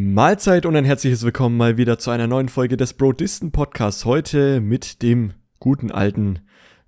Mahlzeit 0.00 0.64
und 0.64 0.76
ein 0.76 0.84
herzliches 0.84 1.24
Willkommen 1.24 1.56
mal 1.56 1.76
wieder 1.76 1.98
zu 1.98 2.12
einer 2.12 2.28
neuen 2.28 2.48
Folge 2.48 2.76
des 2.76 2.94
Brodisten 2.94 3.50
Podcasts. 3.50 4.04
Heute 4.04 4.60
mit 4.60 5.02
dem 5.02 5.32
guten 5.58 5.90
alten 5.90 6.38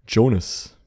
Jonas. 0.07 0.79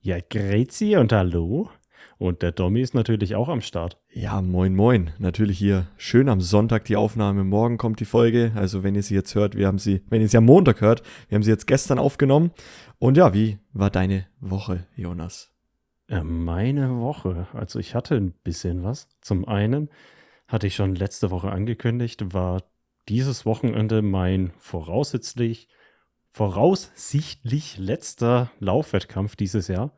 Ja, 0.00 0.16
grüezi 0.20 0.96
und 0.96 1.12
hallo. 1.12 1.68
Und 2.16 2.40
der 2.40 2.52
Domi 2.52 2.80
ist 2.80 2.94
natürlich 2.94 3.34
auch 3.34 3.50
am 3.50 3.60
Start. 3.60 4.00
Ja, 4.10 4.40
moin 4.40 4.74
moin. 4.74 5.10
Natürlich 5.18 5.58
hier 5.58 5.86
schön 5.98 6.30
am 6.30 6.40
Sonntag 6.40 6.86
die 6.86 6.96
Aufnahme. 6.96 7.44
Morgen 7.44 7.76
kommt 7.76 8.00
die 8.00 8.06
Folge. 8.06 8.52
Also 8.54 8.82
wenn 8.82 8.94
ihr 8.94 9.02
sie 9.02 9.14
jetzt 9.14 9.34
hört, 9.34 9.54
wir 9.54 9.66
haben 9.66 9.78
sie, 9.78 10.00
wenn 10.08 10.22
ihr 10.22 10.30
sie 10.30 10.38
am 10.38 10.46
Montag 10.46 10.80
hört, 10.80 11.02
wir 11.28 11.36
haben 11.36 11.42
sie 11.42 11.50
jetzt 11.50 11.66
gestern 11.66 11.98
aufgenommen. 11.98 12.52
Und 12.98 13.18
ja, 13.18 13.34
wie 13.34 13.58
war 13.74 13.90
deine 13.90 14.26
Woche, 14.40 14.86
Jonas? 14.96 15.52
Äh, 16.08 16.22
meine 16.22 17.00
Woche. 17.00 17.48
Also 17.52 17.78
ich 17.78 17.94
hatte 17.94 18.14
ein 18.14 18.32
bisschen 18.32 18.82
was. 18.82 19.08
Zum 19.20 19.46
einen 19.46 19.90
hatte 20.50 20.66
ich 20.66 20.74
schon 20.74 20.96
letzte 20.96 21.30
Woche 21.30 21.50
angekündigt, 21.50 22.34
war 22.34 22.64
dieses 23.08 23.46
Wochenende 23.46 24.02
mein 24.02 24.52
voraussichtlich, 24.58 25.68
voraussichtlich 26.32 27.78
letzter 27.78 28.50
Laufwettkampf 28.58 29.36
dieses 29.36 29.68
Jahr. 29.68 29.96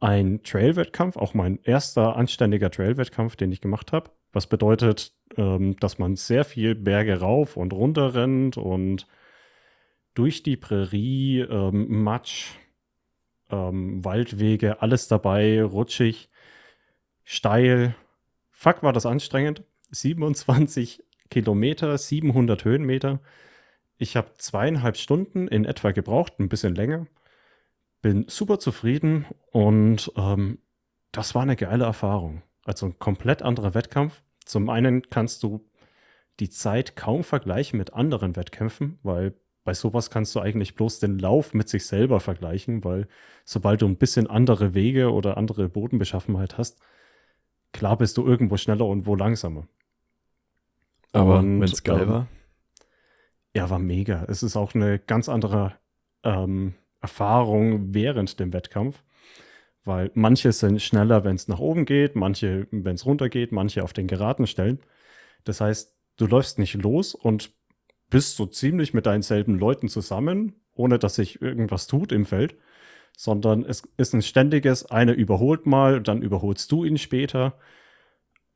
Ein 0.00 0.42
Trailwettkampf, 0.42 1.16
auch 1.16 1.34
mein 1.34 1.58
erster 1.62 2.16
anständiger 2.16 2.70
Trailwettkampf, 2.70 3.36
den 3.36 3.52
ich 3.52 3.60
gemacht 3.60 3.92
habe. 3.92 4.10
Was 4.32 4.46
bedeutet, 4.46 5.12
ähm, 5.36 5.76
dass 5.76 5.98
man 5.98 6.16
sehr 6.16 6.44
viel 6.44 6.74
Berge 6.74 7.20
rauf 7.20 7.56
und 7.56 7.72
runter 7.72 8.14
rennt 8.14 8.56
und 8.56 9.06
durch 10.14 10.42
die 10.42 10.56
Prärie, 10.56 11.40
ähm, 11.40 12.02
Matsch, 12.02 12.52
ähm, 13.50 14.04
Waldwege, 14.04 14.80
alles 14.80 15.08
dabei, 15.08 15.62
rutschig, 15.62 16.30
steil. 17.22 17.94
Fuck, 18.50 18.82
war 18.82 18.92
das 18.92 19.06
anstrengend. 19.06 19.62
27 19.94 21.02
Kilometer, 21.30 21.96
700 21.96 22.64
Höhenmeter. 22.64 23.20
Ich 23.96 24.16
habe 24.16 24.32
zweieinhalb 24.36 24.96
Stunden 24.96 25.48
in 25.48 25.64
etwa 25.64 25.92
gebraucht, 25.92 26.34
ein 26.38 26.48
bisschen 26.48 26.74
länger. 26.74 27.06
Bin 28.02 28.26
super 28.28 28.58
zufrieden 28.58 29.24
und 29.50 30.12
ähm, 30.16 30.58
das 31.12 31.34
war 31.34 31.42
eine 31.42 31.56
geile 31.56 31.84
Erfahrung. 31.84 32.42
Also 32.64 32.86
ein 32.86 32.98
komplett 32.98 33.42
anderer 33.42 33.74
Wettkampf. 33.74 34.22
Zum 34.44 34.68
einen 34.68 35.08
kannst 35.08 35.42
du 35.42 35.64
die 36.40 36.50
Zeit 36.50 36.96
kaum 36.96 37.24
vergleichen 37.24 37.78
mit 37.78 37.94
anderen 37.94 38.36
Wettkämpfen, 38.36 38.98
weil 39.02 39.34
bei 39.62 39.72
sowas 39.72 40.10
kannst 40.10 40.34
du 40.34 40.40
eigentlich 40.40 40.74
bloß 40.74 40.98
den 40.98 41.18
Lauf 41.18 41.54
mit 41.54 41.68
sich 41.68 41.86
selber 41.86 42.20
vergleichen, 42.20 42.84
weil 42.84 43.08
sobald 43.44 43.80
du 43.80 43.86
ein 43.86 43.96
bisschen 43.96 44.26
andere 44.26 44.74
Wege 44.74 45.12
oder 45.12 45.38
andere 45.38 45.68
Bodenbeschaffenheit 45.68 46.58
hast, 46.58 46.80
klar 47.72 47.96
bist 47.96 48.18
du 48.18 48.26
irgendwo 48.26 48.56
schneller 48.56 48.86
und 48.86 49.06
wo 49.06 49.14
langsamer. 49.14 49.66
Aber 51.14 51.42
wenn 51.42 51.62
es 51.62 51.82
geil 51.82 52.08
war? 52.08 52.26
Ja, 53.54 53.70
war 53.70 53.78
mega. 53.78 54.24
Es 54.28 54.42
ist 54.42 54.56
auch 54.56 54.74
eine 54.74 54.98
ganz 54.98 55.28
andere 55.28 55.74
ähm, 56.24 56.74
Erfahrung 57.00 57.94
während 57.94 58.40
dem 58.40 58.52
Wettkampf, 58.52 59.02
weil 59.84 60.10
manche 60.14 60.50
sind 60.52 60.82
schneller, 60.82 61.22
wenn 61.22 61.36
es 61.36 61.46
nach 61.46 61.60
oben 61.60 61.84
geht, 61.84 62.16
manche, 62.16 62.66
wenn 62.70 62.96
es 62.96 63.06
runter 63.06 63.28
geht, 63.28 63.52
manche 63.52 63.84
auf 63.84 63.92
den 63.92 64.08
geraden 64.08 64.46
Stellen. 64.46 64.80
Das 65.44 65.60
heißt, 65.60 65.94
du 66.16 66.26
läufst 66.26 66.58
nicht 66.58 66.74
los 66.74 67.14
und 67.14 67.52
bist 68.10 68.36
so 68.36 68.46
ziemlich 68.46 68.92
mit 68.92 69.06
deinen 69.06 69.22
selben 69.22 69.58
Leuten 69.58 69.88
zusammen, 69.88 70.54
ohne 70.72 70.98
dass 70.98 71.14
sich 71.14 71.40
irgendwas 71.40 71.86
tut 71.86 72.10
im 72.10 72.26
Feld, 72.26 72.56
sondern 73.16 73.64
es 73.64 73.82
ist 73.96 74.14
ein 74.14 74.22
ständiges, 74.22 74.86
einer 74.86 75.12
überholt 75.12 75.66
mal, 75.66 76.02
dann 76.02 76.22
überholst 76.22 76.72
du 76.72 76.84
ihn 76.84 76.98
später. 76.98 77.56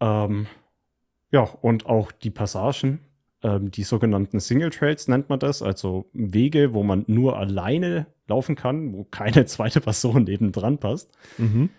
Ähm, 0.00 0.46
ja, 1.30 1.40
und 1.42 1.86
auch 1.86 2.12
die 2.12 2.30
Passagen, 2.30 3.00
ähm, 3.42 3.70
die 3.70 3.84
sogenannten 3.84 4.40
Single 4.40 4.70
Trails 4.70 5.08
nennt 5.08 5.28
man 5.28 5.38
das, 5.38 5.62
also 5.62 6.08
Wege, 6.12 6.74
wo 6.74 6.82
man 6.82 7.04
nur 7.06 7.38
alleine 7.38 8.06
laufen 8.26 8.56
kann, 8.56 8.92
wo 8.92 9.04
keine 9.04 9.44
zweite 9.46 9.80
Person 9.80 10.24
nebendran 10.24 10.78
passt, 10.78 11.10
mhm. 11.36 11.70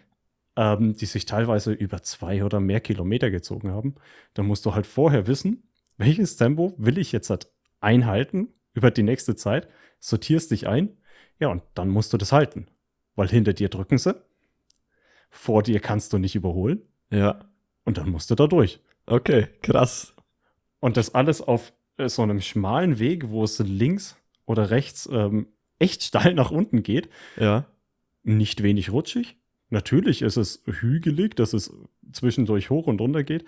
ähm, 0.55 0.95
die 0.95 1.05
sich 1.05 1.25
teilweise 1.25 1.73
über 1.73 2.01
zwei 2.01 2.43
oder 2.43 2.59
mehr 2.59 2.79
Kilometer 2.79 3.29
gezogen 3.31 3.71
haben. 3.71 3.95
Da 4.33 4.43
musst 4.43 4.65
du 4.65 4.73
halt 4.73 4.88
vorher 4.88 5.27
wissen, 5.27 5.63
welches 5.97 6.38
Tempo 6.38 6.73
will 6.77 6.97
ich 6.97 7.11
jetzt 7.11 7.29
halt 7.29 7.51
einhalten 7.81 8.49
über 8.73 8.91
die 8.91 9.03
nächste 9.03 9.35
Zeit, 9.35 9.67
sortierst 9.99 10.51
dich 10.51 10.67
ein, 10.67 10.97
ja, 11.39 11.49
und 11.49 11.63
dann 11.73 11.89
musst 11.89 12.13
du 12.13 12.17
das 12.17 12.31
halten. 12.31 12.67
Weil 13.15 13.27
hinter 13.27 13.53
dir 13.53 13.69
drücken 13.69 13.97
sie, 13.97 14.15
vor 15.29 15.63
dir 15.63 15.79
kannst 15.79 16.13
du 16.13 16.17
nicht 16.17 16.35
überholen. 16.35 16.81
Ja. 17.11 17.45
Und 17.89 17.97
dann 17.97 18.11
musst 18.11 18.29
du 18.29 18.35
da 18.35 18.45
durch. 18.45 18.79
Okay, 19.07 19.47
krass. 19.63 20.13
Und 20.79 20.95
das 20.95 21.16
alles 21.16 21.41
auf 21.41 21.73
äh, 21.97 22.07
so 22.07 22.22
einem 22.22 22.39
schmalen 22.39 23.00
Weg, 23.00 23.29
wo 23.29 23.44
es 23.44 23.57
links 23.57 24.16
oder 24.45 24.69
rechts 24.69 25.09
ähm, 25.11 25.47
echt 25.79 26.03
steil 26.03 26.35
nach 26.35 26.51
unten 26.51 26.83
geht. 26.83 27.09
Ja. 27.35 27.66
Nicht 28.22 28.61
wenig 28.61 28.91
rutschig. 28.91 29.38
Natürlich 29.72 30.22
ist 30.22 30.38
es 30.38 30.61
hügelig, 30.67 31.35
dass 31.35 31.53
es 31.53 31.73
zwischendurch 32.11 32.69
hoch 32.69 32.85
und 32.85 33.01
runter 33.01 33.23
geht. 33.23 33.44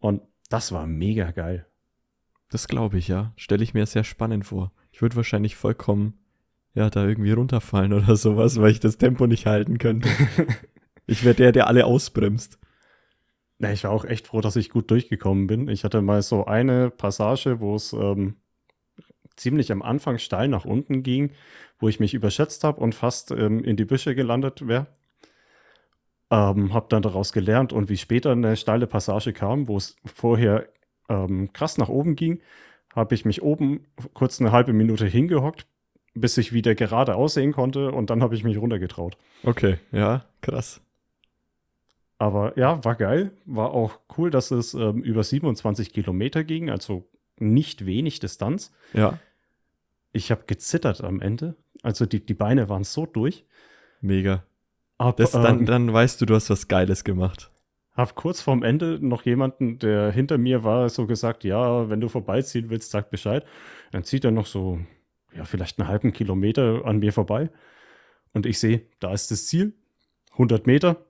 Und 0.00 0.20
das 0.50 0.70
war 0.70 0.86
mega 0.86 1.30
geil. 1.30 1.64
Das 2.50 2.68
glaube 2.68 2.98
ich, 2.98 3.08
ja. 3.08 3.32
Stelle 3.36 3.64
ich 3.64 3.72
mir 3.72 3.86
sehr 3.86 4.04
spannend 4.04 4.44
vor. 4.44 4.70
Ich 4.92 5.00
würde 5.00 5.16
wahrscheinlich 5.16 5.56
vollkommen, 5.56 6.12
ja, 6.74 6.90
da 6.90 7.06
irgendwie 7.06 7.32
runterfallen 7.32 7.94
oder 7.94 8.16
sowas, 8.16 8.60
weil 8.60 8.70
ich 8.70 8.80
das 8.80 8.98
Tempo 8.98 9.26
nicht 9.26 9.46
halten 9.46 9.78
könnte. 9.78 10.10
ich 11.06 11.24
wäre 11.24 11.34
der, 11.34 11.52
der 11.52 11.68
alle 11.68 11.86
ausbremst. 11.86 12.58
Na, 13.58 13.72
ich 13.72 13.84
war 13.84 13.90
auch 13.90 14.04
echt 14.04 14.28
froh, 14.28 14.40
dass 14.40 14.56
ich 14.56 14.70
gut 14.70 14.90
durchgekommen 14.90 15.48
bin. 15.48 15.68
Ich 15.68 15.82
hatte 15.84 16.00
mal 16.00 16.22
so 16.22 16.46
eine 16.46 16.90
Passage, 16.90 17.60
wo 17.60 17.74
es 17.74 17.92
ähm, 17.92 18.36
ziemlich 19.36 19.72
am 19.72 19.82
Anfang 19.82 20.18
steil 20.18 20.48
nach 20.48 20.64
unten 20.64 21.02
ging, 21.02 21.32
wo 21.78 21.88
ich 21.88 22.00
mich 22.00 22.14
überschätzt 22.14 22.62
habe 22.64 22.80
und 22.80 22.94
fast 22.94 23.32
ähm, 23.32 23.64
in 23.64 23.76
die 23.76 23.84
Büsche 23.84 24.14
gelandet 24.14 24.66
wäre. 24.66 24.86
Ähm, 26.30 26.72
habe 26.74 26.86
dann 26.88 27.02
daraus 27.02 27.32
gelernt 27.32 27.72
und 27.72 27.88
wie 27.88 27.96
später 27.96 28.32
eine 28.32 28.56
steile 28.56 28.86
Passage 28.86 29.32
kam, 29.32 29.66
wo 29.66 29.76
es 29.76 29.96
vorher 30.04 30.68
ähm, 31.08 31.52
krass 31.52 31.78
nach 31.78 31.88
oben 31.88 32.16
ging, 32.16 32.40
habe 32.94 33.14
ich 33.14 33.24
mich 33.24 33.42
oben 33.42 33.86
kurz 34.12 34.40
eine 34.40 34.52
halbe 34.52 34.72
Minute 34.72 35.06
hingehockt, 35.06 35.66
bis 36.14 36.36
ich 36.36 36.52
wieder 36.52 36.74
gerade 36.74 37.14
aussehen 37.14 37.52
konnte 37.52 37.92
und 37.92 38.10
dann 38.10 38.22
habe 38.22 38.34
ich 38.34 38.44
mich 38.44 38.58
runtergetraut. 38.58 39.16
Okay, 39.42 39.78
ja, 39.90 40.26
krass. 40.42 40.82
Aber 42.18 42.58
ja, 42.58 42.84
war 42.84 42.96
geil. 42.96 43.32
War 43.46 43.70
auch 43.70 44.00
cool, 44.16 44.30
dass 44.30 44.50
es 44.50 44.74
ähm, 44.74 45.02
über 45.02 45.22
27 45.22 45.92
Kilometer 45.92 46.44
ging, 46.44 46.70
also 46.70 47.08
nicht 47.38 47.86
wenig 47.86 48.18
Distanz. 48.18 48.72
Ja. 48.92 49.18
Ich 50.12 50.30
habe 50.30 50.44
gezittert 50.46 51.04
am 51.04 51.20
Ende. 51.20 51.54
Also 51.82 52.06
die, 52.06 52.24
die 52.24 52.34
Beine 52.34 52.68
waren 52.68 52.84
so 52.84 53.06
durch. 53.06 53.44
Mega. 54.00 54.42
Aber, 54.96 55.12
das, 55.12 55.32
dann, 55.32 55.60
ähm, 55.60 55.66
dann 55.66 55.92
weißt 55.92 56.20
du, 56.20 56.26
du 56.26 56.34
hast 56.34 56.50
was 56.50 56.66
Geiles 56.66 57.04
gemacht 57.04 57.50
habe 57.98 58.14
kurz 58.14 58.40
vorm 58.40 58.62
Ende 58.62 58.98
noch 59.02 59.24
jemanden, 59.24 59.80
der 59.80 60.12
hinter 60.12 60.38
mir 60.38 60.62
war, 60.62 60.88
so 60.88 61.06
gesagt, 61.06 61.42
ja, 61.42 61.90
wenn 61.90 62.00
du 62.00 62.08
vorbeiziehen 62.08 62.70
willst, 62.70 62.92
sag 62.92 63.10
Bescheid. 63.10 63.44
Dann 63.90 64.04
zieht 64.04 64.24
er 64.24 64.30
noch 64.30 64.46
so, 64.46 64.78
ja, 65.34 65.44
vielleicht 65.44 65.80
einen 65.80 65.88
halben 65.88 66.12
Kilometer 66.12 66.82
an 66.84 67.00
mir 67.00 67.12
vorbei. 67.12 67.50
Und 68.32 68.46
ich 68.46 68.60
sehe, 68.60 68.82
da 69.00 69.12
ist 69.12 69.32
das 69.32 69.46
Ziel. 69.46 69.72
100 70.32 70.68
Meter. 70.68 71.04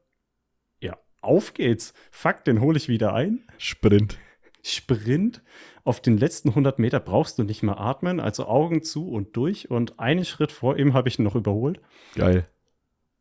Auf 1.20 1.54
geht's. 1.54 1.94
Fuck, 2.10 2.44
den 2.44 2.60
hole 2.60 2.76
ich 2.76 2.88
wieder 2.88 3.14
ein. 3.14 3.40
Sprint. 3.58 4.18
Sprint. 4.62 5.42
Auf 5.84 6.00
den 6.00 6.18
letzten 6.18 6.50
100 6.50 6.78
Meter 6.78 7.00
brauchst 7.00 7.38
du 7.38 7.44
nicht 7.44 7.62
mehr 7.62 7.80
atmen, 7.80 8.20
also 8.20 8.46
Augen 8.46 8.82
zu 8.82 9.08
und 9.08 9.36
durch. 9.36 9.70
Und 9.70 9.98
einen 9.98 10.24
Schritt 10.24 10.52
vor 10.52 10.78
ihm 10.78 10.94
habe 10.94 11.08
ich 11.08 11.18
ihn 11.18 11.24
noch 11.24 11.34
überholt. 11.34 11.80
Geil. 12.14 12.46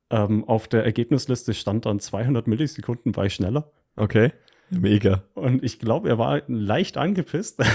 Ähm, 0.09 0.43
auf 0.45 0.67
der 0.67 0.83
Ergebnisliste 0.83 1.53
stand 1.53 1.85
dann 1.85 1.99
200 1.99 2.47
Millisekunden, 2.47 3.15
war 3.15 3.25
ich 3.25 3.33
schneller. 3.33 3.71
Okay, 3.95 4.31
mega. 4.69 5.23
Und 5.33 5.63
ich 5.63 5.79
glaube, 5.79 6.09
er 6.09 6.17
war 6.17 6.41
leicht 6.47 6.97
angepisst. 6.97 7.59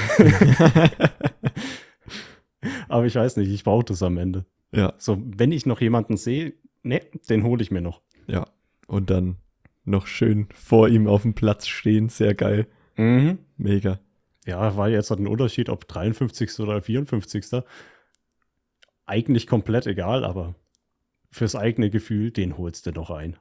Aber 2.89 3.07
ich 3.07 3.15
weiß 3.15 3.37
nicht, 3.39 3.51
ich 3.51 3.65
brauche 3.65 3.85
das 3.85 4.03
am 4.03 4.19
Ende. 4.19 4.45
Ja. 4.73 4.95
So, 4.99 5.21
wenn 5.25 5.53
ich 5.53 5.67
noch 5.67 5.81
jemanden 5.81 6.17
sehe, 6.17 6.55
ne, 6.83 7.01
den 7.29 7.43
hole 7.45 7.63
ich 7.63 7.71
mir 7.71 7.81
noch. 7.81 8.01
Ja. 8.27 8.47
Und 8.87 9.11
dann 9.11 9.37
noch 9.85 10.07
schön 10.07 10.49
vor 10.55 10.89
ihm 10.89 11.07
auf 11.07 11.23
dem 11.23 11.35
Platz 11.35 11.67
stehen, 11.67 12.09
sehr 12.09 12.35
geil. 12.35 12.67
Mhm. 12.97 13.39
Mega. 13.57 14.01
Ja, 14.45 14.77
war 14.77 14.89
jetzt 14.89 15.11
ein 15.13 15.27
Unterschied, 15.27 15.69
ob 15.69 15.87
53. 15.87 16.61
oder 16.61 16.83
54. 16.83 17.63
Eigentlich 19.07 19.47
komplett 19.47 19.87
egal, 19.87 20.25
aber 20.25 20.55
fürs 21.31 21.57
eigene 21.57 21.91
Gefühl, 21.91 22.31
den 22.31 22.59
holst 22.59 22.87
du 22.87 22.93
doch 22.93 23.11
ein. 23.11 23.37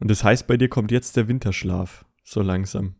Und 0.00 0.10
das 0.10 0.24
heißt, 0.24 0.46
bei 0.46 0.56
dir 0.56 0.68
kommt 0.68 0.92
jetzt 0.92 1.16
der 1.16 1.28
Winterschlaf, 1.28 2.04
so 2.22 2.40
langsam. 2.40 2.94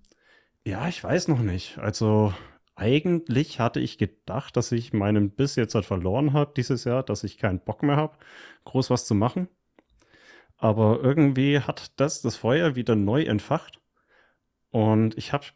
Ja, 0.65 0.89
ich 0.89 1.03
weiß 1.03 1.29
noch 1.29 1.41
nicht. 1.41 1.79
Also 1.79 2.35
eigentlich 2.75 3.61
hatte 3.61 3.81
ich 3.81 3.99
gedacht, 3.99 4.57
dass 4.57 4.73
ich 4.73 4.93
meinen 4.93 5.31
Biss 5.31 5.57
jetzt 5.57 5.75
halt 5.75 5.85
verloren 5.85 6.33
habe 6.33 6.53
dieses 6.57 6.85
Jahr, 6.85 7.03
dass 7.03 7.25
ich 7.25 7.39
keinen 7.39 7.61
Bock 7.61 7.83
mehr 7.83 7.97
habe, 7.97 8.17
groß 8.65 8.91
was 8.91 9.07
zu 9.07 9.15
machen. 9.15 9.49
Aber 10.59 11.01
irgendwie 11.03 11.61
hat 11.61 11.93
das 12.01 12.21
das 12.21 12.37
Feuer 12.37 12.75
wieder 12.75 12.97
neu 12.97 13.23
entfacht. 13.23 13.81
Und 14.71 15.17
ich 15.17 15.33
habe 15.33 15.47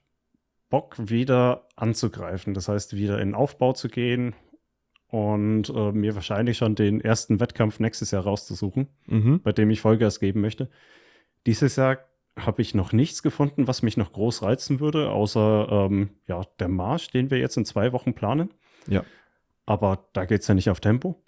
Bock, 0.70 0.96
wieder 0.98 1.68
anzugreifen. 1.76 2.54
Das 2.54 2.68
heißt, 2.68 2.96
wieder 2.96 3.20
in 3.20 3.34
Aufbau 3.34 3.72
zu 3.74 3.88
gehen 3.88 4.34
und 5.08 5.68
äh, 5.68 5.92
mir 5.92 6.14
wahrscheinlich 6.14 6.56
schon 6.56 6.74
den 6.74 7.00
ersten 7.02 7.40
Wettkampf 7.40 7.78
nächstes 7.80 8.10
Jahr 8.12 8.22
rauszusuchen, 8.22 8.88
Mhm. 9.06 9.42
bei 9.42 9.52
dem 9.52 9.68
ich 9.70 9.82
Vollgas 9.82 10.18
geben 10.20 10.40
möchte. 10.40 10.70
Dieses 11.46 11.76
Jahr 11.76 11.98
habe 12.38 12.62
ich 12.62 12.74
noch 12.74 12.92
nichts 12.94 13.22
gefunden, 13.22 13.66
was 13.66 13.82
mich 13.82 13.98
noch 13.98 14.12
groß 14.12 14.42
reizen 14.42 14.80
würde, 14.80 15.10
außer 15.10 15.68
ähm, 15.90 16.10
ja, 16.26 16.42
der 16.60 16.68
Marsch, 16.68 17.08
den 17.08 17.30
wir 17.30 17.36
jetzt 17.38 17.58
in 17.58 17.66
zwei 17.66 17.92
Wochen 17.92 18.14
planen. 18.14 18.54
Ja. 18.86 19.04
Aber 19.66 20.08
da 20.14 20.24
geht 20.24 20.40
es 20.40 20.48
ja 20.48 20.54
nicht 20.54 20.70
auf 20.70 20.80
Tempo. 20.80 21.22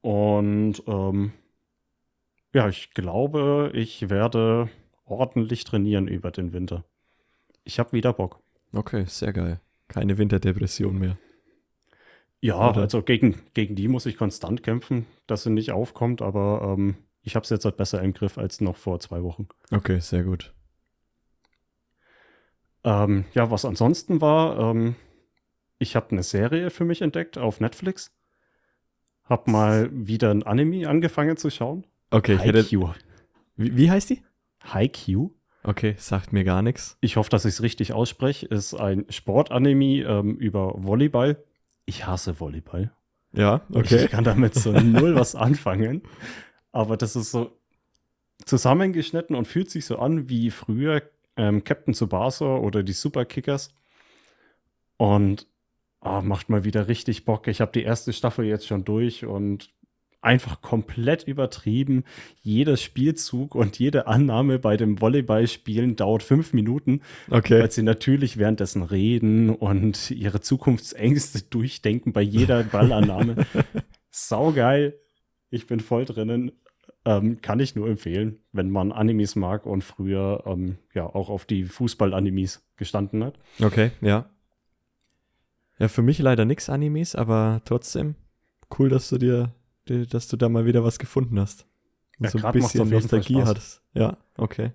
Und 0.00 0.82
ähm, 0.86 1.32
ja, 2.56 2.68
ich 2.70 2.92
glaube, 2.92 3.70
ich 3.74 4.08
werde 4.08 4.70
ordentlich 5.04 5.64
trainieren 5.64 6.08
über 6.08 6.30
den 6.30 6.54
Winter. 6.54 6.84
Ich 7.64 7.78
habe 7.78 7.92
wieder 7.92 8.14
Bock. 8.14 8.40
Okay, 8.72 9.04
sehr 9.06 9.34
geil. 9.34 9.60
Keine 9.88 10.16
Winterdepression 10.16 10.98
mehr. 10.98 11.18
Ja, 12.40 12.70
Oder? 12.70 12.80
also 12.80 13.02
gegen, 13.02 13.42
gegen 13.52 13.74
die 13.74 13.88
muss 13.88 14.06
ich 14.06 14.16
konstant 14.16 14.62
kämpfen, 14.62 15.04
dass 15.26 15.42
sie 15.42 15.50
nicht 15.50 15.72
aufkommt, 15.72 16.22
aber 16.22 16.74
ähm, 16.78 16.96
ich 17.20 17.36
habe 17.36 17.44
es 17.44 17.50
jetzt 17.50 17.66
halt 17.66 17.76
besser 17.76 18.00
im 18.00 18.14
Griff 18.14 18.38
als 18.38 18.62
noch 18.62 18.76
vor 18.76 19.00
zwei 19.00 19.22
Wochen. 19.22 19.48
Okay, 19.70 20.00
sehr 20.00 20.24
gut. 20.24 20.54
Ähm, 22.84 23.26
ja, 23.34 23.50
was 23.50 23.66
ansonsten 23.66 24.22
war, 24.22 24.58
ähm, 24.58 24.96
ich 25.78 25.94
habe 25.94 26.12
eine 26.12 26.22
Serie 26.22 26.70
für 26.70 26.86
mich 26.86 27.02
entdeckt 27.02 27.36
auf 27.36 27.60
Netflix. 27.60 28.16
Hab 29.24 29.46
mal 29.46 29.90
wieder 29.92 30.30
ein 30.30 30.42
Anime 30.42 30.88
angefangen 30.88 31.36
zu 31.36 31.50
schauen. 31.50 31.84
Okay, 32.10 32.34
ich 32.34 32.44
hätte. 32.44 32.62
Haikyuu. 32.62 32.90
Wie, 33.56 33.76
wie 33.76 33.90
heißt 33.90 34.10
die? 34.10 34.22
Haikyuu. 34.62 35.30
Okay, 35.62 35.96
sagt 35.98 36.32
mir 36.32 36.44
gar 36.44 36.62
nichts. 36.62 36.96
Ich 37.00 37.16
hoffe, 37.16 37.30
dass 37.30 37.44
ich 37.44 37.54
es 37.54 37.62
richtig 37.62 37.92
ausspreche. 37.92 38.46
Ist 38.46 38.74
ein 38.74 39.04
Sportanime 39.08 40.02
ähm, 40.04 40.36
über 40.36 40.74
Volleyball. 40.76 41.42
Ich 41.86 42.06
hasse 42.06 42.38
Volleyball. 42.38 42.92
Ja, 43.32 43.62
Okay. 43.72 44.04
Ich 44.04 44.10
kann 44.10 44.24
damit 44.24 44.54
so 44.54 44.72
null 44.72 45.14
was 45.14 45.34
anfangen. 45.34 46.02
Aber 46.72 46.96
das 46.96 47.16
ist 47.16 47.32
so 47.32 47.58
zusammengeschnitten 48.44 49.34
und 49.34 49.46
fühlt 49.46 49.70
sich 49.70 49.86
so 49.86 49.98
an 49.98 50.28
wie 50.28 50.50
früher 50.50 51.02
ähm, 51.36 51.64
Captain 51.64 51.94
Tsubasa 51.94 52.56
oder 52.56 52.82
die 52.82 52.92
Superkickers. 52.92 53.74
Und 54.96 55.46
ah, 56.00 56.22
macht 56.22 56.48
mal 56.48 56.64
wieder 56.64 56.88
richtig 56.88 57.24
Bock. 57.24 57.48
Ich 57.48 57.60
habe 57.60 57.72
die 57.72 57.82
erste 57.82 58.12
Staffel 58.12 58.44
jetzt 58.44 58.66
schon 58.66 58.84
durch 58.84 59.26
und 59.26 59.70
einfach 60.26 60.60
komplett 60.60 61.22
übertrieben. 61.24 62.04
Jeder 62.42 62.76
Spielzug 62.76 63.54
und 63.54 63.78
jede 63.78 64.06
Annahme 64.06 64.58
bei 64.58 64.76
dem 64.76 65.00
Volleyballspielen 65.00 65.96
dauert 65.96 66.22
fünf 66.22 66.52
Minuten, 66.52 67.00
Okay. 67.30 67.60
weil 67.60 67.70
sie 67.70 67.82
natürlich 67.82 68.36
währenddessen 68.36 68.82
reden 68.82 69.48
und 69.50 70.10
ihre 70.10 70.40
Zukunftsängste 70.40 71.42
durchdenken 71.48 72.12
bei 72.12 72.20
jeder 72.22 72.64
Ballannahme. 72.64 73.46
Saugeil. 74.10 74.98
Ich 75.50 75.66
bin 75.66 75.80
voll 75.80 76.04
drinnen. 76.04 76.52
Ähm, 77.04 77.40
kann 77.40 77.60
ich 77.60 77.76
nur 77.76 77.88
empfehlen, 77.88 78.40
wenn 78.50 78.68
man 78.68 78.90
Animes 78.90 79.36
mag 79.36 79.64
und 79.64 79.84
früher 79.84 80.42
ähm, 80.44 80.78
ja 80.92 81.06
auch 81.06 81.28
auf 81.30 81.44
die 81.44 81.62
Fußball-Animes 81.64 82.66
gestanden 82.76 83.22
hat. 83.22 83.38
Okay, 83.62 83.92
ja. 84.00 84.28
Ja, 85.78 85.86
für 85.86 86.02
mich 86.02 86.18
leider 86.18 86.44
nix 86.44 86.68
Animes, 86.68 87.14
aber 87.14 87.60
trotzdem 87.64 88.16
cool, 88.76 88.88
dass 88.88 89.08
du 89.08 89.18
dir, 89.18 89.28
dir- 89.28 89.52
dass 89.86 90.28
du 90.28 90.36
da 90.36 90.48
mal 90.48 90.66
wieder 90.66 90.84
was 90.84 90.98
gefunden 90.98 91.38
hast. 91.40 91.66
Und 92.18 92.24
Ja, 92.26 92.30
so 92.30 92.38
ein 92.38 92.52
bisschen 92.52 92.88
Nostalgie 92.88 93.42
hattest. 93.42 93.82
Ja, 93.94 94.16
okay. 94.36 94.72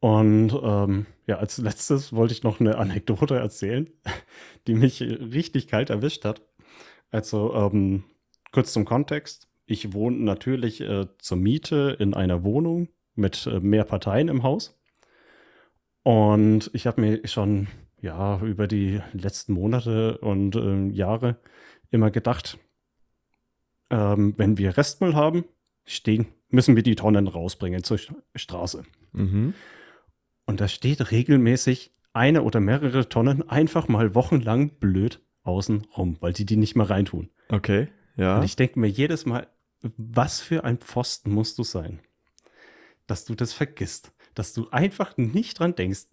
Und 0.00 0.52
ähm, 0.62 1.06
ja, 1.26 1.38
als 1.38 1.56
letztes 1.58 2.12
wollte 2.12 2.34
ich 2.34 2.42
noch 2.42 2.60
eine 2.60 2.76
Anekdote 2.76 3.36
erzählen, 3.36 3.88
die 4.66 4.74
mich 4.74 5.00
richtig 5.00 5.66
kalt 5.68 5.88
erwischt 5.88 6.24
hat. 6.24 6.42
Also 7.10 7.54
ähm, 7.54 8.04
kurz 8.52 8.72
zum 8.72 8.84
Kontext. 8.84 9.48
Ich 9.66 9.94
wohne 9.94 10.18
natürlich 10.18 10.82
äh, 10.82 11.06
zur 11.18 11.38
Miete 11.38 11.96
in 11.98 12.12
einer 12.12 12.44
Wohnung 12.44 12.88
mit 13.14 13.46
äh, 13.46 13.60
mehr 13.60 13.84
Parteien 13.84 14.28
im 14.28 14.42
Haus. 14.42 14.78
Und 16.02 16.70
ich 16.74 16.86
habe 16.86 17.00
mir 17.00 17.26
schon 17.26 17.68
ja 17.98 18.38
über 18.42 18.66
die 18.66 19.00
letzten 19.14 19.54
Monate 19.54 20.18
und 20.18 20.54
ähm, 20.56 20.90
Jahre 20.90 21.38
immer 21.90 22.10
gedacht, 22.10 22.58
ähm, 23.90 24.34
wenn 24.36 24.58
wir 24.58 24.76
Restmüll 24.76 25.14
haben, 25.14 25.44
stehen, 25.84 26.26
müssen 26.48 26.76
wir 26.76 26.82
die 26.82 26.94
Tonnen 26.96 27.28
rausbringen 27.28 27.82
zur 27.84 27.98
St- 27.98 28.14
Straße. 28.34 28.84
Mhm. 29.12 29.54
Und 30.46 30.60
da 30.60 30.68
steht 30.68 31.10
regelmäßig 31.10 31.92
eine 32.12 32.42
oder 32.42 32.60
mehrere 32.60 33.08
Tonnen 33.08 33.48
einfach 33.48 33.88
mal 33.88 34.14
wochenlang 34.14 34.70
blöd 34.78 35.20
außen 35.42 35.86
rum, 35.96 36.16
weil 36.20 36.32
die 36.32 36.46
die 36.46 36.56
nicht 36.56 36.76
mehr 36.76 36.88
reintun. 36.88 37.30
Okay, 37.48 37.88
ja. 38.16 38.38
Und 38.38 38.44
ich 38.44 38.56
denke 38.56 38.78
mir 38.78 38.86
jedes 38.88 39.26
Mal, 39.26 39.48
was 39.96 40.40
für 40.40 40.64
ein 40.64 40.78
Pfosten 40.78 41.30
musst 41.32 41.58
du 41.58 41.62
sein, 41.64 42.00
dass 43.06 43.24
du 43.24 43.34
das 43.34 43.52
vergisst, 43.52 44.12
dass 44.34 44.54
du 44.54 44.70
einfach 44.70 45.16
nicht 45.16 45.58
dran 45.58 45.74
denkst, 45.74 46.06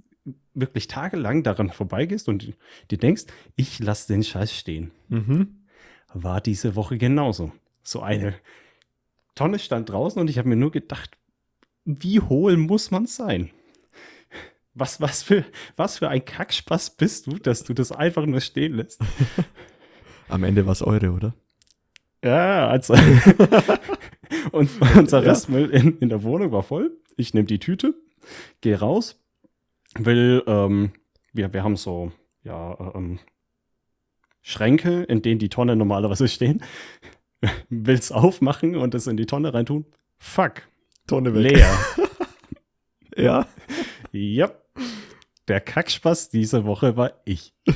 wirklich 0.54 0.88
tagelang 0.88 1.44
daran 1.44 1.70
vorbeigehst 1.70 2.28
und 2.28 2.54
dir 2.92 2.98
denkst, 2.98 3.24
ich 3.56 3.80
lasse 3.80 4.12
den 4.12 4.24
Scheiß 4.24 4.54
stehen. 4.56 4.92
Mhm. 5.08 5.61
War 6.14 6.42
diese 6.42 6.76
Woche 6.76 6.98
genauso. 6.98 7.52
So 7.84 8.02
eine 8.02 8.36
Tonne 9.36 9.60
stand 9.60 9.90
draußen 9.90 10.20
und 10.22 10.30
ich 10.30 10.38
habe 10.38 10.50
mir 10.50 10.56
nur 10.56 10.72
gedacht, 10.72 11.18
wie 11.86 12.20
hohl 12.20 12.58
muss 12.58 12.92
man 12.92 13.08
sein? 13.08 13.50
Was, 14.74 15.02
was, 15.02 15.24
für, 15.24 15.46
was 15.76 15.98
für 15.98 16.10
ein 16.10 16.24
Kackspaß 16.24 16.92
bist 16.92 17.28
du, 17.28 17.32
dass 17.38 17.64
du 17.64 17.74
das 17.74 17.92
einfach 17.92 18.26
nur 18.26 18.40
stehen 18.40 18.76
lässt? 18.76 19.02
Am 20.30 20.44
Ende 20.44 20.66
war 20.66 20.72
es 20.74 20.82
eure, 20.82 21.12
oder? 21.12 21.34
Ja, 22.24 22.68
also. 22.70 22.94
und 24.52 24.70
unser 24.96 25.24
Ja. 25.24 25.30
Restmüll 25.32 25.70
in, 25.72 25.98
in 25.98 26.10
der 26.10 26.24
Wohnung 26.24 26.52
war 26.52 26.64
voll. 26.64 26.98
Ich 27.18 27.34
nehme 27.34 27.48
die 27.48 27.60
Tüte, 27.60 27.96
gehe 28.62 28.80
raus, 28.80 29.20
will, 29.96 30.44
ähm, 30.48 30.92
wir, 31.34 31.52
wir 31.52 31.64
haben 31.64 31.76
so, 31.76 32.12
ja, 32.44 32.94
ähm, 32.96 33.20
Schränke, 34.42 35.04
in 35.04 35.22
denen 35.22 35.40
die 35.40 35.50
Tonnen 35.50 35.78
normalerweise 35.78 36.28
stehen. 36.28 36.62
Will's 37.70 38.12
aufmachen 38.12 38.76
und 38.76 38.94
es 38.96 39.08
in 39.08 39.18
die 39.18 39.26
Tonne 39.26 39.54
reintun? 39.54 39.86
Fuck. 40.18 40.64
Tonne 41.08 41.30
Leer. 41.32 41.70
Ja. 43.18 43.46
ja. 44.14 44.52
Der 45.50 45.60
Kackspaß 45.60 46.30
diese 46.30 46.64
Woche 46.64 46.96
war 46.96 47.12
ich. 47.26 47.54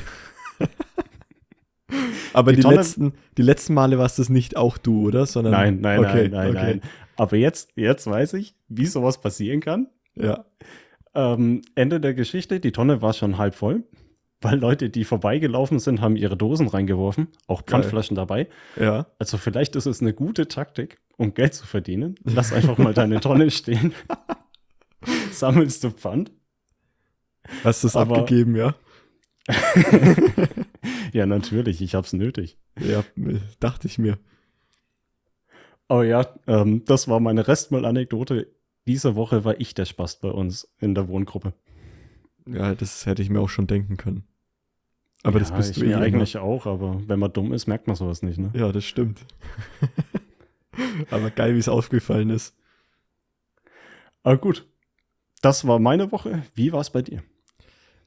Aber 2.32 2.52
Die 2.52 2.56
die, 2.56 2.62
Tonne- 2.62 2.76
letzten, 2.76 3.12
die 3.36 3.42
letzten 3.42 3.74
Male 3.74 3.98
warst 3.98 4.18
es 4.18 4.28
nicht 4.28 4.56
auch 4.56 4.78
du, 4.78 5.06
oder? 5.08 5.26
Sondern, 5.26 5.52
Nein, 5.52 5.80
nein, 5.80 5.98
okay, 6.00 6.28
nein, 6.28 6.30
nein, 6.30 6.48
okay. 6.50 6.62
nein. 6.64 6.80
Aber 7.16 7.36
jetzt, 7.36 7.70
jetzt 7.76 8.06
weiß 8.06 8.34
ich, 8.34 8.54
wie 8.68 8.86
sowas 8.86 9.20
passieren 9.20 9.60
kann. 9.60 9.88
Ja. 10.14 10.44
Ähm, 11.14 11.62
Ende 11.74 12.00
der 12.00 12.14
Geschichte, 12.14 12.60
die 12.60 12.72
Tonne 12.72 13.00
war 13.02 13.12
schon 13.12 13.38
halb 13.38 13.54
voll, 13.54 13.84
weil 14.46 14.58
Leute, 14.60 14.90
die 14.90 15.04
vorbeigelaufen 15.04 15.80
sind, 15.80 16.00
haben 16.00 16.14
ihre 16.14 16.36
Dosen 16.36 16.68
reingeworfen, 16.68 17.28
auch 17.48 17.62
Pfandflaschen 17.62 18.14
dabei. 18.14 18.48
Ja. 18.76 19.06
Also 19.18 19.38
vielleicht 19.38 19.74
ist 19.74 19.86
es 19.86 20.00
eine 20.00 20.14
gute 20.14 20.46
Taktik, 20.46 21.00
um 21.16 21.34
Geld 21.34 21.52
zu 21.54 21.66
verdienen. 21.66 22.14
Lass 22.22 22.52
einfach 22.52 22.78
mal 22.78 22.94
deine 22.94 23.18
Tonne 23.20 23.50
stehen. 23.50 23.92
Sammelst 25.32 25.82
du 25.82 25.90
Pfand? 25.90 26.30
Hast 27.64 27.82
du 27.82 27.88
es 27.88 27.96
abgegeben, 27.96 28.54
ja? 28.54 28.74
Ja, 31.12 31.26
natürlich, 31.26 31.80
ich 31.80 31.94
hab's 31.94 32.12
nötig. 32.12 32.58
Ja, 32.78 33.02
dachte 33.58 33.88
ich 33.88 33.98
mir. 33.98 34.18
Oh 35.88 36.02
ja, 36.02 36.28
ähm, 36.46 36.84
das 36.84 37.08
war 37.08 37.20
meine 37.20 37.48
Restmüll-Anekdote. 37.48 38.52
Diese 38.86 39.16
Woche 39.16 39.44
war 39.44 39.58
ich 39.58 39.74
der 39.74 39.86
Spast 39.86 40.20
bei 40.20 40.28
uns 40.28 40.72
in 40.78 40.94
der 40.94 41.08
Wohngruppe. 41.08 41.54
Ja, 42.46 42.74
das 42.74 43.06
hätte 43.06 43.22
ich 43.22 43.30
mir 43.30 43.40
auch 43.40 43.48
schon 43.48 43.66
denken 43.66 43.96
können. 43.96 44.24
Aber 45.22 45.38
das 45.40 45.50
ja, 45.50 45.56
bist 45.56 45.70
ich 45.70 45.78
du 45.78 45.84
eh 45.84 45.88
mir 45.88 45.94
immer. 45.94 46.04
eigentlich 46.04 46.38
auch, 46.38 46.66
aber 46.66 47.00
wenn 47.08 47.18
man 47.18 47.32
dumm 47.32 47.52
ist, 47.52 47.66
merkt 47.66 47.86
man 47.88 47.96
sowas 47.96 48.22
nicht, 48.22 48.38
ne? 48.38 48.50
Ja, 48.54 48.70
das 48.72 48.84
stimmt. 48.84 49.20
Aber 51.10 51.30
geil, 51.30 51.54
wie 51.54 51.58
es 51.58 51.68
aufgefallen 51.68 52.30
ist. 52.30 52.54
Aber 54.22 54.34
Ah, 54.34 54.38
gut. 54.38 54.66
Das 55.42 55.66
war 55.66 55.78
meine 55.78 56.12
Woche. 56.12 56.42
Wie 56.54 56.72
war 56.72 56.80
es 56.80 56.90
bei 56.90 57.02
dir? 57.02 57.22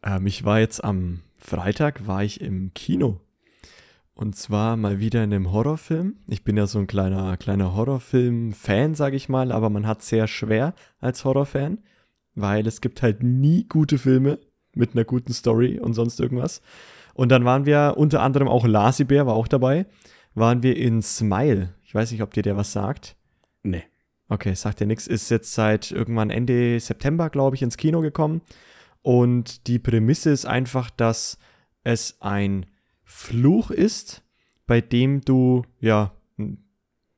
Ähm, 0.04 0.28
ich 0.28 0.44
war 0.44 0.60
jetzt 0.60 0.84
am 0.84 1.22
Freitag, 1.38 2.06
war 2.08 2.24
ich 2.24 2.42
im 2.42 2.74
Kino. 2.74 3.22
Und 4.13 4.36
zwar 4.36 4.75
mal 4.75 5.00
wieder 5.00 5.24
in 5.24 5.34
einem 5.34 5.51
Horrorfilm. 5.51 6.18
Ich 6.28 6.44
bin 6.44 6.58
ja 6.58 6.68
so 6.68 6.78
ein 6.80 6.88
kleiner, 6.88 7.38
kleiner 7.38 7.74
Horrorfilm-Fan, 7.74 8.94
sage 8.96 9.16
ich 9.16 9.30
mal, 9.30 9.51
aber 9.51 9.70
man 9.70 9.88
hat 9.88 10.01
sehr 10.04 10.28
schwer 10.28 10.74
als 11.00 11.24
Horrorfan, 11.24 11.80
weil 12.36 12.68
es 12.68 12.82
gibt 12.82 13.01
halt 13.01 13.24
nie 13.24 13.66
gute 13.68 13.98
Filme 13.98 14.39
mit 14.79 14.95
einer 14.95 15.03
guten 15.03 15.33
Story 15.33 15.79
und 15.79 15.93
sonst 15.93 16.19
irgendwas. 16.19 16.62
Und 17.13 17.29
dann 17.29 17.45
waren 17.45 17.65
wir 17.65 17.95
unter 17.98 18.21
anderem 18.21 18.48
auch 18.48 18.65
Lasi 18.65 19.03
Bär 19.03 19.27
war 19.27 19.36
auch 19.36 19.48
dabei, 19.48 19.86
waren 20.33 20.63
wir 20.63 20.77
in 20.77 21.01
Smile. 21.01 21.74
Ich 21.83 21.93
weiß 21.93 22.12
nicht, 22.12 22.21
ob 22.21 22.33
dir 22.33 22.43
der 22.43 22.57
was 22.57 22.71
sagt. 22.71 23.15
Nee. 23.62 23.83
Okay, 24.29 24.53
sagt 24.53 24.79
dir 24.79 24.88
nichts. 24.88 25.07
Ist 25.07 25.29
jetzt 25.31 25.53
seit 25.53 25.91
irgendwann 25.91 26.29
Ende 26.29 26.79
September, 26.79 27.29
glaube 27.29 27.55
ich, 27.55 27.62
ins 27.62 27.77
Kino 27.77 28.01
gekommen. 28.01 28.41
Und 29.01 29.67
die 29.67 29.79
Prämisse 29.79 30.29
ist 30.29 30.45
einfach, 30.45 30.89
dass 30.91 31.39
es 31.83 32.17
ein 32.21 32.67
Fluch 33.03 33.71
ist, 33.71 34.21
bei 34.67 34.81
dem 34.81 35.21
du 35.21 35.63
ja 35.79 36.13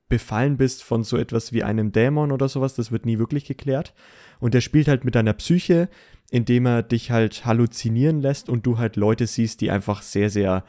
befallen 0.08 0.56
bist 0.56 0.82
von 0.82 1.04
so 1.04 1.16
etwas 1.16 1.52
wie 1.52 1.62
einem 1.62 1.92
Dämon 1.92 2.32
oder 2.32 2.48
sowas. 2.48 2.74
Das 2.74 2.92
wird 2.92 3.06
nie 3.06 3.18
wirklich 3.18 3.44
geklärt. 3.44 3.94
Und 4.40 4.54
der 4.54 4.60
spielt 4.62 4.88
halt 4.88 5.04
mit 5.04 5.14
deiner 5.14 5.34
Psyche, 5.34 5.88
indem 6.32 6.64
er 6.64 6.82
dich 6.82 7.10
halt 7.10 7.44
halluzinieren 7.44 8.20
lässt 8.20 8.48
und 8.48 8.64
du 8.64 8.78
halt 8.78 8.96
Leute 8.96 9.26
siehst, 9.26 9.60
die 9.60 9.70
einfach 9.70 10.00
sehr, 10.00 10.30
sehr 10.30 10.64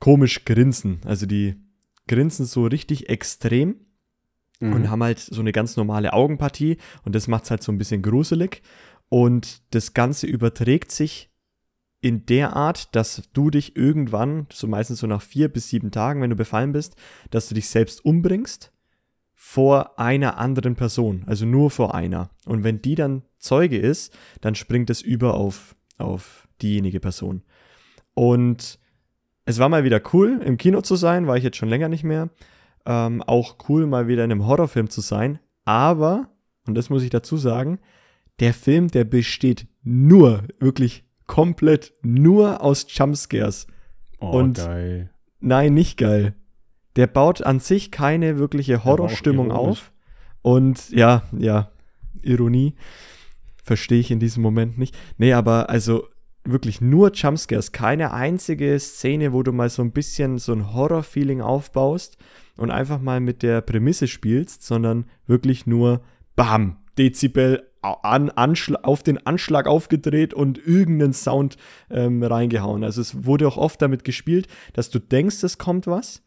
komisch 0.00 0.46
grinsen. 0.46 1.00
Also 1.04 1.26
die 1.26 1.56
grinsen 2.08 2.46
so 2.46 2.64
richtig 2.64 3.10
extrem 3.10 3.76
mhm. 4.60 4.72
und 4.72 4.90
haben 4.90 5.02
halt 5.02 5.18
so 5.18 5.40
eine 5.40 5.52
ganz 5.52 5.76
normale 5.76 6.14
Augenpartie 6.14 6.78
und 7.04 7.14
das 7.14 7.28
macht 7.28 7.44
es 7.44 7.50
halt 7.50 7.62
so 7.62 7.70
ein 7.70 7.76
bisschen 7.76 8.00
gruselig. 8.00 8.62
Und 9.10 9.62
das 9.74 9.92
Ganze 9.92 10.26
überträgt 10.26 10.90
sich 10.90 11.30
in 12.00 12.24
der 12.24 12.56
Art, 12.56 12.96
dass 12.96 13.28
du 13.34 13.50
dich 13.50 13.76
irgendwann, 13.76 14.46
so 14.50 14.66
meistens 14.66 15.00
so 15.00 15.06
nach 15.06 15.22
vier 15.22 15.48
bis 15.48 15.68
sieben 15.68 15.90
Tagen, 15.90 16.22
wenn 16.22 16.30
du 16.30 16.36
befallen 16.36 16.72
bist, 16.72 16.96
dass 17.30 17.50
du 17.50 17.54
dich 17.54 17.68
selbst 17.68 18.06
umbringst 18.06 18.72
vor 19.34 19.98
einer 19.98 20.38
anderen 20.38 20.76
Person, 20.76 21.24
also 21.26 21.44
nur 21.44 21.70
vor 21.70 21.94
einer. 21.94 22.30
Und 22.46 22.64
wenn 22.64 22.80
die 22.80 22.94
dann 22.94 23.22
Zeuge 23.44 23.78
ist, 23.78 24.16
dann 24.40 24.54
springt 24.54 24.90
es 24.90 25.00
über 25.00 25.34
auf, 25.34 25.76
auf 25.98 26.48
diejenige 26.60 27.00
Person. 27.00 27.42
Und 28.14 28.78
es 29.44 29.58
war 29.58 29.68
mal 29.68 29.84
wieder 29.84 30.00
cool, 30.12 30.40
im 30.44 30.56
Kino 30.56 30.80
zu 30.80 30.96
sein, 30.96 31.26
war 31.26 31.36
ich 31.36 31.44
jetzt 31.44 31.56
schon 31.56 31.68
länger 31.68 31.88
nicht 31.88 32.04
mehr. 32.04 32.30
Ähm, 32.86 33.22
auch 33.22 33.56
cool, 33.68 33.86
mal 33.86 34.08
wieder 34.08 34.24
in 34.24 34.32
einem 34.32 34.46
Horrorfilm 34.46 34.90
zu 34.90 35.00
sein. 35.00 35.38
Aber, 35.64 36.28
und 36.66 36.74
das 36.74 36.90
muss 36.90 37.02
ich 37.02 37.10
dazu 37.10 37.36
sagen, 37.36 37.78
der 38.40 38.54
Film, 38.54 38.88
der 38.88 39.04
besteht 39.04 39.66
nur, 39.82 40.44
wirklich 40.58 41.04
komplett 41.26 41.92
nur 42.02 42.62
aus 42.62 42.86
Jumpscares. 42.88 43.66
Oh, 44.20 44.30
und 44.30 44.58
geil. 44.58 45.10
Nein, 45.40 45.74
nicht 45.74 45.98
geil. 45.98 46.34
Der 46.96 47.06
baut 47.06 47.42
an 47.42 47.60
sich 47.60 47.90
keine 47.90 48.38
wirkliche 48.38 48.84
Horrorstimmung 48.84 49.50
auf. 49.50 49.92
Und 50.42 50.90
ja, 50.90 51.22
ja, 51.36 51.70
Ironie. 52.22 52.74
Verstehe 53.64 53.98
ich 53.98 54.10
in 54.10 54.20
diesem 54.20 54.42
Moment 54.42 54.78
nicht. 54.78 54.96
Nee, 55.18 55.32
aber 55.32 55.70
also 55.70 56.06
wirklich 56.44 56.80
nur 56.80 57.12
Jumpscares. 57.12 57.72
Keine 57.72 58.12
einzige 58.12 58.78
Szene, 58.78 59.32
wo 59.32 59.42
du 59.42 59.52
mal 59.52 59.70
so 59.70 59.82
ein 59.82 59.92
bisschen 59.92 60.38
so 60.38 60.52
ein 60.52 60.74
Horror-Feeling 60.74 61.40
aufbaust 61.40 62.18
und 62.56 62.70
einfach 62.70 63.00
mal 63.00 63.20
mit 63.20 63.42
der 63.42 63.62
Prämisse 63.62 64.06
spielst, 64.06 64.62
sondern 64.62 65.06
wirklich 65.26 65.66
nur 65.66 66.02
BAM, 66.36 66.76
Dezibel 66.98 67.70
an, 67.80 68.30
auf 68.82 69.02
den 69.02 69.26
Anschlag 69.26 69.66
aufgedreht 69.66 70.32
und 70.32 70.58
irgendeinen 70.58 71.12
Sound 71.12 71.56
ähm, 71.90 72.22
reingehauen. 72.22 72.84
Also 72.84 73.00
es 73.00 73.24
wurde 73.24 73.48
auch 73.48 73.56
oft 73.56 73.80
damit 73.82 74.04
gespielt, 74.04 74.46
dass 74.72 74.90
du 74.90 74.98
denkst, 74.98 75.42
es 75.42 75.58
kommt 75.58 75.86
was, 75.86 76.22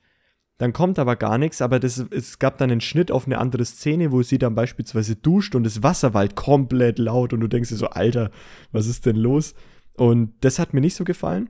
dann 0.57 0.73
kommt 0.73 0.97
aber 0.97 1.15
gar 1.15 1.37
nichts, 1.37 1.61
aber 1.61 1.79
das, 1.79 1.99
es 2.09 2.39
gab 2.39 2.57
dann 2.57 2.71
einen 2.71 2.81
Schnitt 2.81 3.11
auf 3.11 3.27
eine 3.27 3.37
andere 3.37 3.63
Szene, 3.63 4.11
wo 4.11 4.23
sie 4.23 4.39
dann 4.39 4.55
beispielsweise 4.55 5.15
duscht 5.15 5.53
und 5.53 5.63
das 5.63 5.83
Wasser 5.83 6.13
war 6.13 6.21
halt 6.21 6.35
komplett 6.35 6.97
laut 6.97 7.31
und 7.31 7.41
du 7.41 7.47
denkst 7.47 7.69
dir 7.69 7.75
so, 7.75 7.87
Alter, 7.87 8.31
was 8.71 8.87
ist 8.87 9.05
denn 9.05 9.17
los? 9.17 9.53
Und 9.95 10.33
das 10.41 10.57
hat 10.57 10.73
mir 10.73 10.81
nicht 10.81 10.95
so 10.95 11.03
gefallen. 11.03 11.49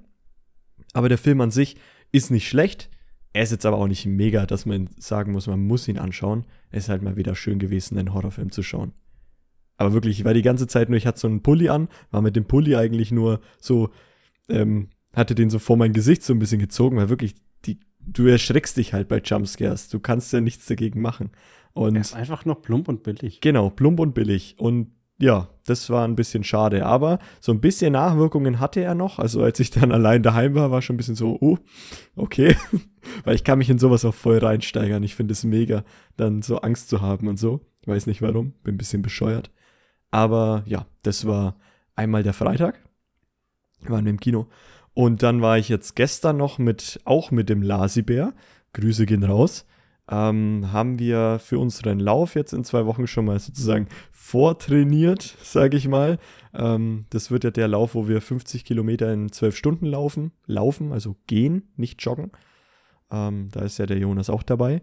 Aber 0.94 1.10
der 1.10 1.18
Film 1.18 1.40
an 1.42 1.52
sich 1.52 1.78
ist 2.12 2.32
nicht 2.32 2.48
schlecht. 2.48 2.90
Er 3.34 3.44
ist 3.44 3.52
jetzt 3.52 3.66
aber 3.66 3.78
auch 3.78 3.88
nicht 3.88 4.06
mega, 4.06 4.46
dass 4.46 4.66
man 4.66 4.90
sagen 4.98 5.32
muss, 5.32 5.48
man 5.48 5.66
muss 5.66 5.88
ihn 5.88 6.00
anschauen. 6.00 6.46
Es 6.70 6.86
ist 6.86 6.90
halt 6.90 7.02
mal 7.02 7.18
wieder 7.18 7.36
schön 7.36 7.60
gewesen, 7.60 7.98
einen 7.98 8.14
Horrorfilm 8.14 8.52
zu 8.52 8.64
schauen. 8.64 8.94
Aber 9.78 9.94
wirklich, 9.94 10.20
ich 10.20 10.26
war 10.26 10.34
die 10.34 10.42
ganze 10.42 10.68
Zeit 10.68 10.90
nur, 10.90 10.98
ich 10.98 11.06
hatte 11.06 11.20
so 11.20 11.28
einen 11.28 11.44
Pulli 11.44 11.70
an, 11.70 11.88
war 12.10 12.22
mit 12.22 12.36
dem 12.36 12.46
Pulli 12.46 12.76
eigentlich 12.76 13.12
nur 13.12 13.42
so, 13.60 13.92
ähm, 14.50 14.90
hatte 15.14 15.36
den 15.36 15.50
so 15.50 15.60
vor 15.60 15.78
mein 15.78 15.94
Gesicht 15.94 16.24
so 16.24 16.34
ein 16.34 16.40
bisschen 16.40 16.60
gezogen, 16.60 16.98
weil 16.98 17.10
wirklich, 17.10 17.36
du 18.08 18.28
erschreckst 18.28 18.78
dich 18.78 18.94
halt 18.94 19.08
bei 19.08 19.20
Jumpscares. 19.20 19.90
Du 19.90 20.00
kannst 20.00 20.34
ja 20.34 20.42
nichts 20.42 20.66
dagegen 20.66 21.02
machen. 21.02 21.32
Und 21.74 21.96
er 21.96 22.02
ist 22.02 22.16
einfach 22.16 22.46
nur 22.46 22.62
plump 22.62 22.88
und 22.88 23.04
billig. 23.04 23.42
Genau, 23.42 23.70
plump 23.70 24.00
und 24.00 24.14
billig. 24.14 24.56
Und 24.58 24.92
ja, 25.20 25.50
das 25.66 25.90
war 25.90 26.08
ein 26.08 26.16
bisschen 26.16 26.44
schade. 26.44 26.86
Aber 26.86 27.20
so 27.40 27.52
ein 27.52 27.62
bisschen 27.62 27.94
Nachwirkungen 27.94 28.60
hatte 28.60 28.82
er 28.82 28.96
noch. 28.96 29.20
Also 29.20 29.44
als 29.44 29.60
ich 29.60 29.70
dann 29.70 29.92
allein 29.92 30.24
daheim 30.24 30.56
war, 30.56 30.72
war 30.72 30.82
schon 30.82 30.96
ein 30.96 30.98
bisschen 30.98 31.16
so, 31.16 31.38
oh, 31.40 31.58
okay. 32.16 32.56
Weil 33.24 33.36
ich 33.36 33.44
kann 33.44 33.60
mich 33.60 33.70
in 33.70 33.80
sowas 33.80 34.06
auch 34.06 34.14
voll 34.14 34.38
reinsteigern. 34.40 35.04
Ich 35.04 35.16
finde 35.16 35.34
es 35.34 35.44
mega, 35.44 35.84
dann 36.16 36.42
so 36.42 36.58
Angst 36.62 36.90
zu 36.90 37.02
haben 37.02 37.28
und 37.28 37.38
so. 37.38 37.62
Ich 37.82 37.88
weiß 37.88 38.08
nicht 38.08 38.22
warum, 38.22 38.54
bin 38.64 38.76
ein 38.76 38.78
bisschen 38.78 39.02
bescheuert. 39.02 39.52
Aber 40.12 40.64
ja, 40.66 40.86
das 41.04 41.26
war 41.26 41.58
einmal 41.96 42.24
der 42.24 42.34
Freitag. 42.34 42.80
Wir 43.82 43.92
waren 43.92 44.08
im 44.08 44.20
Kino. 44.20 44.48
Und 44.98 45.22
dann 45.22 45.42
war 45.42 45.60
ich 45.60 45.70
jetzt 45.70 45.96
gestern 45.96 46.38
noch 46.38 46.58
mit, 46.58 47.00
auch 47.06 47.30
mit 47.30 47.50
dem 47.50 47.62
Lasibär. 47.62 48.34
Grüße 48.74 49.06
gehen 49.06 49.24
raus 49.24 49.66
ähm, 50.10 50.72
haben 50.72 51.00
wir 51.00 51.40
für 51.40 51.60
unseren 51.60 52.00
Lauf 52.00 52.36
jetzt 52.36 52.54
in 52.54 52.64
zwei 52.64 52.86
Wochen 52.86 53.08
schon 53.08 53.26
mal 53.26 53.40
sozusagen 53.40 53.88
vortrainiert, 54.12 55.38
sage 55.44 55.78
ich 55.78 55.88
mal. 55.88 56.18
Ähm, 56.54 57.06
das 57.10 57.30
wird 57.30 57.44
ja 57.44 57.52
der 57.52 57.68
Lauf, 57.68 57.96
wo 57.96 58.08
wir 58.08 58.22
50 58.22 58.64
Kilometer 58.64 59.12
in 59.12 59.32
zwölf 59.32 59.56
Stunden 59.56 59.86
laufen, 59.86 60.32
laufen, 60.46 60.94
also 60.94 61.18
gehen, 61.28 61.70
nicht 61.76 62.04
joggen. 62.04 62.32
Ähm, 63.12 63.50
da 63.52 63.62
ist 63.62 63.78
ja 63.80 63.86
der 63.86 63.98
Jonas 63.98 64.30
auch 64.30 64.44
dabei. 64.44 64.82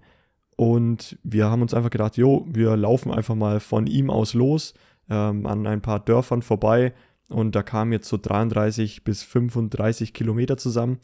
Und 0.57 1.19
wir 1.23 1.47
haben 1.47 1.63
uns 1.63 1.75
einfach 1.75 1.91
gedacht, 1.91 2.17
jo, 2.17 2.47
wir 2.49 2.77
laufen 2.77 3.11
einfach 3.11 3.35
mal 3.35 3.61
von 3.61 3.87
ihm 3.87 4.11
aus 4.11 4.35
los 4.35 4.75
ähm, 5.11 5.47
an 5.47 5.67
ein 5.67 5.81
paar 5.81 6.01
Dörfern 6.01 6.43
vorbei. 6.43 6.93
Und 7.35 7.57
da 7.57 7.65
kamen 7.65 7.91
jetzt 7.91 8.09
so 8.09 8.17
33 8.17 9.03
bis 9.03 9.25
35 9.25 10.15
Kilometer 10.15 10.57
zusammen, 10.57 11.01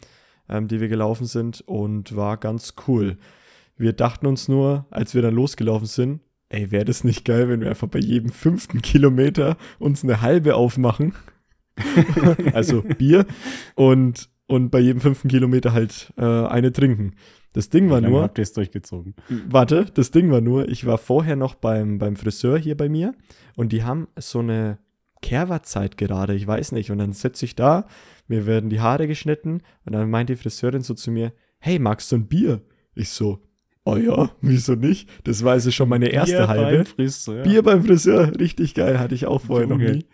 ähm, 0.48 0.68
die 0.68 0.80
wir 0.80 0.86
gelaufen 0.86 1.26
sind 1.26 1.60
und 1.62 2.14
war 2.14 2.36
ganz 2.36 2.74
cool. 2.86 3.18
Wir 3.76 3.92
dachten 3.92 4.26
uns 4.26 4.46
nur, 4.46 4.86
als 4.90 5.14
wir 5.14 5.22
dann 5.22 5.34
losgelaufen 5.34 5.88
sind, 5.88 6.20
ey, 6.48 6.70
wäre 6.70 6.84
das 6.84 7.02
nicht 7.02 7.24
geil, 7.24 7.48
wenn 7.48 7.60
wir 7.60 7.68
einfach 7.68 7.88
bei 7.88 7.98
jedem 7.98 8.30
fünften 8.30 8.80
Kilometer 8.80 9.56
uns 9.80 10.04
eine 10.04 10.20
halbe 10.20 10.54
aufmachen. 10.54 11.14
also 12.52 12.82
Bier 12.82 13.26
und, 13.74 14.28
und 14.46 14.70
bei 14.70 14.78
jedem 14.78 15.00
fünften 15.00 15.28
Kilometer 15.28 15.72
halt 15.72 16.12
äh, 16.16 16.24
eine 16.24 16.72
trinken. 16.72 17.14
Das 17.54 17.70
Ding 17.70 17.90
war 17.90 18.00
nur. 18.00 18.22
Habt 18.22 18.38
ihr 18.38 18.42
es 18.42 18.52
durchgezogen? 18.52 19.16
Warte, 19.48 19.86
das 19.94 20.12
Ding 20.12 20.30
war 20.30 20.40
nur, 20.40 20.68
ich 20.68 20.86
war 20.86 20.98
vorher 20.98 21.34
noch 21.34 21.56
beim, 21.56 21.98
beim 21.98 22.14
Friseur 22.14 22.56
hier 22.56 22.76
bei 22.76 22.88
mir 22.88 23.14
und 23.56 23.72
die 23.72 23.82
haben 23.82 24.06
so 24.16 24.38
eine 24.38 24.78
Kehrwartzeit 25.22 25.96
gerade, 25.96 26.34
ich 26.34 26.46
weiß 26.46 26.72
nicht. 26.72 26.90
Und 26.90 26.98
dann 26.98 27.12
sitze 27.12 27.44
ich 27.44 27.54
da, 27.54 27.86
mir 28.28 28.46
werden 28.46 28.70
die 28.70 28.80
Haare 28.80 29.06
geschnitten 29.06 29.62
und 29.84 29.92
dann 29.92 30.10
meint 30.10 30.30
die 30.30 30.36
Friseurin 30.36 30.82
so 30.82 30.94
zu 30.94 31.10
mir, 31.10 31.32
hey, 31.58 31.78
magst 31.78 32.10
du 32.12 32.16
ein 32.16 32.26
Bier? 32.26 32.62
Ich 32.94 33.10
so, 33.10 33.40
Oh 33.84 33.96
ja, 33.96 34.30
wieso 34.40 34.74
nicht? 34.74 35.08
Das 35.24 35.42
war 35.42 35.52
also 35.52 35.70
schon 35.70 35.88
meine 35.88 36.08
erste 36.08 36.36
Bier 36.36 36.48
halbe. 36.48 36.76
Beim 36.76 36.86
Friseur. 36.86 37.42
Bier 37.42 37.62
beim 37.62 37.82
Friseur, 37.82 38.38
richtig 38.38 38.74
geil, 38.74 38.98
hatte 38.98 39.14
ich 39.14 39.26
auch 39.26 39.40
vorher 39.40 39.68
Junge. 39.68 39.84
noch 39.84 39.92
nie. 39.92 40.06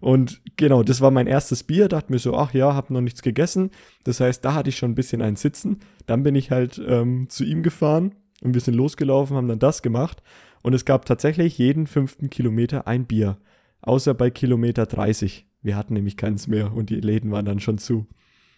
Und 0.00 0.40
genau, 0.56 0.82
das 0.82 1.02
war 1.02 1.10
mein 1.10 1.26
erstes 1.26 1.62
Bier, 1.62 1.88
dachte 1.88 2.10
mir 2.10 2.18
so, 2.18 2.34
ach 2.34 2.54
ja, 2.54 2.74
hab 2.74 2.88
noch 2.90 3.02
nichts 3.02 3.20
gegessen. 3.20 3.70
Das 4.04 4.20
heißt, 4.20 4.42
da 4.42 4.54
hatte 4.54 4.70
ich 4.70 4.76
schon 4.76 4.92
ein 4.92 4.94
bisschen 4.94 5.20
ein 5.20 5.36
Sitzen. 5.36 5.80
Dann 6.06 6.22
bin 6.22 6.34
ich 6.34 6.50
halt 6.50 6.80
ähm, 6.86 7.28
zu 7.28 7.44
ihm 7.44 7.62
gefahren 7.62 8.14
und 8.40 8.54
wir 8.54 8.62
sind 8.62 8.74
losgelaufen, 8.74 9.36
haben 9.36 9.48
dann 9.48 9.58
das 9.58 9.82
gemacht. 9.82 10.22
Und 10.62 10.72
es 10.74 10.86
gab 10.86 11.04
tatsächlich 11.04 11.58
jeden 11.58 11.86
fünften 11.86 12.30
Kilometer 12.30 12.86
ein 12.86 13.04
Bier. 13.04 13.36
Außer 13.82 14.14
bei 14.14 14.30
Kilometer 14.30 14.86
30. 14.86 15.46
Wir 15.62 15.76
hatten 15.76 15.94
nämlich 15.94 16.16
keins 16.16 16.46
mehr 16.46 16.72
und 16.72 16.90
die 16.90 17.00
Läden 17.00 17.30
waren 17.30 17.44
dann 17.44 17.60
schon 17.60 17.78
zu. 17.78 18.06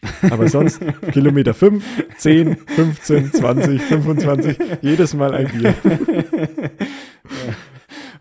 Aber 0.30 0.48
sonst 0.48 0.80
Kilometer 1.12 1.54
5, 1.54 1.84
10, 2.16 2.56
15, 2.56 3.32
20, 3.32 3.82
25, 3.82 4.56
jedes 4.82 5.14
Mal 5.14 5.32
ein 5.32 5.48
Bier. 5.48 5.74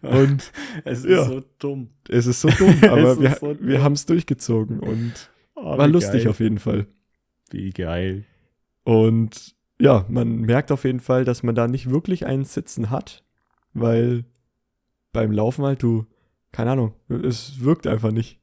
Und 0.01 0.51
es 0.83 0.99
ist 1.05 1.09
ja, 1.09 1.25
so 1.25 1.41
dumm. 1.59 1.89
Es 2.09 2.25
ist 2.25 2.41
so 2.41 2.49
dumm, 2.49 2.75
aber 2.83 3.19
wir, 3.19 3.37
so 3.39 3.55
wir 3.59 3.83
haben 3.83 3.93
es 3.93 4.05
durchgezogen 4.05 4.79
und 4.79 5.29
oh, 5.55 5.77
war 5.77 5.87
lustig 5.87 6.23
geil. 6.23 6.31
auf 6.31 6.39
jeden 6.39 6.59
Fall. 6.59 6.87
Wie 7.51 7.69
geil. 7.69 8.25
Und 8.83 9.55
ja, 9.79 10.05
man 10.09 10.41
merkt 10.41 10.71
auf 10.71 10.85
jeden 10.85 10.99
Fall, 10.99 11.23
dass 11.23 11.43
man 11.43 11.55
da 11.55 11.67
nicht 11.67 11.89
wirklich 11.89 12.25
einen 12.25 12.45
Sitzen 12.45 12.89
hat, 12.89 13.23
weil 13.73 14.25
beim 15.13 15.31
Laufen 15.31 15.65
halt 15.65 15.83
du, 15.83 16.05
keine 16.51 16.71
Ahnung, 16.71 16.93
es 17.07 17.63
wirkt 17.63 17.87
einfach 17.87 18.11
nicht. 18.11 18.39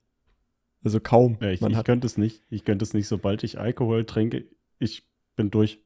Also 0.85 1.01
kaum. 1.01 1.39
Ja, 1.41 1.51
ich, 1.51 1.61
ich 1.61 1.85
könnte 1.85 2.07
es 2.07 2.17
nicht. 2.17 2.43
Ich 2.51 2.65
könnte 2.65 2.85
es 2.85 2.95
nicht, 2.95 3.09
sobald 3.09 3.43
ich 3.43 3.59
Alkohol 3.59 4.05
trinke, 4.05 4.45
ich 4.79 5.07
bin 5.37 5.51
durch. 5.51 5.81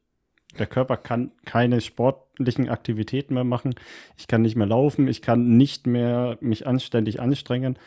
Der 0.59 0.67
Körper 0.67 0.97
kann 0.97 1.31
keine 1.45 1.81
sportlichen 1.81 2.69
Aktivitäten 2.69 3.33
mehr 3.33 3.43
machen. 3.43 3.73
Ich 4.17 4.27
kann 4.27 4.43
nicht 4.43 4.55
mehr 4.55 4.67
laufen. 4.67 5.07
Ich 5.07 5.23
kann 5.23 5.57
nicht 5.57 5.87
mehr 5.87 6.37
mich 6.41 6.67
anständig 6.67 7.19
anstrengen. 7.19 7.79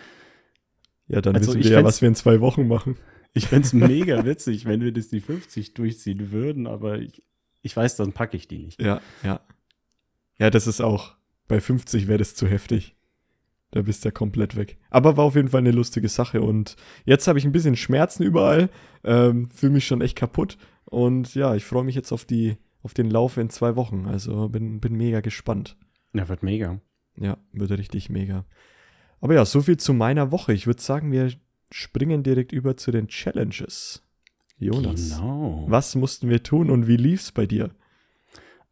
Ja, 1.07 1.21
dann 1.21 1.37
also 1.37 1.55
wissen 1.55 1.63
wir 1.63 1.71
ja, 1.71 1.85
was 1.85 2.03
wir 2.03 2.09
in 2.09 2.17
zwei 2.17 2.41
Wochen 2.41 2.67
machen. 2.67 2.97
Ich 3.35 3.47
fände 3.47 3.67
es 3.67 3.73
mega 3.73 4.25
witzig, 4.25 4.65
wenn 4.65 4.81
wir 4.81 4.93
das 4.93 5.09
die 5.09 5.21
50 5.21 5.75
durchziehen 5.75 6.33
würden, 6.33 6.67
aber 6.67 6.99
ich, 6.99 7.23
ich 7.63 7.77
weiß, 7.77 7.97
dann 7.97 8.13
packe 8.13 8.37
ich 8.37 8.49
die 8.49 8.59
nicht. 8.59 8.83
Ja, 8.83 9.01
ja. 9.23 9.41
Ja, 10.39 10.51
das 10.51 10.67
ist 10.67 10.81
auch, 10.81 11.15
bei 11.47 11.61
50 11.61 12.09
wäre 12.09 12.19
das 12.19 12.35
zu 12.35 12.49
heftig. 12.49 12.96
Da 13.77 13.83
bist 13.83 14.03
du 14.05 14.09
ja 14.09 14.11
komplett 14.11 14.57
weg. 14.57 14.79
Aber 14.89 15.19
war 15.19 15.25
auf 15.25 15.37
jeden 15.37 15.49
Fall 15.49 15.59
eine 15.59 15.71
lustige 15.71 16.09
Sache. 16.09 16.41
Und 16.41 16.77
jetzt 17.05 17.29
habe 17.29 17.39
ich 17.39 17.45
ein 17.45 17.53
bisschen 17.53 17.77
Schmerzen 17.77 18.23
überall. 18.23 18.71
Ähm, 19.05 19.51
Fühle 19.51 19.73
mich 19.75 19.87
schon 19.87 20.01
echt 20.01 20.17
kaputt. 20.17 20.57
Und 20.87 21.35
ja, 21.35 21.55
ich 21.55 21.67
freue 21.67 21.85
mich 21.85 21.95
jetzt 21.95 22.11
auf, 22.11 22.25
die, 22.25 22.57
auf 22.83 22.95
den 22.95 23.11
Lauf 23.11 23.37
in 23.37 23.51
zwei 23.51 23.77
Wochen. 23.77 24.07
Also 24.07 24.49
bin, 24.49 24.81
bin 24.81 24.95
mega 24.95 25.21
gespannt. 25.21 25.77
Ja, 26.15 26.27
wird 26.31 26.43
mega. 26.43 26.81
Ja, 27.19 27.37
wird 27.53 27.71
richtig 27.73 28.09
mega. 28.09 28.47
Aber 29.21 29.35
ja, 29.35 29.45
so 29.45 29.61
viel 29.61 29.77
zu 29.77 29.93
meiner 29.93 30.33
Woche. 30.33 30.55
Ich 30.55 30.67
würde 30.67 30.81
sagen, 30.81 31.13
wir 31.13 31.31
springen 31.71 32.23
direkt 32.23 32.53
über 32.53 32.79
zu 32.79 32.93
den 32.93 33.09
Challenges. 33.09 34.03
Jonas, 34.59 35.17
Genau. 35.19 35.67
was 35.69 35.95
mussten 35.97 36.31
wir 36.31 36.43
tun 36.43 36.71
und 36.71 36.87
wie 36.87 36.97
lief's 36.97 37.31
bei 37.31 37.45
dir? 37.45 37.73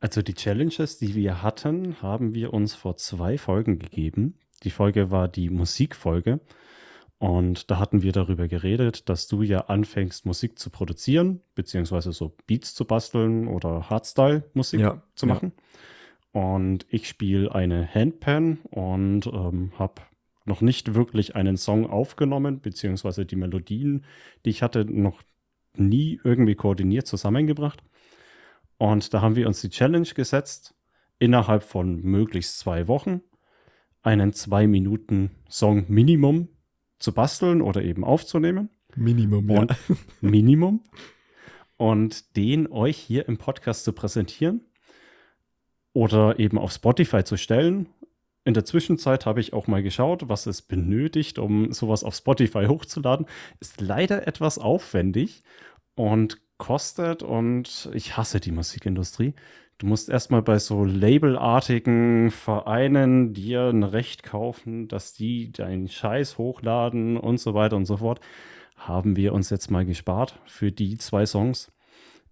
Also 0.00 0.23
die 0.23 0.32
Challenges, 0.32 0.96
die 0.96 1.14
wir 1.14 1.42
hatten, 1.42 2.00
haben 2.00 2.32
wir 2.32 2.54
uns 2.54 2.75
vor 2.75 2.96
zwei 2.96 3.37
Folgen 3.37 3.78
gegeben. 3.78 4.38
Die 4.64 4.71
Folge 4.71 5.11
war 5.11 5.28
die 5.28 5.50
Musikfolge. 5.50 6.40
Und 7.18 7.71
da 7.71 7.78
hatten 7.78 8.02
wir 8.02 8.12
darüber 8.12 8.49
geredet, 8.49 9.09
dass 9.09 9.28
du 9.28 9.42
ja 9.42 9.61
anfängst, 9.66 10.26
Musik 10.26 10.59
zu 10.59 10.71
produzieren, 10.71 11.40
beziehungsweise 11.54 12.12
so 12.12 12.37
Beats 12.47 12.75
zu 12.75 12.85
basteln 12.85 13.47
oder 13.47 13.88
Hardstyle-Musik 13.88 14.80
Ja, 14.80 15.02
zu 15.14 15.26
ja. 15.26 15.35
machen. 15.35 15.52
Und 16.33 16.87
ich 16.88 17.09
spiele 17.09 17.54
eine 17.54 17.87
Handpan 17.94 18.59
und 18.71 19.26
ähm, 19.26 19.73
habe 19.78 20.02
noch 20.44 20.61
nicht 20.61 20.94
wirklich 20.94 21.37
einen 21.37 21.56
Song 21.56 21.88
aufgenommen, 21.88 22.61
beziehungsweise 22.61 23.25
die 23.25 23.37
Melodien, 23.37 24.04
die 24.44 24.50
ich 24.50 24.62
hatte, 24.62 24.85
noch 24.85 25.23
nie 25.76 26.21
irgendwie 26.25 26.56
koordiniert 26.56 27.06
zusammengebracht. 27.06 27.83
Und 28.76 29.14
da 29.14 29.23
haben 29.23 29.37
wir 29.37 29.47
uns 29.47 29.61
die 29.61 29.71
Challenge 29.71 30.09
gesetzt, 30.09 30.75
innerhalb 31.18 31.62
von 31.62 32.02
möglichst 32.02 32.59
zwei 32.59 32.88
Wochen 32.88 33.23
einen 34.04 34.32
zwei 34.32 34.66
Minuten 34.66 35.30
Song 35.49 35.87
Minimum 35.88 36.49
zu 36.99 37.12
basteln 37.12 37.61
oder 37.61 37.82
eben 37.82 38.04
aufzunehmen. 38.04 38.70
Minimum, 38.94 39.50
Und 39.50 39.75
Minimum. 40.20 40.82
Und 41.76 42.37
den 42.37 42.70
euch 42.70 42.96
hier 42.96 43.26
im 43.26 43.38
Podcast 43.38 43.84
zu 43.84 43.92
präsentieren 43.92 44.61
oder 45.92 46.38
eben 46.38 46.58
auf 46.58 46.73
Spotify 46.73 47.25
zu 47.25 47.37
stellen. 47.37 47.88
In 48.44 48.54
der 48.54 48.64
Zwischenzeit 48.64 49.26
habe 49.26 49.40
ich 49.40 49.54
auch 49.54 49.66
mal 49.66 49.82
geschaut, 49.82 50.28
was 50.28 50.46
es 50.46 50.62
benötigt, 50.62 51.38
um 51.38 51.73
sowas 51.73 52.04
auf 52.04 52.14
Spotify 52.14 52.66
hochzuladen. 52.66 53.26
Ist 53.58 53.80
leider 53.80 54.28
etwas 54.28 54.58
aufwendig 54.58 55.42
und 55.94 56.40
kostet 56.64 57.23
und 57.23 57.90
ich 57.92 58.16
hasse 58.16 58.40
die 58.40 58.50
Musikindustrie. 58.50 59.35
Du 59.76 59.87
musst 59.87 60.09
erstmal 60.09 60.40
bei 60.40 60.59
so 60.59 60.83
labelartigen 60.83 62.30
Vereinen 62.30 63.35
dir 63.35 63.64
ein 63.64 63.83
Recht 63.83 64.23
kaufen, 64.23 64.88
dass 64.88 65.12
die 65.12 65.52
deinen 65.52 65.88
Scheiß 65.88 66.38
hochladen 66.38 67.18
und 67.18 67.38
so 67.38 67.52
weiter 67.52 67.76
und 67.76 67.85
so 67.85 67.99
fort. 67.99 68.21
Haben 68.76 69.14
wir 69.14 69.35
uns 69.35 69.50
jetzt 69.50 69.71
mal 69.71 69.85
gespart 69.85 70.40
für 70.47 70.73
die 70.73 70.97
zwei 70.97 71.26
Songs. 71.26 71.71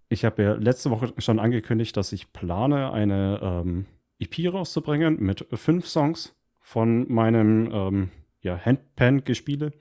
Ich 0.09 0.25
habe 0.25 0.43
ja 0.43 0.53
letzte 0.55 0.91
Woche 0.91 1.13
schon 1.19 1.39
angekündigt, 1.39 1.95
dass 1.99 2.15
ich 2.15 2.33
plane, 2.33 2.91
eine 2.91 3.39
ähm, 3.43 3.85
EP 4.19 4.51
rauszubringen 4.51 5.21
mit 5.21 5.47
fünf 5.53 5.87
Songs 5.87 6.35
von 6.59 7.13
meinem 7.13 7.71
ähm, 7.71 8.11
ja, 8.41 8.59
Handpan-Gespiele. 8.59 9.73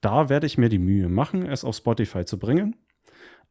Da 0.00 0.30
werde 0.30 0.46
ich 0.46 0.56
mir 0.56 0.70
die 0.70 0.78
Mühe 0.78 1.10
machen, 1.10 1.44
es 1.44 1.64
auf 1.64 1.76
Spotify 1.76 2.24
zu 2.24 2.38
bringen. 2.38 2.76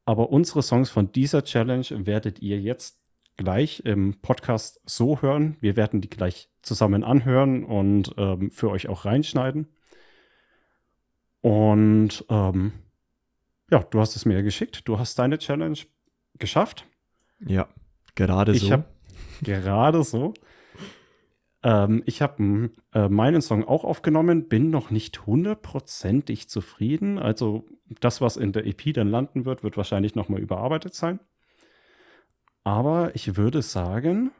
Aber 0.07 0.29
unsere 0.29 0.63
Songs 0.63 0.89
von 0.89 1.11
dieser 1.11 1.43
Challenge 1.43 1.85
werdet 1.89 2.39
ihr 2.39 2.61
jetzt 2.61 2.97
gleich 3.35 3.81
im 3.81 4.21
Podcast 4.21 4.79
so 4.85 5.21
hören. 5.21 5.57
Wir 5.59 5.75
werden 5.75 5.99
die 5.99 6.09
gleich 6.09 6.49
zusammen 6.61 7.03
anhören 7.03 7.65
und 7.65 8.15
ähm, 8.17 8.49
für 8.51 8.69
euch 8.69 8.87
auch 8.87 9.03
reinschneiden. 9.03 9.67
Und 11.41 12.23
ähm, 12.29 12.71
ja, 13.69 13.79
du 13.79 13.99
hast 13.99 14.15
es 14.15 14.23
mir 14.23 14.43
geschickt. 14.43 14.87
Du 14.87 14.97
hast 14.97 15.19
deine 15.19 15.39
Challenge 15.39 15.77
geschafft. 16.39 16.85
Ja, 17.45 17.67
gerade 18.15 18.53
Ich 18.53 18.61
so. 18.61 18.71
habe 18.71 18.85
gerade 19.41 20.05
so. 20.05 20.33
Ähm, 21.63 22.01
ich 22.05 22.21
habe 22.21 22.71
äh, 22.93 23.09
meinen 23.09 23.41
Song 23.41 23.65
auch 23.65 23.83
aufgenommen, 23.83 24.47
bin 24.47 24.69
noch 24.69 24.89
nicht 24.89 25.25
hundertprozentig 25.25 26.47
zufrieden. 26.47 27.19
Also 27.19 27.65
das, 27.99 28.21
was 28.21 28.37
in 28.37 28.51
der 28.51 28.65
EP 28.65 28.93
dann 28.93 29.09
landen 29.09 29.45
wird, 29.45 29.63
wird 29.63 29.77
wahrscheinlich 29.77 30.15
nochmal 30.15 30.41
überarbeitet 30.41 30.93
sein. 30.93 31.19
Aber 32.63 33.15
ich 33.15 33.37
würde 33.37 33.61
sagen, 33.61 34.31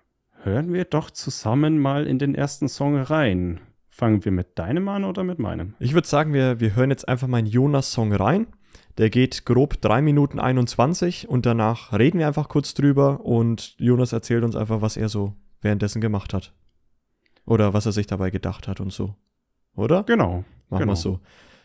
hören 0.44 0.74
wir 0.74 0.86
doch 0.86 1.10
zusammen 1.12 1.80
mal 1.80 2.06
in 2.06 2.20
den 2.20 2.36
ersten 2.36 2.68
Song 2.68 2.98
rein. 2.98 3.62
Fangen 3.88 4.26
wir 4.26 4.32
mit 4.32 4.60
deinem 4.60 4.90
an 4.90 5.06
oder 5.06 5.24
mit 5.24 5.40
meinem? 5.40 5.74
Ich 5.80 5.94
würde 5.94 6.08
sagen, 6.08 6.34
wir, 6.34 6.60
wir 6.60 6.76
hören 6.76 6.90
jetzt 6.90 7.08
einfach 7.08 7.28
mal 7.28 7.38
einen 7.38 7.48
Jonas-Song 7.48 8.14
rein. 8.14 8.48
Der 8.98 9.10
geht 9.10 9.46
grob 9.46 9.80
3 9.82 10.02
Minuten 10.02 10.40
21 10.40 11.30
und 11.30 11.46
danach 11.46 11.94
reden 11.94 12.20
wir 12.20 12.28
einfach 12.28 12.50
kurz 12.50 12.74
drüber 12.74 13.22
und 13.22 13.76
Jonas 13.80 14.12
erzählt 14.12 14.44
uns 14.44 14.56
einfach, 14.56 14.82
was 14.82 14.98
er 14.98 15.10
so 15.10 15.36
währenddessen 15.62 16.02
gemacht 16.02 16.34
hat. 16.34 16.54
Oder 17.46 17.74
was 17.74 17.86
er 17.86 17.92
sich 17.92 18.08
dabei 18.08 18.30
gedacht 18.30 18.68
hat 18.68 18.82
und 18.82 18.92
so. 18.92 19.16
Oder? 19.76 20.04
Genau. 20.04 20.44
Machen 20.70 20.82
genau. 20.82 20.92
wir 20.92 20.96
so. 20.96 21.20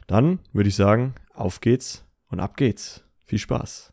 Dann 0.07 0.39
würde 0.53 0.69
ich 0.69 0.77
sagen, 0.77 1.15
auf 1.35 1.61
geht's 1.61 2.05
und 2.29 2.41
ab 2.41 2.57
geht's. 2.57 3.05
Viel 3.25 3.39
Spaß. 3.39 3.93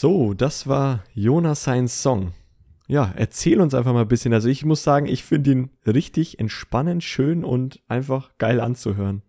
So, 0.00 0.32
das 0.32 0.66
war 0.66 1.04
Jonas 1.12 1.64
sein 1.64 1.86
Song. 1.86 2.32
Ja, 2.88 3.12
erzähl 3.16 3.60
uns 3.60 3.74
einfach 3.74 3.92
mal 3.92 4.00
ein 4.00 4.08
bisschen. 4.08 4.32
Also 4.32 4.48
ich 4.48 4.64
muss 4.64 4.82
sagen, 4.82 5.04
ich 5.04 5.24
finde 5.24 5.50
ihn 5.50 5.70
richtig 5.86 6.38
entspannend, 6.38 7.04
schön 7.04 7.44
und 7.44 7.82
einfach 7.86 8.30
geil 8.38 8.60
anzuhören. 8.60 9.20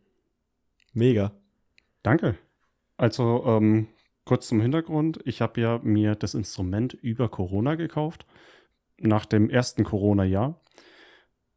Mega. 0.94 1.34
Danke. 2.04 2.38
Also 2.96 3.44
ähm, 3.48 3.90
kurz 4.24 4.48
zum 4.48 4.62
Hintergrund. 4.62 5.20
Ich 5.26 5.42
habe 5.42 5.60
ja 5.60 5.82
mir 5.84 6.16
das 6.16 6.36
Instrument 6.36 6.94
über 6.94 7.28
Corona 7.28 7.76
gekauft. 7.76 8.26
Nach 8.98 9.26
dem 9.26 9.50
ersten 9.50 9.84
Corona-Jahr 9.84 10.62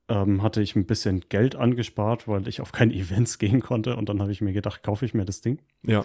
ähm, 0.08 0.42
hatte 0.42 0.60
ich 0.60 0.74
ein 0.74 0.86
bisschen 0.86 1.20
Geld 1.28 1.54
angespart, 1.54 2.26
weil 2.26 2.48
ich 2.48 2.60
auf 2.60 2.72
keine 2.72 2.92
Events 2.96 3.38
gehen 3.38 3.60
konnte. 3.60 3.94
Und 3.94 4.08
dann 4.08 4.20
habe 4.20 4.32
ich 4.32 4.40
mir 4.40 4.52
gedacht, 4.52 4.82
kaufe 4.82 5.04
ich 5.04 5.14
mir 5.14 5.24
das 5.24 5.40
Ding. 5.40 5.60
Ja. 5.84 6.04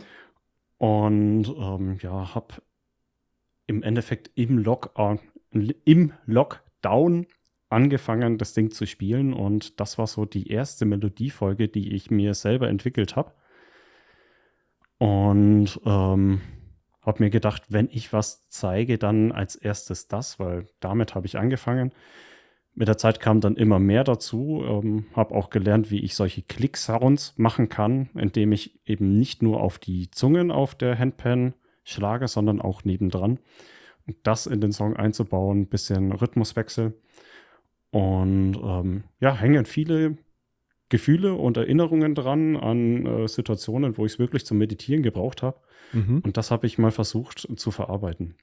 Und 0.78 1.48
ähm, 1.58 1.98
ja, 2.04 2.36
habe 2.36 2.54
im 3.70 3.84
Endeffekt 3.84 4.32
im, 4.36 4.58
Lock, 4.58 4.92
äh, 4.98 5.18
im 5.86 6.14
Lockdown 6.26 7.28
angefangen, 7.70 8.38
das 8.38 8.54
Ding 8.54 8.72
zu 8.72 8.86
spielen. 8.88 9.32
Und 9.32 9.80
das 9.80 9.98
war 9.98 10.08
so 10.08 10.26
die 10.26 10.48
erste 10.48 10.86
Melodiefolge, 10.86 11.68
die 11.68 11.94
ich 11.94 12.10
mir 12.10 12.34
selber 12.34 12.68
entwickelt 12.68 13.16
habe. 13.16 13.32
Und 14.98 15.80
ähm, 15.86 16.42
habe 17.02 17.24
mir 17.24 17.30
gedacht, 17.30 17.64
wenn 17.70 17.88
ich 17.92 18.12
was 18.12 18.48
zeige, 18.50 18.98
dann 18.98 19.32
als 19.32 19.56
erstes 19.56 20.08
das, 20.08 20.40
weil 20.40 20.66
damit 20.80 21.16
habe 21.16 21.28
ich 21.28 21.38
angefangen. 21.38 21.94
Mit 22.74 22.88
der 22.88 22.98
Zeit 22.98 23.20
kam 23.20 23.40
dann 23.40 23.56
immer 23.56 23.80
mehr 23.80 24.04
dazu. 24.04 24.64
Ähm, 24.66 25.06
habe 25.14 25.36
auch 25.36 25.50
gelernt, 25.50 25.92
wie 25.92 26.00
ich 26.00 26.16
solche 26.16 26.42
Click-Sounds 26.42 27.36
machen 27.38 27.70
kann, 27.70 28.10
indem 28.16 28.52
ich 28.52 28.80
eben 28.86 29.14
nicht 29.14 29.42
nur 29.42 29.62
auf 29.62 29.80
die 29.80 30.10
Zungen 30.12 30.52
auf 30.52 30.76
der 30.76 30.98
Handpan 30.98 31.54
schlage, 31.90 32.28
sondern 32.28 32.62
auch 32.62 32.84
nebendran. 32.84 33.40
Und 34.08 34.18
das 34.24 34.48
in 34.48 34.62
den 34.62 34.72
Song 34.72 34.96
einzubauen, 34.96 35.68
bisschen 35.68 36.12
Rhythmuswechsel. 36.12 36.94
Und 37.92 38.56
ähm, 38.64 39.04
ja, 39.20 39.36
hängen 39.36 39.66
viele 39.66 40.18
Gefühle 40.90 41.36
und 41.36 41.58
Erinnerungen 41.58 42.16
dran 42.16 42.56
an 42.56 43.06
äh, 43.06 43.28
Situationen, 43.28 43.98
wo 43.98 44.06
ich 44.06 44.14
es 44.14 44.20
wirklich 44.20 44.46
zum 44.46 44.58
Meditieren 44.58 45.04
gebraucht 45.04 45.44
habe. 45.44 45.60
Mhm. 45.94 46.20
Und 46.20 46.38
das 46.38 46.52
habe 46.52 46.68
ich 46.68 46.78
mal 46.78 46.92
versucht 46.92 47.48
zu 47.56 47.72
verarbeiten. 47.72 48.36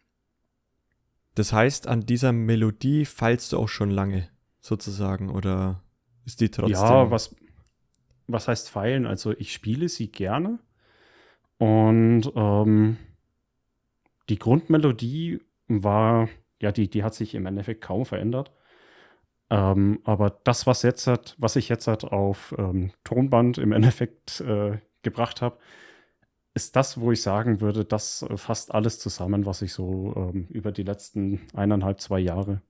Das 1.35 1.53
heißt, 1.53 1.87
an 1.87 2.01
dieser 2.01 2.33
Melodie 2.33 3.05
feilst 3.05 3.53
du 3.53 3.59
auch 3.59 3.69
schon 3.69 3.91
lange, 3.91 4.29
sozusagen, 4.61 5.29
oder 5.31 5.83
ist 6.25 6.41
die 6.41 6.51
trotzdem? 6.51 6.75
Ja, 6.75 7.11
was, 7.11 7.37
was 8.27 8.49
heißt 8.49 8.71
feilen? 8.71 9.07
Also 9.07 9.33
ich 9.33 9.53
spiele 9.53 9.89
sie 9.89 10.11
gerne 10.11 10.59
und 11.59 12.33
ähm, 12.35 12.97
die 14.29 14.39
Grundmelodie 14.39 15.41
war, 15.69 16.29
ja, 16.61 16.73
die, 16.73 16.89
die 16.89 17.03
hat 17.03 17.15
sich 17.15 17.35
im 17.35 17.47
Endeffekt 17.47 17.83
kaum 17.83 18.07
verändert. 18.07 18.53
Ähm, 19.51 20.01
aber 20.05 20.31
das, 20.45 20.67
was 20.67 20.83
jetzt 20.83 21.07
hat, 21.07 21.37
was 21.39 21.57
ich 21.57 21.69
jetzt 21.69 21.87
hat 21.87 22.05
auf 22.05 22.55
ähm, 22.59 22.91
Tonband 23.05 23.59
im 23.59 23.73
Endeffekt 23.73 24.41
äh, 24.41 24.79
gebracht 25.03 25.43
habe, 25.43 25.59
ist 26.55 26.75
das, 26.75 26.99
wo 26.99 27.13
ich 27.13 27.23
sagen 27.23 27.61
würde, 27.61 27.85
das 27.85 28.23
äh, 28.23 28.37
fasst 28.37 28.75
alles 28.75 28.99
zusammen, 28.99 29.47
was 29.47 29.63
ich 29.63 29.73
so 29.73 30.15
ähm, 30.17 30.47
über 30.49 30.73
die 30.73 30.83
letzten 30.83 31.43
eineinhalb, 31.55 32.01
zwei 32.01 32.19
Jahre 32.19 32.63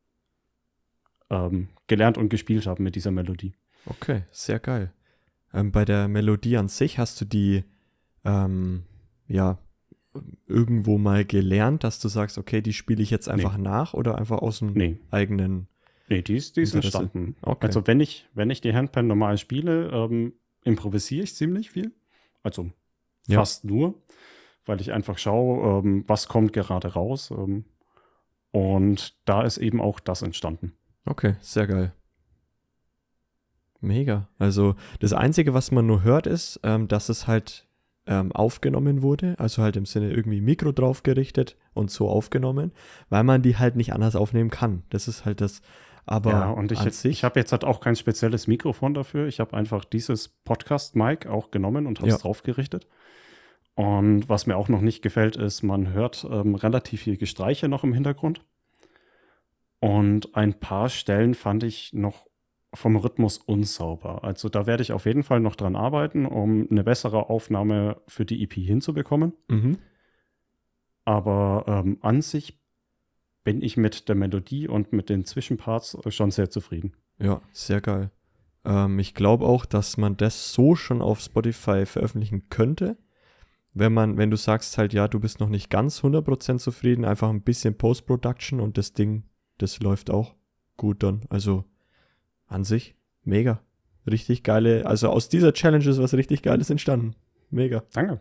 ähm, 1.31 1.69
gelernt 1.87 2.19
und 2.19 2.29
gespielt 2.29 2.67
habe 2.67 2.83
mit 2.83 2.95
dieser 2.95 3.11
Melodie. 3.11 3.55
Okay, 3.87 4.25
sehr 4.31 4.59
geil. 4.59 4.93
Ähm, 5.55 5.73
bei 5.73 5.85
der 5.85 6.09
Melodie 6.09 6.57
an 6.57 6.69
sich 6.69 6.99
hast 6.99 7.21
du 7.21 7.25
die 7.25 7.65
ähm, 8.25 8.85
ja 9.29 9.59
irgendwo 10.47 10.99
mal 10.99 11.25
gelernt, 11.25 11.85
dass 11.85 11.99
du 11.99 12.09
sagst, 12.09 12.39
okay, 12.39 12.61
die 12.61 12.73
spiele 12.73 13.03
ich 13.03 13.11
jetzt 13.11 13.29
einfach 13.29 13.57
nee. 13.57 13.65
nach 13.65 13.95
oder 13.95 14.19
einfach 14.19 14.39
aus 14.39 14.61
dem 14.61 14.73
nee. 14.73 14.99
eigenen. 15.11 15.69
Nee, 16.09 16.23
die 16.23 16.37
ist, 16.37 16.57
die 16.57 16.63
ist 16.63 16.75
entstanden. 16.75 17.37
Okay. 17.43 17.67
Also 17.67 17.87
wenn 17.87 18.01
ich, 18.01 18.29
wenn 18.35 18.51
ich 18.51 18.61
die 18.61 18.75
Handpan 18.75 19.07
normal 19.07 19.39
spiele, 19.39 19.91
ähm, 19.91 20.35
improvisiere 20.65 21.25
ich 21.25 21.35
ziemlich 21.35 21.71
viel. 21.71 21.93
Also 22.43 22.71
ja. 23.27 23.39
Fast 23.39 23.65
nur, 23.65 23.95
weil 24.65 24.81
ich 24.81 24.93
einfach 24.93 25.19
schaue, 25.19 25.81
ähm, 25.85 26.05
was 26.07 26.29
kommt 26.29 26.53
gerade 26.53 26.93
raus. 26.93 27.31
Ähm, 27.31 27.65
und 28.53 29.17
da 29.25 29.43
ist 29.43 29.59
eben 29.59 29.81
auch 29.81 30.01
das 30.01 30.23
entstanden. 30.23 30.73
Okay, 31.05 31.35
sehr 31.41 31.67
geil. 31.67 31.93
Mega. 33.81 34.29
Also 34.39 34.75
das 35.01 35.13
Einzige, 35.13 35.55
was 35.55 35.71
man 35.71 35.87
nur 35.87 36.03
hört, 36.03 36.27
ist, 36.27 36.61
ähm, 36.63 36.89
dass 36.89 37.09
es 37.09 37.27
halt 37.27 37.67
ähm, 38.07 38.33
aufgenommen 38.33 39.03
wurde, 39.03 39.35
also 39.39 39.63
halt 39.63 39.77
im 39.77 39.87
Sinne 39.87 40.11
irgendwie 40.11 40.41
Mikro 40.41 40.73
drauf 40.73 41.03
gerichtet 41.03 41.57
und 41.75 41.91
so 41.91 42.09
aufgenommen, 42.09 42.73
weil 43.09 43.25
man 43.25 43.43
die 43.43 43.57
halt 43.57 43.77
nicht 43.77 43.93
anders 43.93 44.17
aufnehmen 44.17 44.51
kann. 44.51 44.83
Das 44.91 45.09
ist 45.09 45.25
halt 45.25 45.41
das. 45.41 45.61
Aber 46.07 46.31
ja, 46.31 46.51
und 46.51 46.71
ich, 46.71 47.05
ich 47.05 47.25
habe 47.25 47.41
jetzt 47.41 47.51
halt 47.51 47.65
auch 47.65 47.81
kein 47.81 47.97
spezielles 47.97 48.47
Mikrofon 48.47 48.95
dafür. 48.95 49.27
Ich 49.27 49.41
habe 49.41 49.57
einfach 49.57 49.85
dieses 49.85 50.29
Podcast-Mic 50.29 51.29
auch 51.29 51.51
genommen 51.51 51.87
und 51.87 51.99
habe 51.99 52.09
es 52.09 52.15
ja. 52.15 52.21
draufgerichtet. 52.21 52.87
Und 53.75 54.29
was 54.29 54.47
mir 54.47 54.57
auch 54.57 54.69
noch 54.69 54.81
nicht 54.81 55.03
gefällt, 55.03 55.37
ist, 55.37 55.63
man 55.63 55.93
hört 55.93 56.27
ähm, 56.31 56.55
relativ 56.55 57.03
viel 57.03 57.17
Gestreiche 57.17 57.69
noch 57.69 57.83
im 57.83 57.93
Hintergrund. 57.93 58.41
Und 59.81 60.35
ein 60.35 60.59
paar 60.59 60.89
Stellen 60.89 61.35
fand 61.35 61.65
ich 61.65 61.93
noch 61.93 62.27
vom 62.77 62.97
Rhythmus 62.97 63.39
unsauber. 63.39 64.25
Also 64.25 64.49
da 64.49 64.67
werde 64.67 64.83
ich 64.83 64.93
auf 64.93 65.07
jeden 65.07 65.23
Fall 65.23 65.41
noch 65.41 65.57
dran 65.57 65.77
arbeiten, 65.77 66.27
um 66.27 66.69
eine 66.71 66.85
bessere 66.85 67.29
Aufnahme 67.29 68.01
für 68.07 68.25
die 68.25 68.43
EP 68.43 68.53
hinzubekommen. 68.55 69.33
Mhm. 69.49 69.79
Aber 71.05 71.65
ähm, 71.67 71.99
an 72.03 72.23
sich 72.23 72.61
bin 73.45 73.63
ich 73.63 73.77
mit 73.77 74.09
der 74.09 74.17
Melodie 74.17 74.69
und 74.69 74.93
mit 74.93 75.09
den 75.09 75.25
Zwischenparts 75.25 75.99
schon 76.09 76.31
sehr 76.31 76.51
zufrieden. 76.51 76.93
Ja, 77.19 77.41
sehr 77.53 77.81
geil. 77.81 78.11
Ähm, 78.65 78.99
ich 78.99 79.15
glaube 79.15 79.47
auch, 79.47 79.65
dass 79.65 79.97
man 79.97 80.17
das 80.17 80.53
so 80.53 80.75
schon 80.75 81.03
auf 81.03 81.21
Spotify 81.21 81.87
veröffentlichen 81.87 82.49
könnte 82.49 82.97
wenn 83.79 83.93
man, 83.93 84.17
wenn 84.17 84.31
du 84.31 84.39
sagst 84.39 84.79
halt, 84.79 84.95
ja, 84.95 85.07
du 85.07 85.21
bist 85.21 85.39
noch 85.39 85.51
nicht 85.51 85.69
ganz 85.69 86.01
100% 86.01 86.59
zufrieden, 86.59 87.05
einfach 87.05 87.29
ein 87.29 87.43
bisschen 87.43 87.77
Post-Production 87.77 88.59
und 88.59 88.79
das 88.79 88.95
Ding, 88.95 89.25
das 89.59 89.81
läuft 89.81 90.11
auch 90.11 90.35
gut 90.79 91.03
dann. 91.03 91.27
Also 91.29 91.65
an 92.47 92.65
sich 92.65 92.95
mega. 93.25 93.61
Richtig 94.09 94.43
geile, 94.45 94.87
also 94.87 95.09
aus 95.09 95.29
dieser 95.29 95.53
Challenge 95.53 95.89
ist 95.89 96.01
was 96.01 96.15
richtig 96.15 96.43
Geiles 96.43 96.71
entstanden. 96.71 97.17
Mega. 97.51 97.83
Danke. 97.93 98.21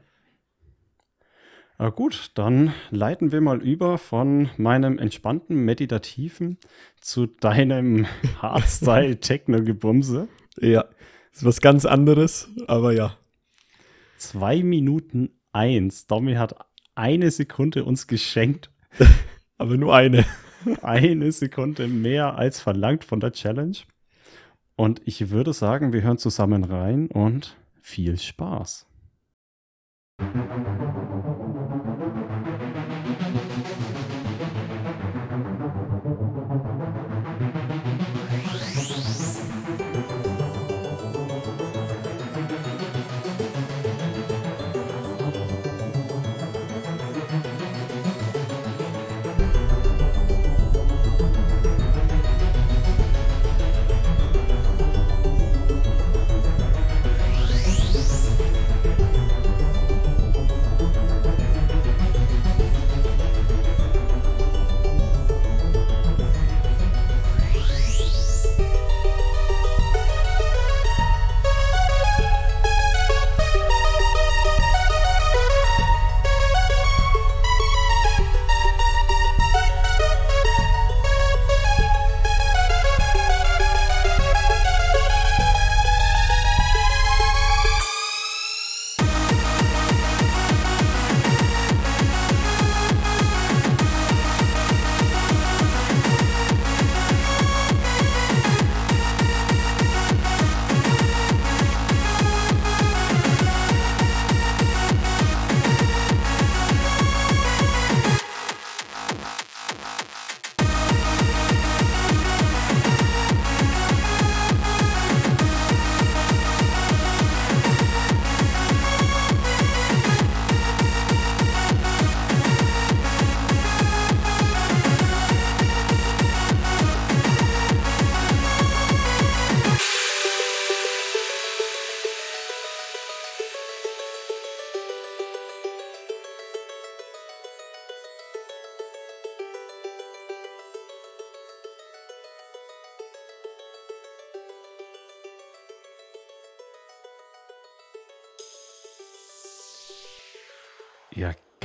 Na 1.77 1.89
gut, 1.89 2.31
dann 2.35 2.73
leiten 2.89 3.31
wir 3.33 3.41
mal 3.41 3.61
über 3.61 3.97
von 3.97 4.49
meinem 4.57 4.97
entspannten, 4.97 5.57
meditativen 5.57 6.57
zu 7.01 7.25
deinem 7.27 8.07
Hardstyle-Techno-Gebumse. 8.41 10.29
ja, 10.59 10.85
ist 11.33 11.43
was 11.43 11.59
ganz 11.59 11.85
anderes, 11.85 12.49
aber 12.67 12.93
ja. 12.93 13.17
Zwei 14.17 14.63
Minuten 14.63 15.31
eins. 15.51 16.07
Domi 16.07 16.35
hat 16.35 16.55
eine 16.95 17.29
Sekunde 17.29 17.83
uns 17.83 18.07
geschenkt. 18.07 18.71
Aber 19.57 19.77
nur 19.77 19.93
eine. 19.93 20.25
eine 20.81 21.31
Sekunde 21.31 21.87
mehr 21.87 22.37
als 22.37 22.61
verlangt 22.61 23.03
von 23.03 23.19
der 23.19 23.33
Challenge. 23.33 23.77
Und 24.77 25.01
ich 25.05 25.29
würde 25.29 25.53
sagen, 25.53 25.93
wir 25.93 26.01
hören 26.01 26.17
zusammen 26.17 26.63
rein 26.65 27.07
und 27.07 27.55
viel 27.81 28.17
Spaß. 28.17 28.87
Ja, 30.19 31.64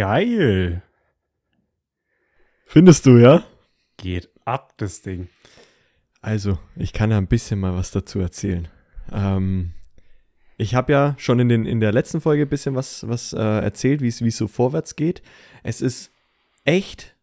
geil. 0.00 0.82
Findest 2.64 3.04
du, 3.04 3.18
ja? 3.18 3.44
Geht 3.98 4.30
ab, 4.46 4.72
das 4.78 5.02
Ding. 5.02 5.28
Also, 6.22 6.58
ich 6.74 6.94
kann 6.94 7.10
ja 7.10 7.18
ein 7.18 7.26
bisschen 7.26 7.60
mal 7.60 7.74
was 7.74 7.90
dazu 7.90 8.18
erzählen. 8.18 8.68
Ähm, 9.12 9.72
ich 10.56 10.74
habe 10.74 10.92
ja 10.92 11.14
schon 11.18 11.38
in, 11.38 11.50
den, 11.50 11.66
in 11.66 11.80
der 11.80 11.92
letzten 11.92 12.22
Folge 12.22 12.44
ein 12.44 12.48
bisschen 12.48 12.74
was, 12.74 13.06
was 13.08 13.34
äh, 13.34 13.38
erzählt, 13.38 14.00
wie 14.00 14.08
es 14.08 14.36
so 14.38 14.48
vorwärts 14.48 14.96
geht. 14.96 15.20
Es 15.62 15.82
ist 15.82 16.10
echt 16.64 17.14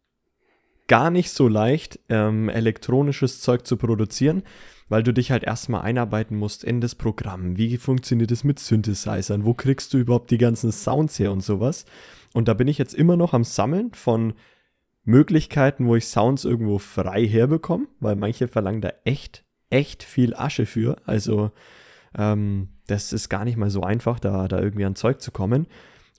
gar 0.87 1.09
nicht 1.09 1.31
so 1.31 1.47
leicht, 1.47 1.99
ähm, 2.09 2.47
elektronisches 2.47 3.41
Zeug 3.41 3.65
zu 3.65 3.77
produzieren, 3.77 4.43
weil 4.87 5.01
du 5.01 5.13
dich 5.13 5.31
halt 5.31 5.43
erstmal 5.43 5.81
einarbeiten 5.81 6.37
musst 6.37 6.63
in 6.63 6.79
das 6.79 6.93
Programm. 6.93 7.57
Wie 7.57 7.77
funktioniert 7.77 8.29
es 8.29 8.43
mit 8.43 8.59
Synthesizern? 8.59 9.45
Wo 9.45 9.55
kriegst 9.55 9.95
du 9.95 9.97
überhaupt 9.97 10.29
die 10.29 10.37
ganzen 10.37 10.71
Sounds 10.71 11.17
her 11.17 11.31
und 11.31 11.41
sowas? 11.41 11.85
Und 12.37 12.47
da 12.47 12.53
bin 12.53 12.67
ich 12.67 12.77
jetzt 12.77 12.93
immer 12.93 13.17
noch 13.17 13.33
am 13.33 13.43
Sammeln 13.43 13.95
von 13.95 14.35
Möglichkeiten, 15.03 15.87
wo 15.87 15.95
ich 15.95 16.05
Sounds 16.05 16.45
irgendwo 16.45 16.77
frei 16.77 17.25
herbekomme, 17.25 17.87
weil 17.99 18.15
manche 18.15 18.47
verlangen 18.47 18.79
da 18.79 18.91
echt, 19.05 19.43
echt 19.71 20.03
viel 20.03 20.35
Asche 20.35 20.67
für. 20.67 20.97
Also 21.07 21.49
ähm, 22.15 22.67
das 22.85 23.11
ist 23.11 23.29
gar 23.29 23.43
nicht 23.43 23.57
mal 23.57 23.71
so 23.71 23.81
einfach, 23.81 24.19
da, 24.19 24.47
da 24.47 24.59
irgendwie 24.59 24.85
an 24.85 24.93
Zeug 24.93 25.19
zu 25.19 25.31
kommen. 25.31 25.65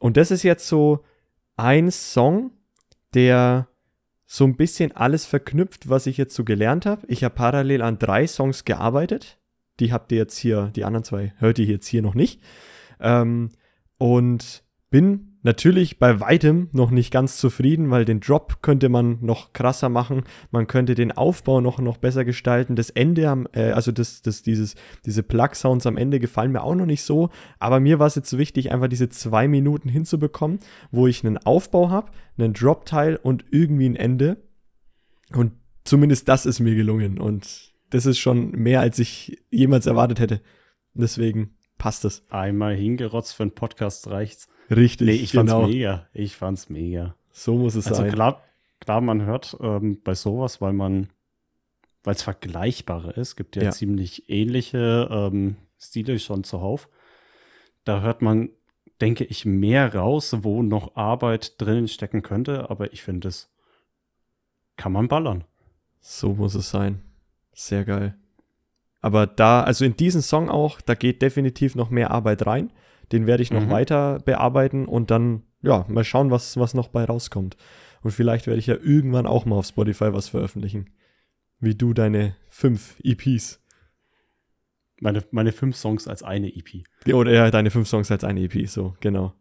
Und 0.01 0.17
das 0.17 0.33
ist 0.33 0.43
jetzt 0.43 0.67
so 0.67 1.05
ein 1.55 1.89
Song, 1.93 2.51
der 3.15 3.69
so 4.27 4.43
ein 4.43 4.57
bisschen 4.57 4.91
alles 4.97 5.25
verknüpft, 5.25 5.89
was 5.89 6.09
ich 6.09 6.17
jetzt 6.17 6.35
so 6.35 6.43
gelernt 6.43 6.85
habe. 6.85 7.07
Ich 7.07 7.23
habe 7.23 7.37
parallel 7.37 7.81
an 7.81 8.01
drei 8.01 8.27
Songs 8.27 8.65
gearbeitet. 8.65 9.39
Die 9.79 9.93
habt 9.93 10.11
ihr 10.11 10.19
jetzt 10.19 10.37
hier, 10.37 10.73
die 10.75 10.83
anderen 10.83 11.05
zwei 11.05 11.33
hört 11.39 11.61
ihr 11.61 11.67
jetzt 11.67 11.87
hier 11.87 12.03
noch 12.03 12.17
nicht. 12.17 12.43
Ähm, 12.99 13.51
und 13.99 14.65
bin 14.91 15.28
Natürlich 15.43 16.01
bei 16.01 16.19
weitem 16.19 16.69
noch 16.73 16.91
nicht 16.91 17.13
ganz 17.13 17.39
zufrieden, 17.39 17.91
weil 17.91 18.05
den 18.05 18.19
Drop 18.19 18.61
könnte 18.61 18.89
man 18.89 19.19
noch 19.21 19.53
krasser 19.53 19.89
machen. 19.89 20.25
Man 20.51 20.67
könnte 20.67 20.97
den 20.97 21.13
Aufbau 21.13 21.61
noch, 21.61 21.79
noch 21.79 21.97
besser 21.97 22.25
gestalten. 22.25 22.75
Das 22.75 22.91
Ende, 22.91 23.29
am, 23.29 23.47
äh, 23.53 23.71
also 23.71 23.93
das, 23.93 24.21
das, 24.23 24.43
dieses, 24.43 24.75
diese 25.07 25.23
Plug-Sounds 25.23 25.87
am 25.87 25.97
Ende 25.97 26.19
gefallen 26.19 26.51
mir 26.51 26.63
auch 26.63 26.75
noch 26.75 26.87
nicht 26.87 27.03
so. 27.03 27.31
Aber 27.61 27.79
mir 27.79 28.01
war 28.01 28.09
es 28.09 28.17
jetzt 28.17 28.37
wichtig, 28.37 28.73
einfach 28.73 28.89
diese 28.89 29.11
zwei 29.11 29.47
Minuten 29.47 29.89
hinzubekommen, 29.89 30.59
wo 30.91 31.07
ich 31.07 31.25
einen 31.25 31.39
Aufbau 31.39 31.89
habe, 31.89 32.11
einen 32.37 32.53
Drop-Teil 32.53 33.17
und 33.17 33.45
irgendwie 33.53 33.89
ein 33.89 33.97
Ende. 33.97 34.39
Und 35.33 35.53
zumindest 35.85 36.29
das 36.29 36.47
ist 36.47 36.59
mir 36.59 36.75
gelungen. 36.75 37.19
Und 37.19 37.75
das 37.91 38.07
ist 38.07 38.19
schon 38.19 38.51
mehr, 38.51 38.81
als 38.81 38.99
ich 38.99 39.41
jemals 39.51 39.87
erwartet 39.87 40.19
hätte. 40.19 40.41
Deswegen 40.95 41.55
passt 41.79 42.05
es. 42.05 42.25
Einmal 42.29 42.75
hingerotzt 42.75 43.35
für 43.35 43.45
einen 43.45 43.55
Podcast 43.55 44.09
reicht's. 44.09 44.49
Richtig. 44.71 45.07
Nee, 45.07 45.15
ich 45.15 45.33
genau. 45.33 45.61
fand's 45.61 45.75
mega. 45.75 46.07
Ich 46.13 46.37
fand's 46.37 46.69
mega. 46.69 47.15
So 47.33 47.57
muss 47.57 47.75
es 47.75 47.87
also 47.87 48.03
sein. 48.03 48.13
Klar, 48.13 48.43
klar, 48.81 49.01
man 49.01 49.23
hört 49.23 49.57
ähm, 49.61 50.01
bei 50.03 50.15
sowas, 50.15 50.61
weil 50.61 50.73
man, 50.73 51.09
weil 52.05 52.15
es 52.15 52.23
vergleichbarer 52.23 53.17
ist, 53.17 53.37
gibt 53.37 53.57
ja, 53.57 53.65
ja. 53.65 53.71
ziemlich 53.71 54.29
ähnliche 54.29 55.09
ähm, 55.11 55.57
Stile 55.79 56.19
schon 56.19 56.45
zuhauf. 56.45 56.89
Da 57.85 58.03
hört 58.03 58.21
man, 58.21 58.51
denke 59.01 59.25
ich, 59.25 59.47
mehr 59.47 59.95
raus, 59.95 60.35
wo 60.41 60.63
noch 60.63 60.97
Arbeit 60.97 61.61
drin 61.61 61.89
stecken 61.89 62.23
könnte, 62.23 62.69
aber 62.69 62.93
ich 62.93 63.03
finde, 63.03 63.29
es 63.29 63.51
kann 64.77 64.93
man 64.93 65.09
ballern. 65.09 65.45
So 66.01 66.35
muss 66.35 66.55
es 66.55 66.71
sein. 66.71 67.03
Sehr 67.53 67.85
geil. 67.85 68.17
Aber 69.01 69.27
da, 69.27 69.63
also 69.63 69.85
in 69.85 69.97
diesen 69.97 70.23
Song 70.23 70.49
auch, 70.49 70.81
da 70.81 70.95
geht 70.95 71.23
definitiv 71.23 71.75
noch 71.75 71.91
mehr 71.91 72.11
Arbeit 72.11 72.47
rein. 72.47 72.73
Den 73.13 73.27
werde 73.27 73.43
ich 73.43 73.53
noch 73.53 73.67
mhm. 73.67 73.71
weiter 73.71 74.19
bearbeiten 74.25 74.87
und 74.87 75.11
dann, 75.11 75.43
ja, 75.63 75.87
mal 75.89 76.05
schauen, 76.05 76.31
was, 76.31 76.57
was 76.57 76.75
noch 76.75 76.89
bei 76.89 77.05
rauskommt. 77.05 77.57
Und 78.03 78.11
vielleicht 78.11 78.47
werde 78.47 78.59
ich 78.59 78.67
ja 78.67 78.77
irgendwann 78.77 79.27
auch 79.27 79.45
mal 79.45 79.57
auf 79.57 79.67
Spotify 79.67 80.13
was 80.13 80.29
veröffentlichen. 80.29 80.91
Wie 81.61 81.75
du 81.75 81.93
deine 81.93 82.37
fünf 82.49 83.01
EPs. 83.03 83.61
Meine, 85.01 85.23
meine 85.31 85.53
fünf 85.53 85.77
Songs 85.77 86.07
als 86.07 86.23
eine 86.23 86.55
EP. 86.55 86.85
Oder 87.13 87.33
ja, 87.33 87.51
deine 87.51 87.71
fünf 87.71 87.89
Songs 87.89 88.11
als 88.11 88.25
eine 88.25 88.41
EP, 88.43 88.69
so, 88.69 88.97
genau. 89.01 89.33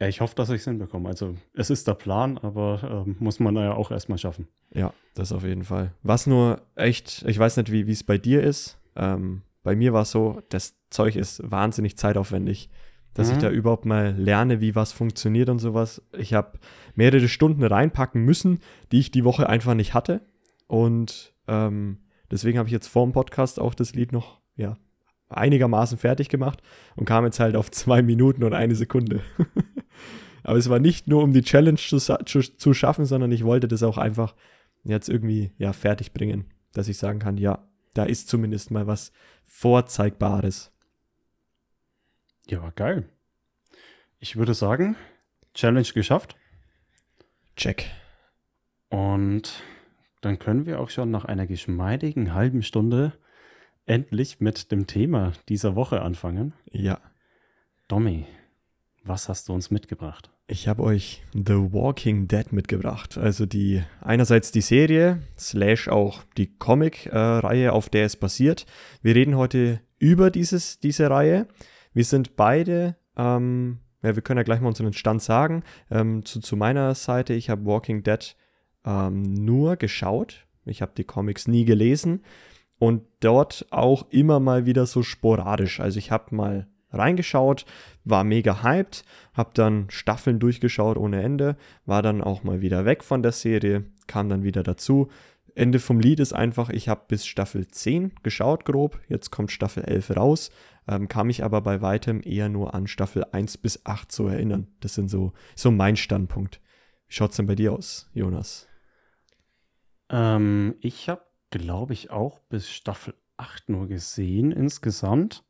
Ja, 0.00 0.08
ich 0.08 0.20
hoffe, 0.20 0.34
dass 0.34 0.50
ich 0.50 0.56
es 0.56 0.64
hinbekomme. 0.64 1.08
Also, 1.08 1.36
es 1.54 1.70
ist 1.70 1.86
der 1.86 1.94
Plan, 1.94 2.38
aber 2.38 3.04
ähm, 3.06 3.16
muss 3.20 3.38
man 3.38 3.54
ja 3.56 3.74
auch 3.74 3.90
erstmal 3.90 4.18
schaffen. 4.18 4.48
Ja, 4.74 4.92
das 5.14 5.32
auf 5.32 5.44
jeden 5.44 5.64
Fall. 5.64 5.92
Was 6.02 6.26
nur 6.26 6.62
echt, 6.74 7.24
ich 7.26 7.38
weiß 7.38 7.58
nicht, 7.58 7.70
wie 7.70 7.88
es 7.88 8.02
bei 8.02 8.18
dir 8.18 8.42
ist. 8.42 8.81
Ähm, 8.96 9.42
bei 9.62 9.76
mir 9.76 9.92
war 9.92 10.02
es 10.02 10.10
so, 10.10 10.40
das 10.48 10.74
Zeug 10.90 11.16
ist 11.16 11.50
wahnsinnig 11.50 11.96
zeitaufwendig 11.96 12.70
dass 13.14 13.28
mhm. 13.28 13.34
ich 13.34 13.42
da 13.42 13.50
überhaupt 13.50 13.84
mal 13.84 14.14
lerne, 14.16 14.60
wie 14.60 14.74
was 14.74 14.92
funktioniert 14.92 15.48
und 15.48 15.58
sowas. 15.58 16.02
Ich 16.16 16.34
habe 16.34 16.58
mehrere 16.94 17.28
Stunden 17.28 17.62
reinpacken 17.62 18.24
müssen, 18.24 18.60
die 18.90 19.00
ich 19.00 19.10
die 19.10 19.24
Woche 19.24 19.48
einfach 19.48 19.74
nicht 19.74 19.94
hatte. 19.94 20.22
Und 20.66 21.34
ähm, 21.46 21.98
deswegen 22.30 22.58
habe 22.58 22.68
ich 22.68 22.72
jetzt 22.72 22.88
vor 22.88 23.04
dem 23.04 23.12
Podcast 23.12 23.60
auch 23.60 23.74
das 23.74 23.94
Lied 23.94 24.12
noch, 24.12 24.40
ja, 24.56 24.78
einigermaßen 25.28 25.96
fertig 25.98 26.28
gemacht 26.28 26.62
und 26.94 27.06
kam 27.06 27.24
jetzt 27.24 27.40
halt 27.40 27.56
auf 27.56 27.70
zwei 27.70 28.02
Minuten 28.02 28.44
und 28.44 28.54
eine 28.54 28.74
Sekunde. 28.74 29.20
Aber 30.44 30.58
es 30.58 30.68
war 30.68 30.78
nicht 30.78 31.06
nur, 31.06 31.22
um 31.22 31.32
die 31.32 31.42
Challenge 31.42 31.78
zu, 31.78 31.98
zu, 31.98 32.40
zu 32.40 32.74
schaffen, 32.74 33.04
sondern 33.04 33.30
ich 33.30 33.44
wollte 33.44 33.68
das 33.68 33.82
auch 33.82 33.96
einfach 33.96 34.34
jetzt 34.82 35.08
irgendwie 35.08 35.52
ja, 35.56 35.72
fertig 35.72 36.12
bringen, 36.12 36.46
dass 36.72 36.88
ich 36.88 36.98
sagen 36.98 37.20
kann, 37.20 37.36
ja, 37.36 37.64
da 37.94 38.04
ist 38.04 38.28
zumindest 38.28 38.70
mal 38.70 38.86
was 38.86 39.12
Vorzeigbares. 39.44 40.72
Ja, 42.46 42.70
geil. 42.70 43.08
Ich 44.18 44.36
würde 44.36 44.54
sagen, 44.54 44.96
Challenge 45.54 45.88
geschafft. 45.94 46.36
Check. 47.56 47.90
Und 48.88 49.62
dann 50.20 50.38
können 50.38 50.66
wir 50.66 50.80
auch 50.80 50.90
schon 50.90 51.10
nach 51.10 51.24
einer 51.24 51.46
geschmeidigen 51.46 52.34
halben 52.34 52.62
Stunde 52.62 53.12
endlich 53.86 54.40
mit 54.40 54.70
dem 54.70 54.86
Thema 54.86 55.32
dieser 55.48 55.74
Woche 55.74 56.02
anfangen. 56.02 56.54
Ja. 56.70 57.00
Domi, 57.88 58.26
was 59.02 59.28
hast 59.28 59.48
du 59.48 59.52
uns 59.52 59.70
mitgebracht? 59.70 60.31
Ich 60.48 60.68
habe 60.68 60.82
euch 60.82 61.22
The 61.32 61.72
Walking 61.72 62.28
Dead 62.28 62.52
mitgebracht. 62.52 63.16
Also 63.16 63.46
die 63.46 63.82
einerseits 64.00 64.50
die 64.52 64.60
Serie, 64.60 65.22
slash 65.38 65.88
auch 65.88 66.24
die 66.36 66.56
Comic-Reihe, 66.58 67.72
auf 67.72 67.88
der 67.88 68.04
es 68.04 68.16
basiert. 68.16 68.66
Wir 69.02 69.14
reden 69.14 69.36
heute 69.36 69.80
über 69.98 70.30
dieses, 70.30 70.80
diese 70.80 71.08
Reihe. 71.08 71.46
Wir 71.94 72.04
sind 72.04 72.36
beide, 72.36 72.96
ähm, 73.16 73.78
ja, 74.02 74.14
wir 74.16 74.22
können 74.22 74.38
ja 74.38 74.44
gleich 74.44 74.60
mal 74.60 74.68
unseren 74.68 74.92
Stand 74.92 75.22
sagen. 75.22 75.62
Ähm, 75.90 76.24
zu, 76.24 76.40
zu 76.40 76.56
meiner 76.56 76.94
Seite, 76.94 77.34
ich 77.34 77.48
habe 77.48 77.64
Walking 77.64 78.02
Dead 78.02 78.36
ähm, 78.84 79.32
nur 79.32 79.76
geschaut. 79.76 80.46
Ich 80.64 80.82
habe 80.82 80.92
die 80.96 81.04
Comics 81.04 81.48
nie 81.48 81.64
gelesen 81.64 82.22
und 82.78 83.04
dort 83.20 83.66
auch 83.70 84.10
immer 84.10 84.40
mal 84.40 84.66
wieder 84.66 84.86
so 84.86 85.04
sporadisch. 85.04 85.78
Also 85.78 85.98
ich 85.98 86.10
habe 86.10 86.34
mal 86.34 86.66
reingeschaut, 86.92 87.64
war 88.04 88.24
mega 88.24 88.62
hyped, 88.62 89.04
habe 89.34 89.50
dann 89.54 89.86
Staffeln 89.90 90.38
durchgeschaut 90.38 90.96
ohne 90.96 91.22
Ende, 91.22 91.56
war 91.86 92.02
dann 92.02 92.22
auch 92.22 92.42
mal 92.42 92.60
wieder 92.60 92.84
weg 92.84 93.04
von 93.04 93.22
der 93.22 93.32
Serie, 93.32 93.84
kam 94.06 94.28
dann 94.28 94.42
wieder 94.42 94.62
dazu. 94.62 95.08
Ende 95.54 95.78
vom 95.78 96.00
Lied 96.00 96.20
ist 96.20 96.32
einfach, 96.32 96.70
ich 96.70 96.88
habe 96.88 97.02
bis 97.08 97.26
Staffel 97.26 97.68
10 97.68 98.12
geschaut 98.22 98.64
grob, 98.64 99.00
jetzt 99.08 99.30
kommt 99.30 99.52
Staffel 99.52 99.84
11 99.84 100.16
raus, 100.16 100.50
ähm, 100.88 101.08
kann 101.08 101.26
mich 101.26 101.44
aber 101.44 101.60
bei 101.60 101.82
weitem 101.82 102.22
eher 102.24 102.48
nur 102.48 102.74
an 102.74 102.86
Staffel 102.86 103.24
1 103.32 103.58
bis 103.58 103.84
8 103.84 104.10
zu 104.10 104.26
erinnern. 104.26 104.68
Das 104.80 104.94
sind 104.94 105.08
so, 105.08 105.32
so 105.54 105.70
mein 105.70 105.96
Standpunkt. 105.96 106.60
Wie 107.06 107.14
schaut 107.14 107.30
es 107.30 107.36
denn 107.36 107.46
bei 107.46 107.54
dir 107.54 107.72
aus, 107.72 108.10
Jonas? 108.14 108.66
Ähm, 110.08 110.76
ich 110.80 111.08
habe, 111.08 111.22
glaube 111.50 111.92
ich, 111.92 112.10
auch 112.10 112.40
bis 112.48 112.70
Staffel 112.70 113.14
8 113.36 113.68
nur 113.68 113.88
gesehen 113.88 114.52
insgesamt 114.52 115.44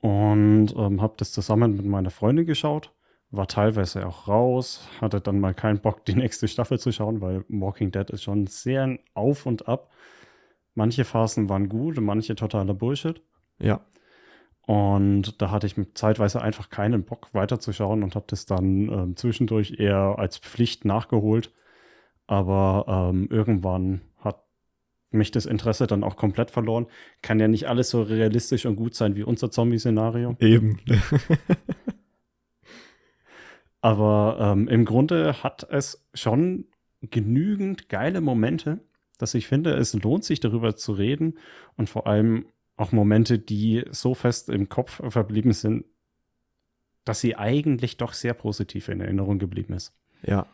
und 0.00 0.74
ähm, 0.76 1.02
habe 1.02 1.14
das 1.16 1.32
zusammen 1.32 1.76
mit 1.76 1.84
meiner 1.84 2.10
Freundin 2.10 2.46
geschaut. 2.46 2.92
War 3.30 3.46
teilweise 3.46 4.06
auch 4.06 4.26
raus, 4.26 4.88
hatte 5.00 5.20
dann 5.20 5.38
mal 5.38 5.54
keinen 5.54 5.80
Bock, 5.80 6.04
die 6.04 6.14
nächste 6.14 6.48
Staffel 6.48 6.78
zu 6.78 6.90
schauen, 6.90 7.20
weil 7.20 7.44
Walking 7.48 7.92
Dead 7.92 8.08
ist 8.10 8.24
schon 8.24 8.46
sehr 8.46 8.82
ein 8.82 8.98
Auf 9.14 9.46
und 9.46 9.68
Ab. 9.68 9.90
Manche 10.74 11.04
Phasen 11.04 11.48
waren 11.48 11.68
gut, 11.68 12.00
manche 12.00 12.34
totaler 12.34 12.74
Bullshit. 12.74 13.22
Ja. 13.58 13.80
Und 14.66 15.40
da 15.42 15.50
hatte 15.50 15.66
ich 15.66 15.74
zeitweise 15.94 16.40
einfach 16.40 16.70
keinen 16.70 17.04
Bock 17.04 17.28
weiterzuschauen 17.32 18.02
und 18.02 18.14
habe 18.14 18.26
das 18.28 18.46
dann 18.46 18.88
ähm, 18.88 19.16
zwischendurch 19.16 19.78
eher 19.78 20.14
als 20.18 20.38
Pflicht 20.38 20.84
nachgeholt. 20.84 21.52
Aber 22.26 23.10
ähm, 23.12 23.28
irgendwann 23.30 24.00
mich 25.10 25.30
das 25.30 25.46
Interesse 25.46 25.86
dann 25.86 26.04
auch 26.04 26.16
komplett 26.16 26.50
verloren. 26.50 26.86
Kann 27.22 27.40
ja 27.40 27.48
nicht 27.48 27.68
alles 27.68 27.90
so 27.90 28.02
realistisch 28.02 28.66
und 28.66 28.76
gut 28.76 28.94
sein 28.94 29.16
wie 29.16 29.22
unser 29.22 29.50
Zombie-Szenario. 29.50 30.36
Eben. 30.40 30.80
Aber 33.80 34.36
ähm, 34.40 34.68
im 34.68 34.84
Grunde 34.84 35.42
hat 35.42 35.66
es 35.70 36.06
schon 36.14 36.66
genügend 37.02 37.88
geile 37.88 38.20
Momente, 38.20 38.80
dass 39.18 39.34
ich 39.34 39.46
finde, 39.46 39.74
es 39.74 39.94
lohnt 39.94 40.24
sich 40.24 40.40
darüber 40.40 40.76
zu 40.76 40.92
reden 40.92 41.38
und 41.76 41.88
vor 41.88 42.06
allem 42.06 42.46
auch 42.76 42.92
Momente, 42.92 43.38
die 43.38 43.84
so 43.90 44.14
fest 44.14 44.48
im 44.48 44.68
Kopf 44.68 45.02
verblieben 45.08 45.52
sind, 45.52 45.84
dass 47.04 47.20
sie 47.20 47.36
eigentlich 47.36 47.96
doch 47.96 48.12
sehr 48.12 48.34
positiv 48.34 48.88
in 48.88 49.00
Erinnerung 49.00 49.38
geblieben 49.38 49.74
ist. 49.74 49.94
Ja. 50.22 50.46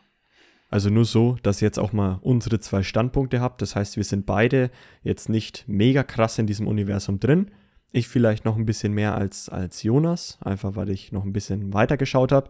Also 0.69 0.89
nur 0.89 1.05
so, 1.05 1.37
dass 1.43 1.61
ihr 1.61 1.67
jetzt 1.67 1.79
auch 1.79 1.93
mal 1.93 2.19
unsere 2.21 2.59
zwei 2.59 2.83
Standpunkte 2.83 3.39
habt. 3.39 3.61
Das 3.61 3.75
heißt, 3.75 3.95
wir 3.95 4.03
sind 4.03 4.25
beide 4.25 4.69
jetzt 5.01 5.29
nicht 5.29 5.63
mega 5.67 6.03
krass 6.03 6.39
in 6.39 6.47
diesem 6.47 6.67
Universum 6.67 7.19
drin. 7.19 7.51
Ich 7.93 8.07
vielleicht 8.09 8.43
noch 8.43 8.57
ein 8.57 8.65
bisschen 8.65 8.93
mehr 8.93 9.15
als, 9.15 9.47
als 9.47 9.83
Jonas, 9.83 10.37
einfach 10.41 10.75
weil 10.75 10.89
ich 10.89 11.11
noch 11.13 11.23
ein 11.23 11.31
bisschen 11.31 11.73
weiter 11.73 11.95
geschaut 11.95 12.33
habe. 12.33 12.49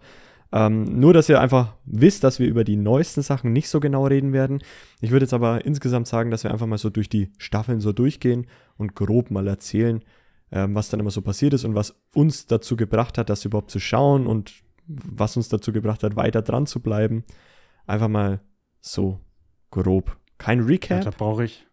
Ähm, 0.51 0.99
nur, 0.99 1.13
dass 1.13 1.29
ihr 1.29 1.41
einfach 1.41 1.75
wisst, 1.85 2.23
dass 2.23 2.39
wir 2.39 2.47
über 2.47 2.63
die 2.63 2.77
neuesten 2.77 3.21
Sachen 3.21 3.53
nicht 3.53 3.69
so 3.69 3.79
genau 3.79 4.07
reden 4.07 4.33
werden. 4.33 4.61
Ich 5.01 5.11
würde 5.11 5.25
jetzt 5.25 5.33
aber 5.33 5.65
insgesamt 5.65 6.07
sagen, 6.07 6.31
dass 6.31 6.43
wir 6.43 6.51
einfach 6.51 6.67
mal 6.67 6.77
so 6.77 6.89
durch 6.89 7.09
die 7.09 7.31
Staffeln 7.37 7.81
so 7.81 7.91
durchgehen 7.91 8.47
und 8.77 8.95
grob 8.95 9.29
mal 9.29 9.47
erzählen, 9.47 10.03
ähm, 10.51 10.73
was 10.73 10.89
dann 10.89 11.01
immer 11.01 11.11
so 11.11 11.21
passiert 11.21 11.53
ist 11.53 11.65
und 11.65 11.75
was 11.75 11.95
uns 12.15 12.47
dazu 12.47 12.77
gebracht 12.77 13.17
hat, 13.17 13.29
das 13.29 13.45
überhaupt 13.45 13.71
zu 13.71 13.79
schauen 13.79 14.25
und 14.25 14.53
was 14.87 15.35
uns 15.35 15.49
dazu 15.49 15.73
gebracht 15.73 16.01
hat, 16.03 16.15
weiter 16.15 16.41
dran 16.41 16.65
zu 16.65 16.79
bleiben. 16.79 17.25
Einfach 17.87 18.09
mal 18.09 18.41
so 18.79 19.19
grob. 19.71 20.17
Kein 20.37 20.59
Recap. 20.59 21.03
Ja, 21.03 21.11
da 21.11 21.17
brauche 21.17 21.45
ich, 21.45 21.65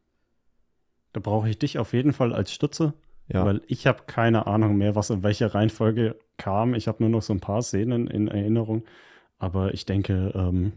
da 1.12 1.20
brauche 1.20 1.50
ich 1.50 1.58
dich 1.58 1.78
auf 1.78 1.92
jeden 1.92 2.12
Fall 2.12 2.32
als 2.32 2.52
Stütze. 2.52 2.94
Ja. 3.28 3.44
Weil 3.44 3.62
ich 3.66 3.86
habe 3.86 4.04
keine 4.06 4.46
Ahnung 4.46 4.76
mehr, 4.76 4.94
was 4.94 5.10
in 5.10 5.22
welcher 5.22 5.54
Reihenfolge 5.54 6.16
kam. 6.36 6.74
Ich 6.74 6.88
habe 6.88 7.02
nur 7.02 7.10
noch 7.10 7.22
so 7.22 7.32
ein 7.32 7.40
paar 7.40 7.62
Szenen 7.62 8.06
in 8.06 8.28
Erinnerung. 8.28 8.84
Aber 9.38 9.74
ich 9.74 9.86
denke, 9.86 10.32
ähm, 10.34 10.72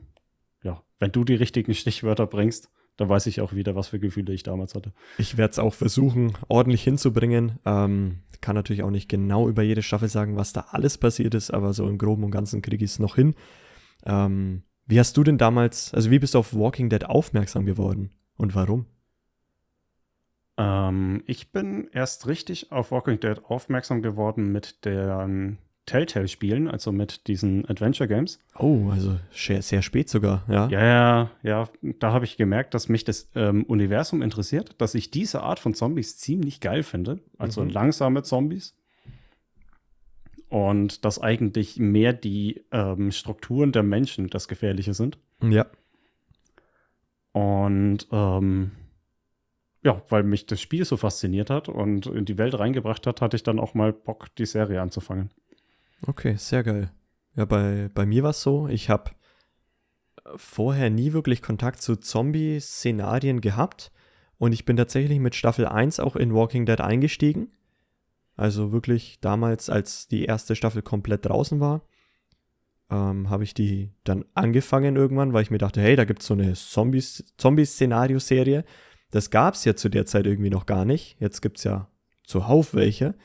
ja, 0.63 0.81
wenn 0.99 1.11
du 1.11 1.23
die 1.23 1.35
richtigen 1.35 1.73
Stichwörter 1.73 2.25
bringst, 2.25 2.69
dann 2.95 3.09
weiß 3.09 3.27
ich 3.27 3.41
auch 3.41 3.53
wieder, 3.53 3.75
was 3.75 3.89
für 3.89 3.99
Gefühle 3.99 4.33
ich 4.33 4.43
damals 4.43 4.73
hatte. 4.73 4.91
Ich 5.17 5.37
werde 5.37 5.51
es 5.51 5.59
auch 5.59 5.73
versuchen, 5.73 6.33
ordentlich 6.47 6.83
hinzubringen. 6.83 7.59
Ähm, 7.63 8.23
kann 8.41 8.55
natürlich 8.55 8.83
auch 8.83 8.89
nicht 8.89 9.07
genau 9.07 9.47
über 9.47 9.61
jede 9.61 9.83
Staffel 9.83 10.09
sagen, 10.09 10.35
was 10.35 10.53
da 10.53 10.67
alles 10.71 10.97
passiert 10.97 11.35
ist, 11.35 11.51
aber 11.51 11.73
so 11.73 11.87
im 11.87 11.97
Groben 11.97 12.23
und 12.23 12.31
Ganzen 12.31 12.61
kriege 12.61 12.83
ich 12.83 12.91
es 12.91 12.99
noch 12.99 13.15
hin. 13.15 13.35
Ähm, 14.05 14.63
wie 14.87 14.99
hast 14.99 15.15
du 15.17 15.23
denn 15.23 15.37
damals, 15.37 15.93
also 15.93 16.09
wie 16.11 16.19
bist 16.19 16.33
du 16.33 16.39
auf 16.39 16.53
Walking 16.55 16.89
Dead 16.89 17.05
aufmerksam 17.05 17.65
geworden 17.65 18.09
und 18.37 18.55
warum? 18.55 18.85
Ähm, 20.57 21.23
ich 21.27 21.51
bin 21.51 21.87
erst 21.91 22.27
richtig 22.27 22.71
auf 22.71 22.91
Walking 22.91 23.19
Dead 23.19 23.39
aufmerksam 23.45 24.01
geworden 24.01 24.51
mit 24.51 24.85
den 24.85 25.57
Telltale-Spielen, 25.85 26.67
also 26.67 26.91
mit 26.91 27.27
diesen 27.27 27.67
Adventure 27.69 28.07
Games. 28.09 28.39
Oh, 28.57 28.89
also 28.91 29.19
sehr, 29.31 29.61
sehr 29.61 29.81
spät 29.81 30.09
sogar, 30.09 30.43
ja. 30.49 30.67
Ja, 30.67 30.83
ja, 30.83 31.31
ja. 31.43 31.69
Da 31.99 32.11
habe 32.11 32.25
ich 32.25 32.35
gemerkt, 32.35 32.73
dass 32.73 32.89
mich 32.89 33.03
das 33.05 33.29
ähm, 33.35 33.63
Universum 33.63 34.21
interessiert, 34.21 34.75
dass 34.79 34.95
ich 34.95 35.11
diese 35.11 35.43
Art 35.43 35.59
von 35.59 35.73
Zombies 35.73 36.17
ziemlich 36.17 36.59
geil 36.59 36.83
finde. 36.83 37.19
Also 37.37 37.63
Mhm. 37.63 37.69
langsame 37.69 38.23
Zombies. 38.23 38.75
Und 40.49 41.03
dass 41.03 41.19
eigentlich 41.19 41.77
mehr 41.77 42.13
die 42.13 42.63
ähm, 42.71 43.11
Strukturen 43.11 43.71
der 43.71 43.83
Menschen 43.83 44.27
das 44.27 44.47
Gefährliche 44.47 44.93
sind. 44.93 45.17
Ja. 45.41 45.65
Und 47.33 48.07
ähm, 48.11 48.71
ja, 49.83 50.01
weil 50.09 50.23
mich 50.23 50.45
das 50.45 50.59
Spiel 50.59 50.85
so 50.85 50.97
fasziniert 50.97 51.49
hat 51.49 51.69
und 51.69 52.07
in 52.07 52.25
die 52.25 52.37
Welt 52.37 52.57
reingebracht 52.57 53.05
hat, 53.07 53.21
hatte 53.21 53.35
ich 53.35 53.43
dann 53.43 53.59
auch 53.59 53.73
mal 53.73 53.93
Bock, 53.93 54.33
die 54.35 54.45
Serie 54.45 54.81
anzufangen. 54.81 55.29
Okay, 56.05 56.35
sehr 56.37 56.63
geil. 56.63 56.91
Ja, 57.35 57.45
bei, 57.45 57.89
bei 57.93 58.05
mir 58.05 58.23
war 58.23 58.31
es 58.31 58.41
so, 58.41 58.67
ich 58.67 58.89
habe 58.89 59.11
vorher 60.35 60.89
nie 60.89 61.13
wirklich 61.13 61.41
Kontakt 61.41 61.81
zu 61.81 61.95
Zombie-Szenarien 61.95 63.41
gehabt 63.41 63.91
und 64.37 64.51
ich 64.51 64.65
bin 64.65 64.77
tatsächlich 64.77 65.19
mit 65.19 65.35
Staffel 65.35 65.65
1 65.65 65.99
auch 65.99 66.15
in 66.15 66.33
Walking 66.33 66.65
Dead 66.65 66.81
eingestiegen. 66.81 67.51
Also 68.37 68.71
wirklich 68.71 69.19
damals, 69.19 69.69
als 69.69 70.07
die 70.07 70.25
erste 70.25 70.55
Staffel 70.55 70.83
komplett 70.83 71.25
draußen 71.25 71.59
war, 71.59 71.81
ähm, 72.89 73.29
habe 73.29 73.43
ich 73.43 73.53
die 73.53 73.89
dann 74.03 74.23
angefangen 74.35 74.95
irgendwann, 74.95 75.33
weil 75.33 75.41
ich 75.41 75.51
mir 75.51 75.57
dachte, 75.57 75.81
hey, 75.81 75.95
da 75.95 76.05
gibt 76.05 76.21
es 76.21 76.27
so 76.27 76.35
eine 76.35 76.53
Zombies- 76.53 77.33
Zombie-Szenario-Serie. 77.37 78.63
Das 79.09 79.31
gab 79.31 79.55
es 79.55 79.65
ja 79.65 79.75
zu 79.75 79.89
der 79.89 80.05
Zeit 80.05 80.27
irgendwie 80.27 80.51
noch 80.51 80.67
gar 80.67 80.85
nicht. 80.85 81.17
Jetzt 81.19 81.41
gibt 81.41 81.57
es 81.57 81.63
ja 81.63 81.89
zuhauf 82.23 82.73
welche. 82.73 83.15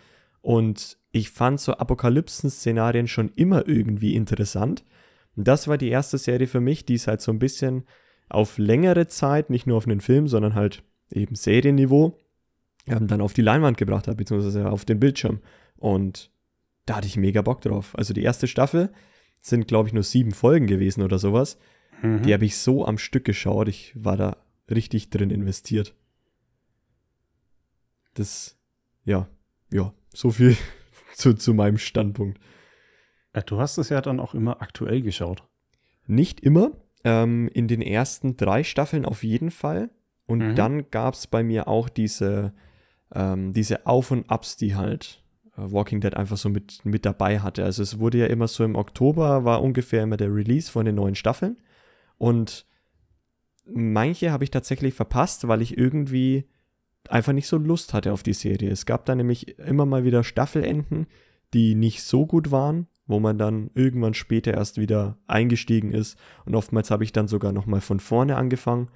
Und 0.41 0.99
ich 1.11 1.31
fand 1.31 1.61
so 1.61 1.75
Apokalypsen-Szenarien 1.75 3.07
schon 3.07 3.29
immer 3.35 3.69
irgendwie 3.69 4.15
interessant. 4.17 4.83
Und 5.37 5.47
das 5.47 5.69
war 5.69 5.79
die 5.79 5.91
erste 5.91 6.19
Serie 6.19 6.47
für 6.47 6.61
mich, 6.61 6.85
die 6.87 6.95
es 6.95 7.07
halt 7.07 7.21
so 7.21 7.33
ein 7.33 7.39
bisschen 7.39 7.85
auf 8.29 8.57
längere 8.57 9.07
Zeit, 9.07 9.51
nicht 9.51 9.67
nur 9.67 9.77
auf 9.77 9.87
einen 9.87 10.01
Film, 10.01 10.27
sondern 10.27 10.55
halt 10.55 10.83
eben 11.11 11.35
Serienniveau, 11.35 12.19
ähm, 12.87 13.07
dann 13.07 13.21
auf 13.21 13.33
die 13.33 13.43
Leinwand 13.43 13.77
gebracht 13.77 14.09
hat, 14.09 14.17
beziehungsweise 14.17 14.71
auf 14.71 14.85
den 14.85 15.01
Bildschirm. 15.01 15.41
Und 15.77 16.31
da 16.87 16.97
hatte 16.97 17.07
ich 17.07 17.17
mega 17.17 17.43
Bock 17.43 17.61
drauf. 17.61 17.97
Also 17.97 18.13
die 18.15 18.23
erste 18.23 18.47
Staffel 18.47 18.93
sind, 19.41 19.69
glaube 19.69 19.89
ich, 19.89 19.95
nur 19.95 20.03
sieben 20.03 20.33
Folgen 20.33 20.67
gewesen 20.67 21.03
oder 21.03 21.19
sowas. 21.19 21.59
Mhm. 22.03 22.23
Die 22.23 22.33
habe 22.35 22.45
ich 22.45 22.57
so 22.57 22.85
am 22.87 22.99
Stück 22.99 23.25
geschaut. 23.25 23.69
Ich 23.69 23.93
war 23.97 24.17
da 24.17 24.37
richtig 24.71 25.11
drin 25.11 25.31
investiert. 25.31 25.95
Das, 28.15 28.59
ja, 29.05 29.29
ja, 29.71 29.93
so 30.15 30.31
viel 30.31 30.57
zu, 31.15 31.35
zu 31.35 31.55
meinem 31.55 31.79
Standpunkt. 31.79 32.39
Du 33.47 33.59
hast 33.59 33.79
es 33.79 33.89
ja 33.89 34.01
dann 34.03 34.21
auch 34.21 34.35
immer 34.35 34.61
aktuell 34.61 35.01
geschaut. 35.03 35.43
Nicht 36.07 36.41
immer. 36.41 36.73
Ähm, 37.05 37.49
in 37.53 37.67
den 37.67 37.81
ersten 37.83 38.37
drei 38.37 38.63
Staffeln 38.63 39.05
auf 39.05 39.25
jeden 39.25 39.51
Fall. 39.51 39.91
Und 40.27 40.39
Mhm. 40.39 40.55
dann 40.55 40.91
gab 40.91 41.15
es 41.15 41.27
bei 41.27 41.43
mir 41.43 41.67
auch 41.67 41.89
diese, 41.89 42.53
ähm, 43.15 43.53
diese 43.53 43.87
Auf- 43.87 44.11
und 44.11 44.31
Abs, 44.31 44.57
die 44.57 44.75
halt 44.75 45.23
äh, 45.57 45.61
Walking 45.71 46.01
Dead 46.01 46.15
einfach 46.15 46.37
so 46.37 46.49
mit, 46.49 46.85
mit 46.85 47.05
dabei 47.05 47.41
hatte. 47.41 47.65
Also 47.65 47.83
es 47.83 47.99
wurde 47.99 48.19
ja 48.19 48.27
immer 48.27 48.49
so 48.49 48.65
im 48.65 48.77
Oktober, 48.77 49.45
war 49.45 49.63
ungefähr 49.63 50.03
immer 50.03 50.17
der 50.17 50.35
Release 50.35 50.71
von 50.71 50.85
den 50.85 50.95
neuen 50.95 51.15
Staffeln. 51.15 51.57
Und 52.19 52.67
manche 53.65 54.33
habe 54.33 54.45
ich 54.45 54.51
tatsächlich 54.51 54.95
verpasst, 54.95 55.49
weil 55.49 55.63
ich 55.63 55.77
irgendwie 55.77 56.49
einfach 57.09 57.33
nicht 57.33 57.49
so 57.49 57.59
Lust 57.59 57.95
hatte 57.95 58.13
auf 58.13 58.23
die 58.23 58.33
Serie. 58.33 58.71
Es 58.71 58.87
gab 58.87 59.05
da 59.07 59.15
nämlich 59.15 59.59
immer 59.59 59.87
mal 59.87 60.05
wieder 60.05 60.25
Staffelenden, 60.25 61.07
die 61.53 61.75
nicht 61.75 62.03
so 62.03 62.27
gut 62.27 62.51
waren, 62.51 62.87
wo 63.07 63.21
man 63.21 63.39
dann 63.39 63.71
irgendwann 63.75 64.15
später 64.15 64.55
erst 64.55 64.79
wieder 64.79 65.19
eingestiegen 65.27 65.93
ist. 65.93 66.17
Und 66.45 66.55
oftmals 66.55 66.91
habe 66.91 67.05
ich 67.05 67.13
dann 67.13 67.29
sogar 67.29 67.53
noch 67.53 67.67
mal 67.67 67.81
von 67.81 68.01
vorne 68.01 68.37
angefangen. 68.37 68.89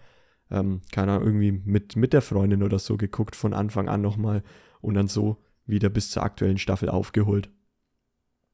Ähm, 0.50 0.82
keine 0.92 1.12
Ahnung, 1.12 1.26
irgendwie 1.26 1.52
mit, 1.52 1.96
mit 1.96 2.12
der 2.12 2.22
Freundin 2.22 2.62
oder 2.62 2.78
so 2.78 2.96
geguckt, 2.96 3.34
von 3.34 3.52
Anfang 3.52 3.88
an 3.88 4.00
nochmal 4.00 4.42
und 4.80 4.94
dann 4.94 5.08
so 5.08 5.42
wieder 5.66 5.88
bis 5.88 6.10
zur 6.10 6.22
aktuellen 6.22 6.58
Staffel 6.58 6.88
aufgeholt. 6.88 7.50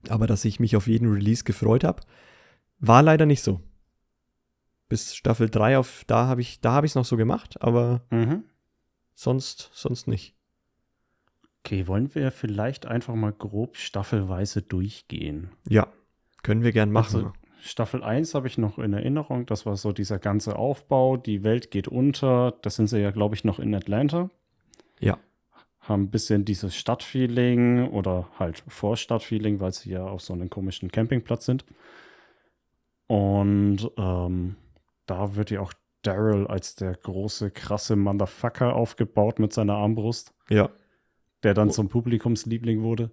Aber 0.08 0.26
dass 0.26 0.44
ich 0.44 0.58
mich 0.58 0.74
auf 0.76 0.86
jeden 0.86 1.12
Release 1.12 1.44
gefreut 1.44 1.84
habe, 1.84 2.02
war 2.78 3.02
leider 3.02 3.26
nicht 3.26 3.42
so. 3.42 3.60
Bis 4.88 5.14
Staffel 5.14 5.48
3 5.48 5.78
auf, 5.78 6.04
da 6.06 6.26
habe 6.26 6.40
ich, 6.40 6.60
da 6.60 6.72
habe 6.72 6.86
ich 6.86 6.92
es 6.92 6.96
noch 6.96 7.04
so 7.04 7.16
gemacht, 7.16 7.60
aber 7.62 8.02
Mhm. 8.10 8.44
sonst, 9.14 9.70
sonst 9.72 10.08
nicht. 10.08 10.34
Okay, 11.64 11.86
wollen 11.86 12.12
wir 12.14 12.32
vielleicht 12.32 12.86
einfach 12.86 13.14
mal 13.14 13.32
grob 13.32 13.76
staffelweise 13.76 14.62
durchgehen? 14.62 15.50
Ja, 15.68 15.86
können 16.42 16.62
wir 16.64 16.72
gern 16.72 16.90
machen. 16.90 17.26
Also, 17.26 17.32
Staffel 17.64 18.02
1 18.02 18.34
habe 18.34 18.48
ich 18.48 18.58
noch 18.58 18.78
in 18.78 18.92
Erinnerung. 18.92 19.46
Das 19.46 19.66
war 19.66 19.76
so 19.76 19.92
dieser 19.92 20.18
ganze 20.18 20.56
Aufbau. 20.56 21.16
Die 21.16 21.44
Welt 21.44 21.70
geht 21.70 21.86
unter. 21.86 22.54
Das 22.62 22.74
sind 22.74 22.88
sie 22.88 22.98
ja, 22.98 23.12
glaube 23.12 23.36
ich, 23.36 23.44
noch 23.44 23.60
in 23.60 23.72
Atlanta. 23.74 24.30
Ja. 24.98 25.16
Haben 25.80 26.04
ein 26.04 26.10
bisschen 26.10 26.44
dieses 26.44 26.74
Stadtfeeling 26.76 27.88
oder 27.90 28.28
halt 28.38 28.64
Vorstadtfeeling, 28.66 29.60
weil 29.60 29.72
sie 29.72 29.90
ja 29.90 30.04
auf 30.04 30.22
so 30.22 30.32
einem 30.32 30.50
komischen 30.50 30.90
Campingplatz 30.90 31.46
sind. 31.46 31.64
Und 33.06 33.90
ähm, 33.96 34.56
da 35.06 35.36
wird 35.36 35.50
ja 35.50 35.60
auch 35.60 35.72
Daryl 36.02 36.46
als 36.48 36.74
der 36.74 36.94
große, 36.94 37.50
krasse 37.52 37.94
Motherfucker 37.94 38.74
aufgebaut 38.74 39.38
mit 39.38 39.52
seiner 39.52 39.74
Armbrust, 39.74 40.34
ja. 40.48 40.70
der 41.44 41.54
dann 41.54 41.68
Oh. 41.68 41.72
zum 41.72 41.88
Publikumsliebling 41.88 42.82
wurde. 42.82 43.12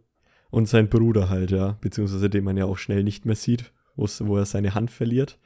Und 0.50 0.68
sein 0.68 0.90
Bruder 0.90 1.30
halt, 1.30 1.52
ja. 1.52 1.78
Beziehungsweise 1.82 2.30
den 2.32 2.44
man 2.44 2.58
ja 2.58 2.66
auch 2.66 2.78
schnell 2.78 3.04
nicht 3.04 3.26
mehr 3.26 3.36
sieht, 3.36 3.72
wo 4.00 4.38
er 4.38 4.46
seine 4.46 4.74
Hand 4.76 4.92
verliert. 4.92 5.38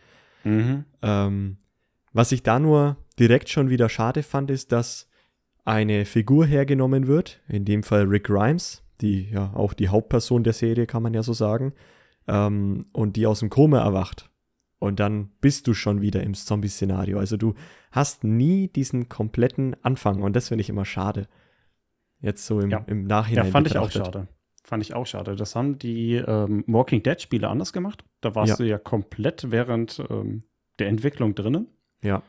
Mhm. 0.43 0.85
Ähm, 1.01 1.57
was 2.11 2.31
ich 2.31 2.43
da 2.43 2.59
nur 2.59 2.97
direkt 3.19 3.49
schon 3.49 3.69
wieder 3.69 3.89
schade 3.89 4.23
fand, 4.23 4.51
ist, 4.51 4.71
dass 4.71 5.09
eine 5.65 6.05
Figur 6.05 6.45
hergenommen 6.45 7.07
wird, 7.07 7.41
in 7.47 7.65
dem 7.65 7.83
Fall 7.83 8.03
Rick 8.03 8.25
Grimes, 8.25 8.83
die 9.01 9.29
ja 9.29 9.51
auch 9.55 9.73
die 9.73 9.89
Hauptperson 9.89 10.43
der 10.43 10.53
Serie, 10.53 10.85
kann 10.85 11.01
man 11.03 11.13
ja 11.13 11.23
so 11.23 11.33
sagen, 11.33 11.73
ähm, 12.27 12.85
und 12.93 13.15
die 13.15 13.25
aus 13.25 13.39
dem 13.39 13.49
Koma 13.49 13.79
erwacht. 13.79 14.29
Und 14.79 14.99
dann 14.99 15.29
bist 15.39 15.67
du 15.67 15.73
schon 15.73 16.01
wieder 16.01 16.21
im 16.23 16.33
Zombie-Szenario. 16.33 17.17
Also 17.17 17.37
du 17.37 17.53
hast 17.91 18.23
nie 18.25 18.67
diesen 18.67 19.07
kompletten 19.07 19.75
Anfang 19.81 20.21
und 20.21 20.35
das 20.35 20.49
finde 20.49 20.61
ich 20.61 20.69
immer 20.69 20.83
schade. 20.85 21.27
Jetzt 22.19 22.45
so 22.45 22.59
im, 22.59 22.69
Ja. 22.69 22.83
im 22.87 23.01
Ja, 23.03 23.07
Nachhinein. 23.07 23.51
fand 23.51 23.67
ich 23.67 23.77
auch 23.77 23.87
betrachtet. 23.87 24.13
schade. 24.13 24.27
Fand 24.63 24.81
ich 24.83 24.93
auch 24.93 25.05
schade. 25.05 25.35
Das 25.35 25.55
haben 25.55 25.77
die 25.77 26.15
ähm, 26.15 26.63
Walking 26.67 27.03
Dead-Spiele 27.03 27.49
anders 27.49 27.73
gemacht. 27.73 28.03
Da 28.21 28.33
warst 28.35 28.51
Ja. 28.51 28.55
du 28.57 28.63
ja 28.65 28.77
komplett 28.77 29.51
während 29.51 30.01
ähm, 30.09 30.43
der 30.79 30.87
Entwicklung 30.87 31.35
drinnen. 31.35 31.67
Ja, 32.01 32.23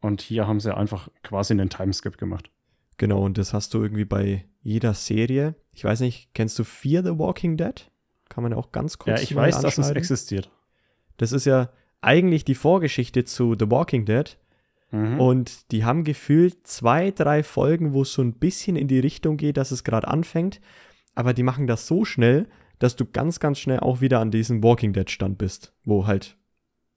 Und 0.00 0.20
hier 0.20 0.46
haben 0.46 0.60
sie 0.60 0.76
einfach 0.76 1.08
quasi 1.22 1.52
einen 1.54 1.70
Timeskip 1.70 2.18
gemacht. 2.18 2.50
genau. 2.98 3.24
Und 3.24 3.38
das 3.38 3.52
hast 3.52 3.74
du 3.74 3.82
irgendwie 3.82 4.04
bei 4.04 4.44
jeder 4.62 4.94
Serie. 4.94 5.54
Ich 5.72 5.84
weiß 5.84 6.00
nicht, 6.00 6.30
kennst 6.34 6.58
du 6.58 6.64
Fear 6.64 7.02
the 7.04 7.18
Walking 7.18 7.56
Dead? 7.56 7.90
Kann 8.28 8.42
man 8.42 8.52
ja 8.52 8.58
auch 8.58 8.72
ganz 8.72 8.98
kurz 8.98 9.18
Ja, 9.20 9.22
ich 9.22 9.34
weiß, 9.34 9.60
dass 9.60 9.78
es 9.78 9.90
existiert. 9.90 10.50
Das 11.18 11.32
ist 11.32 11.44
ja 11.44 11.70
eigentlich 12.00 12.44
die 12.44 12.54
Vorgeschichte 12.54 13.24
zu 13.24 13.54
The 13.58 13.70
Walking 13.70 14.04
Dead. 14.06 14.36
Mhm. 14.90 15.20
Und 15.20 15.70
die 15.72 15.84
haben 15.84 16.04
gefühlt 16.04 16.66
zwei, 16.66 17.10
drei 17.10 17.42
Folgen, 17.42 17.92
wo 17.92 18.02
es 18.02 18.12
so 18.12 18.22
ein 18.22 18.34
bisschen 18.34 18.76
in 18.76 18.88
die 18.88 18.98
Richtung 19.00 19.36
geht, 19.36 19.56
dass 19.56 19.70
es 19.70 19.84
gerade 19.84 20.08
anfängt. 20.08 20.60
Aber 21.14 21.32
die 21.32 21.42
machen 21.42 21.66
das 21.66 21.86
so 21.86 22.04
schnell, 22.04 22.48
dass 22.78 22.96
du 22.96 23.04
ganz, 23.04 23.40
ganz 23.40 23.58
schnell 23.58 23.80
auch 23.80 24.00
wieder 24.00 24.20
an 24.20 24.30
diesem 24.30 24.62
Walking 24.62 24.92
Dead 24.92 25.08
Stand 25.10 25.38
bist, 25.38 25.72
wo 25.84 26.06
halt 26.06 26.36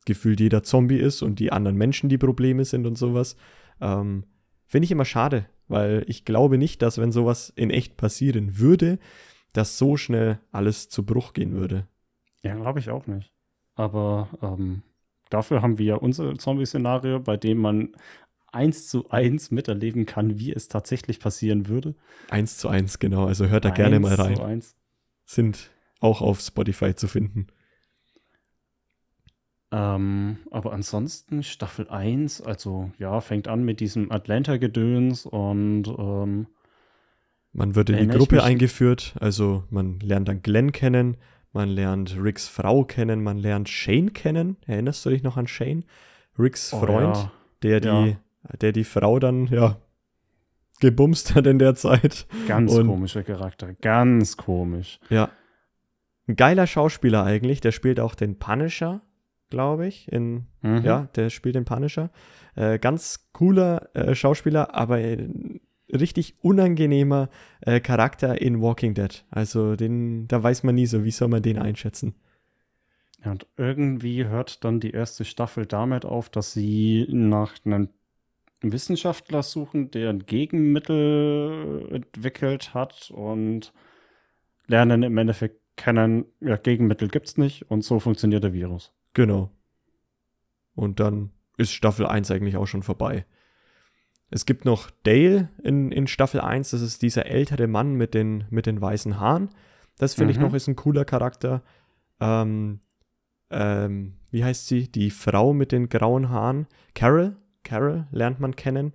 gefühlt 0.05 0.39
jeder 0.39 0.63
Zombie 0.63 0.97
ist 0.97 1.21
und 1.21 1.39
die 1.39 1.51
anderen 1.51 1.77
Menschen 1.77 2.09
die 2.09 2.17
Probleme 2.17 2.65
sind 2.65 2.85
und 2.87 2.97
sowas. 2.97 3.35
Ähm, 3.81 4.25
Finde 4.65 4.85
ich 4.85 4.91
immer 4.91 5.05
schade, 5.05 5.45
weil 5.67 6.03
ich 6.07 6.25
glaube 6.25 6.57
nicht, 6.57 6.81
dass 6.81 6.97
wenn 6.97 7.11
sowas 7.11 7.51
in 7.55 7.69
echt 7.69 7.97
passieren 7.97 8.57
würde, 8.57 8.99
dass 9.53 9.77
so 9.77 9.97
schnell 9.97 10.39
alles 10.51 10.89
zu 10.89 11.05
Bruch 11.05 11.33
gehen 11.33 11.53
würde. 11.53 11.87
Ja, 12.43 12.55
glaube 12.55 12.79
ich 12.79 12.89
auch 12.89 13.07
nicht. 13.07 13.31
Aber 13.75 14.29
ähm, 14.41 14.81
dafür 15.29 15.61
haben 15.61 15.77
wir 15.77 15.85
ja 15.85 15.95
unser 15.95 16.35
Zombie-Szenario, 16.35 17.19
bei 17.19 17.37
dem 17.37 17.59
man 17.59 17.95
eins 18.51 18.87
zu 18.87 19.09
eins 19.09 19.51
miterleben 19.51 20.05
kann, 20.05 20.39
wie 20.39 20.53
es 20.53 20.67
tatsächlich 20.67 21.19
passieren 21.19 21.67
würde. 21.67 21.95
Eins 22.29 22.57
zu 22.57 22.69
eins, 22.69 22.99
genau. 22.99 23.25
Also 23.25 23.47
hört 23.47 23.65
da 23.65 23.69
gerne 23.69 23.99
mal 23.99 24.15
rein. 24.15 24.35
Zu 24.35 24.43
eins. 24.43 24.75
Sind 25.25 25.71
auch 25.99 26.21
auf 26.21 26.39
Spotify 26.39 26.95
zu 26.95 27.07
finden. 27.07 27.47
Ähm, 29.69 30.37
aber 30.49 30.71
ansonsten 30.71 31.43
Staffel 31.43 31.89
1, 31.89 32.41
also 32.41 32.91
ja, 32.97 33.19
fängt 33.19 33.49
an 33.49 33.63
mit 33.63 33.81
diesem 33.81 34.11
Atlanta-Gedöns 34.11 35.25
und 35.25 35.87
ähm, 35.87 36.47
Man 37.51 37.75
wird 37.75 37.89
in 37.89 37.97
die 37.97 38.17
Gruppe 38.17 38.43
eingeführt, 38.43 39.15
also 39.19 39.65
man 39.69 39.99
lernt 39.99 40.29
dann 40.29 40.41
Glenn 40.41 40.71
kennen, 40.71 41.17
man 41.51 41.67
lernt 41.67 42.15
Ricks 42.17 42.47
Frau 42.47 42.85
kennen, 42.85 43.21
man 43.23 43.37
lernt 43.37 43.67
Shane 43.67 44.13
kennen. 44.13 44.55
Erinnerst 44.65 45.05
du 45.05 45.09
dich 45.09 45.23
noch 45.23 45.35
an 45.35 45.47
Shane? 45.47 45.83
Ricks 46.39 46.71
oh 46.71 46.79
Freund, 46.79 47.17
ja, 47.17 47.31
der, 47.63 47.79
die, 47.81 47.87
ja. 47.87 48.17
Der 48.61 48.71
die 48.71 48.83
Frau 48.83 49.19
dann, 49.19 49.47
ja, 49.47 49.77
gebumst 50.79 51.35
hat 51.35 51.47
in 51.47 51.59
der 51.59 51.75
Zeit. 51.75 52.27
ganz 52.47 52.73
Und- 52.73 52.87
komischer 52.87 53.23
Charakter, 53.23 53.73
ganz 53.73 54.37
komisch. 54.37 54.99
Ja. 55.09 55.29
Ein 56.27 56.35
geiler 56.35 56.67
Schauspieler 56.67 57.23
eigentlich, 57.23 57.61
der 57.61 57.71
spielt 57.71 57.99
auch 57.99 58.13
den 58.15 58.37
Punisher, 58.37 59.01
glaube 59.49 59.87
ich. 59.87 60.11
In, 60.11 60.47
Mhm. 60.61 60.83
Ja, 60.83 61.07
der 61.15 61.29
spielt 61.29 61.55
den 61.55 61.65
Punisher. 61.65 62.09
Äh, 62.55 62.79
ganz 62.79 63.29
cooler 63.31 63.89
äh, 63.95 64.13
Schauspieler, 64.13 64.75
aber 64.75 64.99
äh, 64.99 65.29
richtig 65.93 66.35
unangenehmer 66.43 67.29
äh, 67.61 67.79
Charakter 67.79 68.41
in 68.41 68.61
Walking 68.61 68.93
Dead. 68.93 69.23
Also 69.31 69.75
den, 69.77 70.27
da 70.27 70.43
weiß 70.43 70.63
man 70.63 70.75
nie 70.75 70.85
so, 70.85 71.05
wie 71.05 71.11
soll 71.11 71.29
man 71.29 71.41
den 71.41 71.57
einschätzen. 71.57 72.13
Ja, 73.23 73.31
und 73.31 73.47
irgendwie 73.55 74.25
hört 74.25 74.63
dann 74.65 74.79
die 74.81 74.91
erste 74.91 75.23
Staffel 75.23 75.65
damit 75.65 76.03
auf, 76.05 76.29
dass 76.29 76.51
sie 76.53 77.07
nach 77.09 77.53
einem 77.63 77.89
Wissenschaftler 78.61 79.43
suchen, 79.43 79.91
der 79.91 80.09
ein 80.09 80.25
Gegenmittel 80.25 81.87
entwickelt 81.91 82.73
hat 82.73 83.11
und 83.11 83.73
lernen 84.67 85.03
im 85.03 85.17
Endeffekt 85.17 85.61
kennen, 85.75 86.25
ja, 86.39 86.57
Gegenmittel 86.57 87.07
gibt's 87.07 87.37
nicht 87.37 87.69
und 87.69 87.83
so 87.83 87.99
funktioniert 87.99 88.43
der 88.43 88.53
Virus. 88.53 88.91
Genau. 89.13 89.51
Und 90.73 90.99
dann 90.99 91.31
ist 91.57 91.71
Staffel 91.71 92.05
1 92.05 92.31
eigentlich 92.31 92.57
auch 92.57 92.65
schon 92.65 92.83
vorbei. 92.83 93.25
Es 94.29 94.45
gibt 94.45 94.65
noch 94.65 94.89
Dale 95.03 95.49
in, 95.63 95.91
in 95.91 96.07
Staffel 96.07 96.41
1, 96.41 96.71
das 96.71 96.81
ist 96.81 97.01
dieser 97.01 97.27
ältere 97.27 97.67
Mann 97.67 97.93
mit 97.95 98.13
den, 98.13 98.45
mit 98.49 98.65
den 98.65 98.81
weißen 98.81 99.19
Haaren. 99.19 99.49
Das 99.97 100.15
finde 100.15 100.31
ich 100.31 100.37
Mhm. 100.37 100.43
noch 100.45 100.53
ist 100.53 100.67
ein 100.67 100.75
cooler 100.75 101.05
Charakter. 101.05 101.63
Ähm, 102.19 102.81
ähm, 103.49 104.17
wie 104.29 104.43
heißt 104.43 104.67
sie? 104.67 104.91
Die 104.91 105.09
Frau 105.11 105.53
mit 105.53 105.71
den 105.71 105.89
grauen 105.89 106.29
Haaren. 106.29 106.67
Carol. 106.93 107.37
Carol 107.67 108.07
lernt 108.11 108.39
man 108.39 108.55
kennen. 108.55 108.93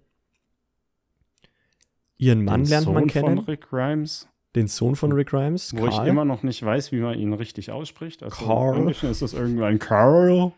Ihren 2.16 2.43
Mann 2.45 2.62
Den 2.62 2.70
lernt 2.70 2.87
man 2.87 2.95
Sohn 3.03 3.07
kennen. 3.09 3.37
von 3.37 3.45
Rick 3.45 3.68
Grimes, 3.68 4.29
den 4.55 4.66
Sohn 4.66 4.97
von 4.97 5.12
Rick 5.12 5.29
Grimes. 5.29 5.75
wo 5.77 5.87
ich 5.87 5.95
Carl. 5.95 6.09
immer 6.09 6.25
noch 6.25 6.43
nicht 6.43 6.62
weiß, 6.64 6.91
wie 6.91 7.01
man 7.01 7.18
ihn 7.18 7.35
richtig 7.35 7.70
ausspricht. 7.70 8.23
Also 8.23 8.47
Carl. 8.47 8.75
im 8.75 8.81
Englischen 8.83 9.11
ist 9.11 9.20
das 9.20 9.35
irgendwann 9.35 9.79
Carl. 9.79 10.53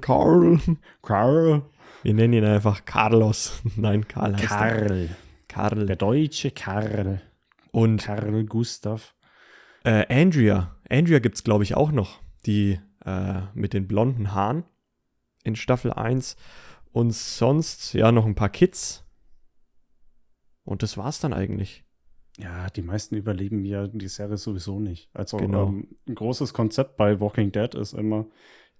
Carl. 0.00 0.58
Carl. 1.02 1.62
Wir 2.02 2.14
nennen 2.14 2.32
ihn 2.32 2.44
einfach 2.44 2.84
Carlos. 2.84 3.60
Nein, 3.76 4.08
Karl 4.08 4.34
heißt. 4.34 4.46
Karl. 4.48 5.08
Karl. 5.46 5.86
Der 5.86 5.96
deutsche 5.96 6.50
Karl. 6.50 7.20
Und 7.70 8.02
Karl 8.02 8.44
Gustav. 8.44 9.14
Äh, 9.84 10.06
Andrea. 10.22 10.74
Andrea 10.88 11.20
gibt 11.20 11.36
es, 11.36 11.44
glaube 11.44 11.62
ich, 11.62 11.76
auch 11.76 11.92
noch. 11.92 12.18
Die 12.46 12.80
äh, 13.04 13.40
mit 13.54 13.74
den 13.74 13.86
blonden 13.86 14.32
Haaren 14.34 14.64
in 15.44 15.54
Staffel 15.56 15.92
1. 15.92 16.36
Und 16.92 17.12
sonst, 17.12 17.92
ja, 17.94 18.10
noch 18.12 18.26
ein 18.26 18.34
paar 18.34 18.48
Kids. 18.48 19.04
Und 20.64 20.82
das 20.82 20.96
war's 20.96 21.20
dann 21.20 21.32
eigentlich. 21.32 21.84
Ja, 22.38 22.68
die 22.70 22.82
meisten 22.82 23.16
überleben 23.16 23.64
ja 23.64 23.86
die 23.86 24.08
Serie 24.08 24.36
sowieso 24.36 24.80
nicht. 24.80 25.10
Also 25.12 25.36
Genau. 25.36 25.68
ähm, 25.68 25.88
ein 26.08 26.14
großes 26.14 26.54
Konzept 26.54 26.96
bei 26.96 27.20
Walking 27.20 27.52
Dead 27.52 27.74
ist 27.74 27.92
immer, 27.92 28.26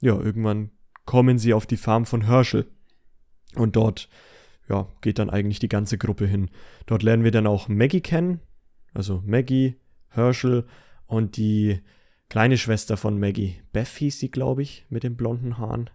ja, 0.00 0.18
irgendwann 0.18 0.70
kommen 1.06 1.38
sie 1.38 1.54
auf 1.54 1.66
die 1.66 1.76
Farm 1.76 2.06
von 2.06 2.26
Herschel. 2.26 2.66
Und 3.54 3.76
dort 3.76 4.08
ja, 4.68 4.88
geht 5.00 5.18
dann 5.18 5.30
eigentlich 5.30 5.58
die 5.58 5.68
ganze 5.68 5.98
Gruppe 5.98 6.26
hin. 6.26 6.50
Dort 6.86 7.02
lernen 7.02 7.24
wir 7.24 7.30
dann 7.30 7.46
auch 7.46 7.68
Maggie 7.68 8.00
kennen, 8.00 8.40
also 8.92 9.22
Maggie, 9.26 9.76
Herschel 10.08 10.66
und 11.06 11.36
die 11.36 11.80
kleine 12.28 12.58
Schwester 12.58 12.96
von 12.96 13.18
Maggie. 13.18 13.60
Beth 13.72 13.88
hieß 13.88 14.18
sie, 14.18 14.30
glaube 14.30 14.62
ich, 14.62 14.86
mit 14.88 15.02
den 15.02 15.16
blonden 15.16 15.58
Haaren. 15.58 15.90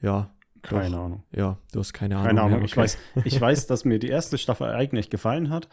Ja. 0.00 0.32
Keine 0.62 0.96
doch. 0.96 1.04
Ahnung. 1.04 1.22
Ja, 1.32 1.58
du 1.72 1.78
hast 1.80 1.92
keine 1.92 2.16
Ahnung. 2.16 2.26
Keine 2.26 2.42
Ahnung. 2.42 2.64
Ich, 2.64 2.72
okay. 2.72 2.80
weiß, 2.82 2.98
ich 3.24 3.40
weiß, 3.40 3.66
dass 3.68 3.84
mir 3.84 3.98
die 3.98 4.08
erste 4.08 4.36
Staffel 4.38 4.68
eigentlich 4.68 5.10
gefallen 5.10 5.50
hat. 5.50 5.68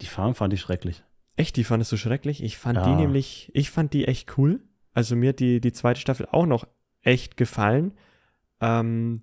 Die 0.00 0.06
Farm 0.06 0.34
fand 0.34 0.52
ich 0.52 0.60
schrecklich. 0.60 1.04
Echt, 1.36 1.56
die 1.56 1.64
fandest 1.64 1.92
du 1.92 1.96
schrecklich? 1.96 2.42
Ich 2.42 2.58
fand 2.58 2.78
Ja. 2.78 2.84
die 2.84 2.94
nämlich, 2.94 3.50
ich 3.54 3.70
fand 3.70 3.92
die 3.92 4.06
echt 4.06 4.36
cool. 4.36 4.60
Also 4.92 5.16
mir 5.16 5.30
hat 5.30 5.40
die, 5.40 5.60
die 5.60 5.72
zweite 5.72 6.00
Staffel 6.00 6.26
auch 6.30 6.46
noch 6.46 6.66
echt 7.02 7.36
gefallen. 7.36 7.92
Ähm, 8.60 9.22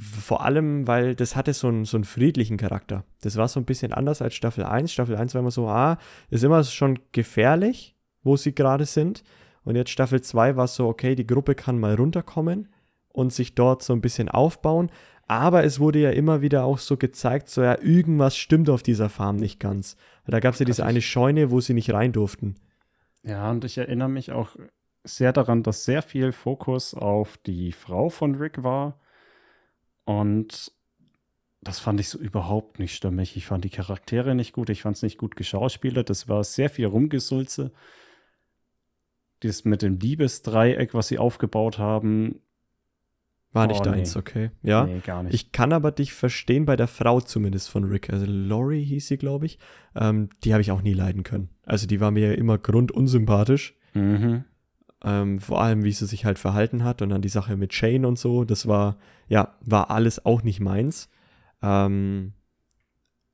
vor 0.00 0.42
allem, 0.44 0.86
weil 0.86 1.14
das 1.14 1.36
hatte 1.36 1.52
so 1.52 1.68
einen, 1.68 1.84
so 1.84 1.96
einen 1.96 2.04
friedlichen 2.04 2.56
Charakter. 2.56 3.04
Das 3.20 3.36
war 3.36 3.48
so 3.48 3.60
ein 3.60 3.66
bisschen 3.66 3.92
anders 3.92 4.22
als 4.22 4.34
Staffel 4.34 4.64
1. 4.64 4.90
Staffel 4.90 5.16
1 5.16 5.34
war 5.34 5.40
immer 5.40 5.50
so, 5.50 5.68
ah, 5.68 5.98
ist 6.30 6.42
immer 6.42 6.64
schon 6.64 6.98
gefährlich, 7.12 7.94
wo 8.22 8.36
sie 8.36 8.54
gerade 8.54 8.86
sind. 8.86 9.22
Und 9.62 9.76
jetzt 9.76 9.90
Staffel 9.90 10.22
2 10.22 10.56
war 10.56 10.68
so, 10.68 10.88
okay, 10.88 11.14
die 11.14 11.26
Gruppe 11.26 11.54
kann 11.54 11.78
mal 11.78 11.94
runterkommen 11.96 12.68
und 13.08 13.32
sich 13.32 13.54
dort 13.54 13.82
so 13.82 13.92
ein 13.92 14.00
bisschen 14.00 14.30
aufbauen. 14.30 14.90
Aber 15.26 15.64
es 15.64 15.80
wurde 15.80 15.98
ja 15.98 16.10
immer 16.10 16.40
wieder 16.40 16.64
auch 16.64 16.78
so 16.78 16.96
gezeigt, 16.96 17.50
so 17.50 17.62
ja, 17.62 17.80
irgendwas 17.80 18.36
stimmt 18.36 18.70
auf 18.70 18.82
dieser 18.82 19.10
Farm 19.10 19.36
nicht 19.36 19.60
ganz. 19.60 19.96
Da 20.26 20.40
gab 20.40 20.54
es 20.54 20.60
ja 20.60 20.66
diese 20.66 20.84
eine 20.84 21.02
Scheune, 21.02 21.50
wo 21.50 21.60
sie 21.60 21.74
nicht 21.74 21.92
rein 21.92 22.12
durften. 22.12 22.54
Ja, 23.22 23.50
und 23.50 23.64
ich 23.64 23.76
erinnere 23.76 24.08
mich 24.08 24.32
auch 24.32 24.56
sehr 25.04 25.32
daran, 25.32 25.62
dass 25.62 25.84
sehr 25.84 26.02
viel 26.02 26.32
Fokus 26.32 26.94
auf 26.94 27.36
die 27.38 27.72
Frau 27.72 28.08
von 28.08 28.36
Rick 28.36 28.62
war. 28.62 28.98
Und 30.04 30.72
das 31.62 31.78
fand 31.78 32.00
ich 32.00 32.08
so 32.08 32.18
überhaupt 32.18 32.78
nicht 32.78 32.94
stimmig. 32.94 33.36
Ich 33.36 33.46
fand 33.46 33.64
die 33.64 33.70
Charaktere 33.70 34.34
nicht 34.34 34.52
gut, 34.52 34.70
ich 34.70 34.82
fand 34.82 34.96
es 34.96 35.02
nicht 35.02 35.18
gut 35.18 35.36
geschauspielert. 35.36 36.08
Das 36.10 36.28
war 36.28 36.42
sehr 36.44 36.70
viel 36.70 36.86
Rumgesulze. 36.86 37.72
Das 39.40 39.64
mit 39.64 39.82
dem 39.82 39.98
Liebesdreieck, 39.98 40.92
was 40.94 41.08
sie 41.08 41.18
aufgebaut 41.18 41.78
haben, 41.78 42.40
War 43.52 43.64
Oh, 43.64 43.68
nicht 43.68 43.84
nee. 43.84 43.90
deins, 43.90 44.16
okay. 44.16 44.50
Ja. 44.62 44.84
nee, 44.86 45.00
gar 45.00 45.22
nicht. 45.22 45.34
Ich 45.34 45.50
kann 45.50 45.72
aber 45.72 45.90
dich 45.90 46.12
verstehen 46.12 46.66
bei 46.66 46.76
der 46.76 46.86
Frau 46.88 47.20
zumindest 47.20 47.68
von 47.68 47.84
Rick. 47.84 48.10
Also 48.10 48.24
Lori 48.26 48.84
hieß 48.84 49.08
sie, 49.08 49.16
glaube 49.18 49.46
ich. 49.46 49.58
Ähm, 49.96 50.28
die 50.44 50.52
habe 50.52 50.60
ich 50.60 50.70
auch 50.70 50.82
nie 50.82 50.92
leiden 50.92 51.24
können. 51.24 51.48
Also 51.64 51.86
die 51.86 52.00
war 52.00 52.10
mir 52.10 52.36
immer 52.38 52.58
grundunsympathisch. 52.58 53.76
mhm. 53.94 54.44
Ähm, 55.02 55.38
vor 55.38 55.62
allem, 55.62 55.82
wie 55.84 55.92
sie 55.92 56.06
sich 56.06 56.24
halt 56.26 56.38
verhalten 56.38 56.84
hat 56.84 57.00
und 57.00 57.08
dann 57.10 57.22
die 57.22 57.28
Sache 57.30 57.56
mit 57.56 57.72
Shane 57.72 58.04
und 58.04 58.18
so. 58.18 58.44
Das 58.44 58.66
war, 58.68 58.98
ja, 59.28 59.56
war 59.62 59.90
alles 59.90 60.24
auch 60.26 60.42
nicht 60.42 60.60
meins. 60.60 61.08
Ähm, 61.62 62.34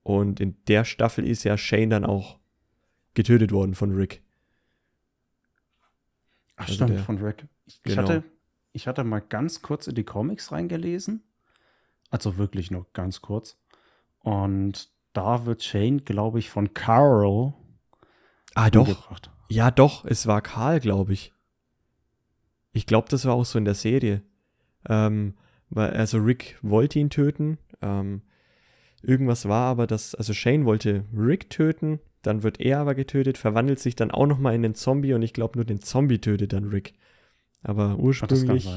und 0.03 0.39
in 0.41 0.57
der 0.69 0.85
Staffel 0.85 1.27
ist 1.27 1.43
ja 1.45 1.59
Shane 1.59 1.91
dann 1.91 2.05
auch 2.05 2.39
getötet 3.15 3.51
worden 3.51 3.75
von 3.75 3.93
Rick. 3.93 4.23
Ach, 6.57 6.63
Also 6.65 6.75
stimmt, 6.75 6.91
der- 6.91 6.99
von 7.01 7.19
Rick. 7.19 7.47
Ich, 7.67 7.83
Genau. 7.83 8.03
hatte, 8.03 8.23
ich 8.73 8.87
hatte 8.87 9.05
mal 9.05 9.21
ganz 9.21 9.63
kurz 9.63 9.87
in 9.89 9.95
die 9.95 10.05
Comics 10.05 10.53
reingelesen. 10.53 11.23
Also 12.11 12.37
wirklich 12.39 12.71
nur 12.71 12.87
ganz 12.93 13.21
kurz. 13.21 13.59
Und 14.21 14.91
da 15.13 15.45
wird 15.47 15.63
Shane, 15.65 16.05
glaube 16.05 16.39
ich, 16.39 16.51
von 16.51 16.73
Carol 16.75 17.55
Ah, 18.55 18.71
doch. 18.71 18.87
umgebracht. 18.87 19.31
Ja, 19.49 19.71
doch, 19.71 20.05
es 20.05 20.27
war 20.27 20.41
Karl, 20.43 20.81
glaube 20.81 21.13
ich. 21.13 21.33
Ich 22.77 22.87
glaube, 22.87 23.09
das 23.09 23.25
war 23.25 23.35
auch 23.35 23.47
so 23.47 23.59
in 23.59 23.65
der 23.65 23.75
Serie. 23.75 24.21
Ähm, 24.89 25.35
weil, 25.71 25.91
also 25.91 26.19
Rick 26.19 26.59
wollte 26.63 26.99
ihn 26.99 27.11
töten. 27.11 27.59
Ähm, 27.81 28.21
irgendwas 29.03 29.49
war 29.49 29.65
aber, 29.67 29.87
dass, 29.87 30.15
also 30.15 30.33
Shane 30.35 30.65
wollte 30.67 31.05
Rick 31.17 31.49
töten, 31.51 32.01
dann 32.23 32.43
wird 32.43 32.61
er 32.61 32.81
aber 32.81 32.95
getötet, 32.95 33.39
verwandelt 33.39 33.79
sich 33.79 33.97
dann 33.97 34.11
auch 34.11 34.27
nochmal 34.27 34.55
in 34.55 34.63
den 34.63 34.75
Zombie 34.75 35.15
und 35.15 35.23
ich 35.23 35.33
glaube, 35.33 35.57
nur 35.57 35.65
den 35.65 35.81
Zombie 35.81 36.19
tötet 36.19 36.53
dann 36.53 36.65
Rick. 36.65 36.93
Aber 37.63 37.99
ursprünglich, 37.99 38.69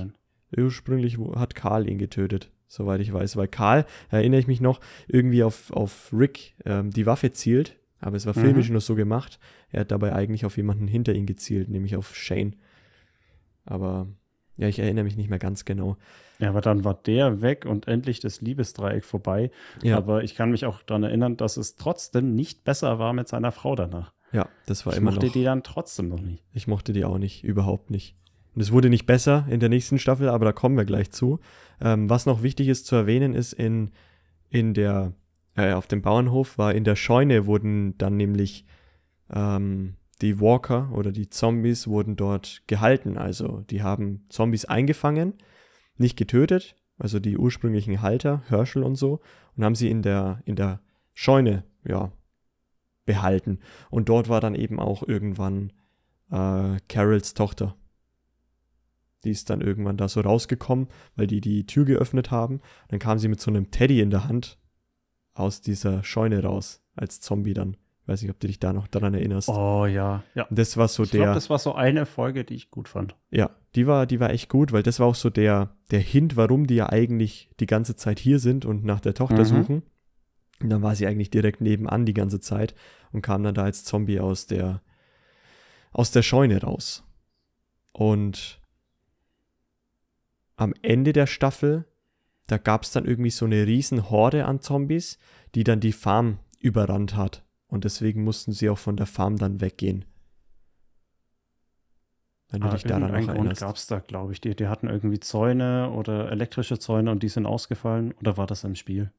ursprünglich 0.55 1.17
hat 1.35 1.55
Karl 1.55 1.89
ihn 1.89 1.97
getötet, 1.97 2.51
soweit 2.67 3.01
ich 3.01 3.11
weiß. 3.11 3.35
Weil 3.35 3.47
Karl, 3.47 3.85
erinnere 4.09 4.39
ich 4.39 4.47
mich 4.47 4.61
noch, 4.61 4.79
irgendwie 5.07 5.43
auf, 5.43 5.71
auf 5.71 6.09
Rick 6.13 6.55
ähm, 6.65 6.91
die 6.91 7.05
Waffe 7.05 7.31
zielt, 7.33 7.75
aber 7.99 8.15
es 8.15 8.25
war 8.25 8.35
Mhm. 8.35 8.41
filmisch 8.41 8.69
nur 8.69 8.81
so 8.81 8.95
gemacht. 8.95 9.39
Er 9.71 9.81
hat 9.81 9.91
dabei 9.91 10.13
eigentlich 10.13 10.45
auf 10.45 10.57
jemanden 10.57 10.87
hinter 10.87 11.13
ihn 11.13 11.25
gezielt, 11.25 11.69
nämlich 11.69 11.95
auf 11.95 12.15
Shane. 12.15 12.55
Aber 13.69 14.07
ja, 14.57 14.67
ich 14.67 14.79
erinnere 14.79 15.05
mich 15.05 15.15
nicht 15.15 15.29
mehr 15.29 15.39
ganz 15.39 15.63
genau. 15.63 15.95
Ja, 16.39 16.49
aber 16.49 16.59
dann 16.61 16.83
war 16.83 16.93
der 16.93 17.41
weg 17.41 17.65
und 17.65 17.87
endlich 17.87 18.19
das 18.19 18.41
Liebesdreieck 18.41 19.05
vorbei. 19.05 19.51
Ja, 19.81 19.97
Aber 19.97 20.23
ich 20.23 20.35
kann 20.35 20.51
mich 20.51 20.65
auch 20.65 20.81
daran 20.83 21.03
erinnern, 21.03 21.37
dass 21.37 21.55
es 21.55 21.77
trotzdem 21.77 22.35
nicht 22.35 22.65
besser 22.65 22.99
war 22.99 23.13
mit 23.13 23.27
seiner 23.29 23.53
Frau 23.53 23.75
danach. 23.75 24.13
ja 24.33 24.49
das 24.65 24.85
war 24.85 24.93
ich 24.93 24.99
immer 24.99 25.11
mochte 25.11 25.27
noch. 25.27 25.33
die 25.33 25.43
dann 25.43 25.63
trotzdem 25.63 26.09
noch 26.09 26.21
nicht. 26.21 26.43
Ich 26.53 26.67
mochte 26.67 26.91
die 26.91 27.05
auch 27.05 27.17
nicht, 27.17 27.43
überhaupt 27.43 27.89
nicht. 27.89 28.15
Und 28.53 28.61
es 28.61 28.71
wurde 28.71 28.89
nicht 28.89 29.05
besser 29.05 29.45
in 29.49 29.61
der 29.61 29.69
nächsten 29.69 29.99
Staffel, 29.99 30.27
aber 30.27 30.43
da 30.43 30.51
kommen 30.51 30.75
wir 30.75 30.85
gleich 30.85 31.11
zu. 31.11 31.39
Ähm, 31.79 32.09
was 32.09 32.25
noch 32.25 32.43
wichtig 32.43 32.67
ist 32.67 32.85
zu 32.85 32.95
erwähnen, 32.95 33.33
ist 33.33 33.53
in, 33.53 33.91
in 34.49 34.73
der, 34.73 35.13
äh, 35.55 35.71
auf 35.71 35.87
dem 35.87 36.01
Bauernhof 36.01 36.57
war 36.57 36.73
in 36.73 36.83
der 36.83 36.97
Scheune 36.97 37.45
wurden 37.45 37.97
dann 37.97 38.17
nämlich 38.17 38.65
ähm, 39.33 39.95
die 40.21 40.39
Walker 40.39 40.91
oder 40.93 41.11
die 41.11 41.29
Zombies 41.29 41.87
wurden 41.87 42.15
dort 42.15 42.63
gehalten. 42.67 43.17
Also 43.17 43.61
die 43.69 43.81
haben 43.81 44.25
Zombies 44.29 44.65
eingefangen, 44.65 45.33
nicht 45.97 46.17
getötet, 46.17 46.75
also 46.97 47.19
die 47.19 47.37
ursprünglichen 47.37 48.01
Halter, 48.01 48.43
Herschel 48.47 48.83
und 48.83 48.95
so, 48.95 49.21
und 49.55 49.63
haben 49.63 49.75
sie 49.75 49.89
in 49.89 50.01
der, 50.01 50.41
in 50.45 50.55
der 50.55 50.81
Scheune, 51.13 51.63
ja, 51.85 52.11
behalten. 53.05 53.59
Und 53.89 54.09
dort 54.09 54.29
war 54.29 54.41
dann 54.41 54.55
eben 54.55 54.79
auch 54.79 55.07
irgendwann 55.07 55.71
äh, 56.29 56.77
Carols 56.87 57.33
Tochter. 57.33 57.75
Die 59.23 59.31
ist 59.31 59.49
dann 59.49 59.61
irgendwann 59.61 59.97
da 59.97 60.07
so 60.07 60.21
rausgekommen, 60.21 60.87
weil 61.15 61.27
die 61.27 61.41
die 61.41 61.65
Tür 61.65 61.85
geöffnet 61.85 62.31
haben. 62.31 62.61
Dann 62.89 62.99
kam 62.99 63.17
sie 63.19 63.27
mit 63.27 63.41
so 63.41 63.51
einem 63.51 63.71
Teddy 63.71 63.99
in 63.99 64.11
der 64.11 64.27
Hand 64.27 64.57
aus 65.33 65.61
dieser 65.61 66.03
Scheune 66.03 66.43
raus, 66.43 66.81
als 66.95 67.19
Zombie 67.19 67.53
dann. 67.53 67.77
Weiß 68.09 68.23
nicht, 68.23 68.31
ob 68.31 68.39
du 68.39 68.47
dich 68.47 68.59
da 68.59 68.73
noch 68.73 68.87
daran 68.87 69.13
erinnerst. 69.13 69.49
Oh 69.49 69.85
ja, 69.85 70.23
ja. 70.33 70.47
Das 70.49 70.77
war 70.77 70.87
so 70.87 71.03
ich 71.03 71.11
der. 71.11 71.19
glaube, 71.21 71.33
das 71.35 71.49
war 71.51 71.59
so 71.59 71.75
eine 71.75 72.07
Folge, 72.07 72.43
die 72.43 72.55
ich 72.55 72.71
gut 72.71 72.87
fand. 72.89 73.15
Ja, 73.29 73.51
die 73.75 73.85
war, 73.85 74.07
die 74.07 74.19
war 74.19 74.31
echt 74.31 74.49
gut, 74.49 74.71
weil 74.71 74.81
das 74.81 74.99
war 74.99 75.05
auch 75.05 75.13
so 75.15 75.29
der, 75.29 75.75
der 75.91 75.99
Hint, 75.99 76.35
warum 76.35 76.65
die 76.65 76.75
ja 76.75 76.89
eigentlich 76.89 77.51
die 77.59 77.67
ganze 77.67 77.95
Zeit 77.95 78.17
hier 78.17 78.39
sind 78.39 78.65
und 78.65 78.83
nach 78.83 78.99
der 78.99 79.13
Tochter 79.13 79.41
Mhm. 79.41 79.45
suchen. 79.45 79.83
Und 80.61 80.69
dann 80.71 80.81
war 80.81 80.95
sie 80.95 81.05
eigentlich 81.05 81.29
direkt 81.29 81.61
nebenan 81.61 82.05
die 82.07 82.15
ganze 82.15 82.39
Zeit 82.39 82.73
und 83.11 83.21
kam 83.21 83.43
dann 83.43 83.53
da 83.53 83.63
als 83.63 83.83
Zombie 83.83 84.19
aus 84.19 84.47
der, 84.47 84.81
aus 85.91 86.09
der 86.09 86.23
Scheune 86.23 86.59
raus. 86.61 87.03
Und 87.91 88.59
am 90.55 90.73
Ende 90.81 91.13
der 91.13 91.27
Staffel, 91.27 91.85
da 92.47 92.57
gab 92.57 92.83
es 92.83 92.91
dann 92.91 93.05
irgendwie 93.05 93.29
so 93.29 93.45
eine 93.45 93.67
riesen 93.67 94.09
Horde 94.09 94.45
an 94.45 94.61
Zombies, 94.61 95.19
die 95.53 95.63
dann 95.63 95.79
die 95.79 95.93
Farm 95.93 96.39
überrannt 96.59 97.15
hat. 97.15 97.45
Und 97.69 97.85
deswegen 97.85 98.23
mussten 98.23 98.51
sie 98.51 98.69
auch 98.69 98.77
von 98.77 98.97
der 98.97 99.05
Farm 99.05 99.37
dann 99.37 99.61
weggehen. 99.61 100.03
Wenn 102.51 102.61
du 102.61 102.67
Ah, 102.67 102.71
dich 102.71 102.83
daran 102.83 103.03
noch 103.03 103.09
irgendeinen 103.09 103.27
Grund 103.27 103.37
erinnerst. 103.49 103.61
gab 103.61 103.75
es 103.75 103.85
da, 103.87 103.99
glaube 103.99 104.33
ich. 104.33 104.41
Die, 104.41 104.55
die 104.55 104.67
hatten 104.67 104.87
irgendwie 104.87 105.19
Zäune 105.19 105.91
oder 105.91 106.31
elektrische 106.31 106.79
Zäune 106.79 107.11
und 107.11 107.21
die 107.21 107.29
sind 107.29 107.45
ausgefallen. 107.45 108.13
Oder 108.19 108.37
war 108.37 108.47
das 108.47 108.63
im 108.63 108.73
Spiel? 108.75 109.11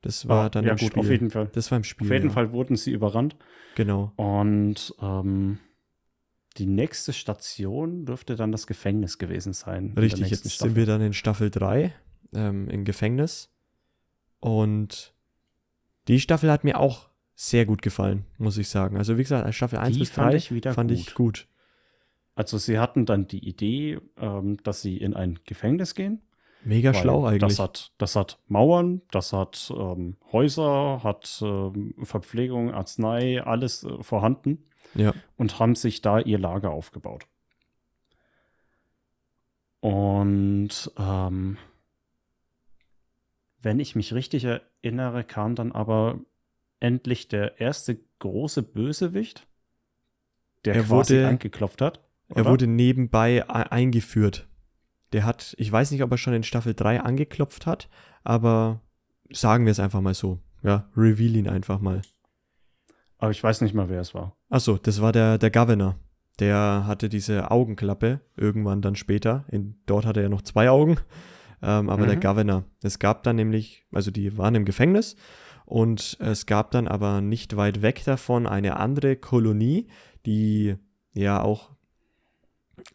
Das 0.00 0.28
war 0.28 0.46
Ah, 0.46 0.48
dann 0.48 0.64
ja, 0.64 0.70
im 0.72 0.78
gut, 0.78 0.88
Spiel. 0.88 1.00
auf 1.02 1.10
jeden 1.10 1.30
Fall. 1.30 1.50
das 1.52 1.70
war 1.70 1.76
im 1.76 1.84
Spiel. 1.84 2.06
Auf 2.06 2.12
jeden 2.12 2.28
ja. 2.28 2.32
Fall 2.32 2.52
wurden 2.52 2.76
sie 2.76 2.92
überrannt. 2.92 3.36
Genau. 3.74 4.12
Und 4.16 4.94
ähm, 5.02 5.58
die 6.56 6.66
nächste 6.66 7.12
Station 7.12 8.06
dürfte 8.06 8.34
dann 8.34 8.50
das 8.50 8.66
Gefängnis 8.66 9.18
gewesen 9.18 9.52
sein. 9.52 9.92
Richtig, 9.98 10.30
jetzt 10.30 10.50
Staffel. 10.50 10.70
sind 10.70 10.76
wir 10.76 10.86
dann 10.86 11.02
in 11.02 11.12
Staffel 11.12 11.50
3 11.50 11.92
ähm, 12.32 12.68
im 12.70 12.84
Gefängnis. 12.84 13.50
Und 14.40 15.12
die 16.06 16.18
Staffel 16.20 16.50
hat 16.50 16.64
mir 16.64 16.78
auch 16.80 17.07
sehr 17.40 17.66
gut 17.66 17.82
gefallen, 17.82 18.24
muss 18.38 18.58
ich 18.58 18.68
sagen. 18.68 18.96
Also 18.96 19.16
wie 19.16 19.22
gesagt, 19.22 19.54
Staffel 19.54 19.78
1 19.78 19.92
Die 19.92 20.00
bis 20.00 20.10
fand 20.10 20.32
3 20.32 20.36
ich 20.36 20.52
wieder 20.52 20.74
fand 20.74 20.90
gut. 20.90 20.98
ich 20.98 21.14
gut. 21.14 21.46
Also 22.34 22.58
sie 22.58 22.80
hatten 22.80 23.06
dann 23.06 23.28
die 23.28 23.48
Idee, 23.48 24.00
ähm, 24.16 24.56
dass 24.64 24.82
sie 24.82 24.96
in 24.96 25.14
ein 25.14 25.38
Gefängnis 25.44 25.94
gehen. 25.94 26.20
Mega 26.64 26.92
schlau 26.92 27.24
eigentlich. 27.24 27.42
Das 27.42 27.60
hat, 27.60 27.92
das 27.96 28.16
hat 28.16 28.40
Mauern, 28.48 29.02
das 29.12 29.32
hat 29.32 29.72
ähm, 29.72 30.16
Häuser, 30.32 31.04
hat 31.04 31.38
ähm, 31.40 31.94
Verpflegung, 32.02 32.74
Arznei, 32.74 33.40
alles 33.40 33.84
äh, 33.84 34.02
vorhanden 34.02 34.64
ja. 34.96 35.14
und 35.36 35.60
haben 35.60 35.76
sich 35.76 36.02
da 36.02 36.18
ihr 36.18 36.40
Lager 36.40 36.72
aufgebaut. 36.72 37.24
Und 39.78 40.90
ähm, 40.98 41.56
wenn 43.62 43.78
ich 43.78 43.94
mich 43.94 44.12
richtig 44.12 44.44
erinnere, 44.44 45.22
kam 45.22 45.54
dann 45.54 45.70
aber 45.70 46.18
endlich 46.80 47.28
der 47.28 47.60
erste 47.60 47.98
große 48.18 48.62
Bösewicht, 48.62 49.46
der 50.64 50.74
Er 50.74 50.82
quasi 50.82 51.14
wurde- 51.14 51.28
angeklopft 51.28 51.80
hat. 51.80 52.00
Er 52.30 52.42
oder? 52.42 52.50
wurde 52.50 52.66
nebenbei 52.66 53.38
e- 53.38 53.42
eingeführt. 53.42 54.46
Der 55.12 55.24
hat, 55.24 55.54
ich 55.58 55.72
weiß 55.72 55.90
nicht, 55.90 56.02
ob 56.02 56.10
er 56.10 56.18
schon 56.18 56.34
in 56.34 56.42
Staffel 56.42 56.74
3 56.74 57.00
angeklopft 57.00 57.66
hat, 57.66 57.88
aber 58.24 58.82
sagen 59.30 59.64
wir 59.64 59.70
es 59.70 59.80
einfach 59.80 60.02
mal 60.02 60.14
so. 60.14 60.38
Ja, 60.62 60.90
reveal 60.96 61.36
ihn 61.36 61.48
einfach 61.48 61.80
mal. 61.80 62.02
Aber 63.18 63.30
ich 63.30 63.42
weiß 63.42 63.62
nicht 63.62 63.74
mal, 63.74 63.88
wer 63.88 64.00
es 64.00 64.14
war. 64.14 64.36
Achso, 64.50 64.76
das 64.76 65.00
war 65.00 65.12
der, 65.12 65.38
der 65.38 65.50
Governor. 65.50 65.96
Der 66.40 66.84
hatte 66.86 67.08
diese 67.08 67.50
Augenklappe 67.50 68.20
irgendwann 68.36 68.82
dann 68.82 68.94
später. 68.94 69.44
In, 69.50 69.80
dort 69.86 70.04
hatte 70.04 70.20
er 70.20 70.28
noch 70.28 70.42
zwei 70.42 70.68
Augen. 70.70 70.98
Ähm, 71.62 71.88
aber 71.90 72.04
mhm. 72.04 72.08
der 72.08 72.16
Governor. 72.18 72.64
Es 72.82 72.98
gab 72.98 73.22
dann 73.24 73.36
nämlich, 73.36 73.84
also 73.92 74.10
die 74.10 74.36
waren 74.38 74.54
im 74.54 74.64
Gefängnis 74.64 75.16
und 75.68 76.16
es 76.18 76.46
gab 76.46 76.70
dann 76.70 76.88
aber 76.88 77.20
nicht 77.20 77.54
weit 77.54 77.82
weg 77.82 78.02
davon 78.06 78.46
eine 78.46 78.78
andere 78.78 79.16
Kolonie, 79.16 79.86
die 80.24 80.76
ja 81.12 81.42
auch 81.42 81.72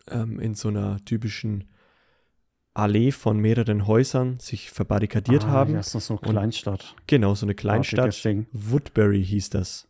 ähm, 0.10 0.40
in 0.40 0.56
so 0.56 0.70
einer 0.70 0.98
typischen 1.06 1.70
Allee 2.74 3.12
von 3.12 3.38
mehreren 3.38 3.86
Häusern 3.86 4.40
sich 4.40 4.72
verbarrikadiert 4.72 5.46
ah, 5.46 5.50
haben. 5.50 5.74
Ja, 5.74 5.82
ist 5.82 5.94
das 5.94 6.08
so 6.08 6.20
eine 6.20 6.32
Kleinstadt. 6.32 6.96
Und, 6.98 7.08
genau, 7.08 7.36
so 7.36 7.46
eine 7.46 7.54
Kleinstadt. 7.54 8.26
Woodbury 8.54 9.24
hieß 9.24 9.52
das. 9.52 9.88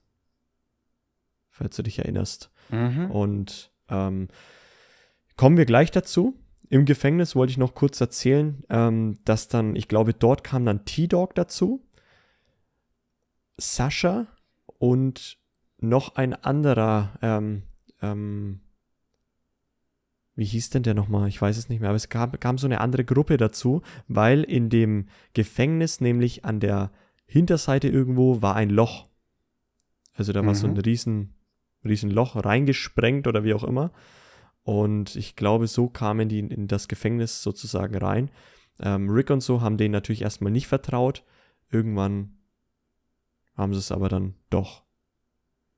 Falls 1.51 1.77
du 1.77 1.83
dich 1.83 1.99
erinnerst. 1.99 2.51
Mhm. 2.69 3.09
Und 3.09 3.71
ähm, 3.87 4.27
kommen 5.37 5.55
wir 5.55 5.65
gleich 5.65 5.89
dazu. 5.89 6.37
Im 6.67 6.83
Gefängnis 6.83 7.33
wollte 7.33 7.51
ich 7.51 7.57
noch 7.57 7.75
kurz 7.75 8.01
erzählen, 8.01 8.61
ähm, 8.69 9.19
dass 9.23 9.47
dann, 9.47 9.77
ich 9.77 9.87
glaube, 9.87 10.13
dort 10.13 10.43
kam 10.43 10.65
dann 10.65 10.83
T-Dog 10.83 11.33
dazu, 11.35 11.85
Sascha 13.57 14.27
und 14.79 15.37
noch 15.79 16.15
ein 16.15 16.33
anderer, 16.33 17.13
ähm, 17.21 17.63
ähm, 18.01 18.61
wie 20.35 20.45
hieß 20.45 20.71
denn 20.71 20.83
der 20.83 20.93
nochmal? 20.93 21.27
Ich 21.27 21.41
weiß 21.41 21.57
es 21.57 21.69
nicht 21.69 21.79
mehr, 21.79 21.89
aber 21.89 21.97
es 21.97 22.09
kam, 22.09 22.31
kam 22.39 22.57
so 22.57 22.67
eine 22.67 22.81
andere 22.81 23.05
Gruppe 23.05 23.37
dazu, 23.37 23.81
weil 24.07 24.43
in 24.43 24.69
dem 24.69 25.07
Gefängnis, 25.33 26.01
nämlich 26.01 26.45
an 26.45 26.59
der 26.59 26.91
Hinterseite 27.25 27.87
irgendwo, 27.87 28.41
war 28.41 28.55
ein 28.55 28.69
Loch. 28.69 29.09
Also 30.13 30.33
da 30.33 30.41
mhm. 30.41 30.47
war 30.47 30.55
so 30.55 30.67
ein 30.67 30.73
mhm. 30.73 30.79
riesen, 30.79 31.33
riesen 31.83 32.09
Loch 32.09 32.35
reingesprengt 32.35 33.27
oder 33.27 33.43
wie 33.43 33.53
auch 33.53 33.63
immer. 33.63 33.91
Und 34.63 35.15
ich 35.15 35.35
glaube, 35.35 35.67
so 35.67 35.89
kamen 35.89 36.29
die 36.29 36.39
in 36.39 36.67
das 36.67 36.87
Gefängnis 36.87 37.43
sozusagen 37.43 37.95
rein. 37.95 38.31
Ähm, 38.79 39.09
Rick 39.09 39.29
und 39.29 39.41
so 39.41 39.61
haben 39.61 39.77
denen 39.77 39.91
natürlich 39.91 40.21
erstmal 40.21 40.51
nicht 40.51 40.67
vertraut. 40.67 41.23
Irgendwann 41.69 42.37
haben 43.55 43.73
sie 43.73 43.79
es 43.79 43.91
aber 43.91 44.09
dann 44.09 44.35
doch. 44.49 44.83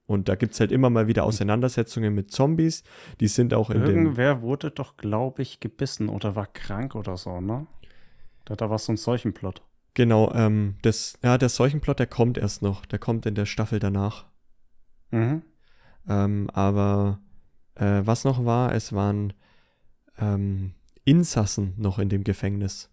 Und 0.07 0.30
da 0.30 0.36
gibt 0.36 0.53
es 0.53 0.59
halt 0.59 0.71
immer 0.71 0.89
mal 0.89 1.07
wieder 1.07 1.23
Auseinandersetzungen 1.23 2.13
mit 2.13 2.32
Zombies. 2.32 2.84
Die 3.19 3.28
sind 3.28 3.53
auch 3.53 3.71
in 3.71 3.82
Irgendwer 3.82 4.41
wurde 4.41 4.69
doch, 4.69 4.97
glaube 4.97 5.41
ich, 5.41 5.59
gebissen 5.59 6.09
oder 6.09 6.36
war 6.36 6.45
krank 6.45 6.93
oder 6.95 7.17
so, 7.17 7.41
ne? 7.41 7.65
Da, 8.45 8.55
da 8.55 8.69
war 8.69 8.78
so 8.78 8.93
ein 8.93 8.97
Seuchenplot. 8.97 9.63
Genau, 9.95 10.32
ähm, 10.34 10.76
das, 10.84 11.17
ja, 11.23 11.38
der 11.38 11.49
Seuchenplot, 11.49 11.97
der 11.97 12.07
kommt 12.07 12.38
erst 12.38 12.61
noch. 12.61 12.86
Der 12.86 12.99
kommt 12.99 13.26
in 13.26 13.34
der 13.34 13.47
Staffel 13.47 13.80
danach. 13.80 14.26
Mhm. 15.09 15.41
Ähm, 16.07 16.49
aber 16.53 17.19
äh, 17.76 18.01
was 18.03 18.26
noch 18.26 18.45
war, 18.45 18.73
es 18.73 18.93
waren 18.93 19.34
ähm, 20.19 20.73
Insassen 21.03 21.73
noch 21.78 21.97
in 21.97 22.09
dem 22.09 22.23
Gefängnis. 22.23 22.91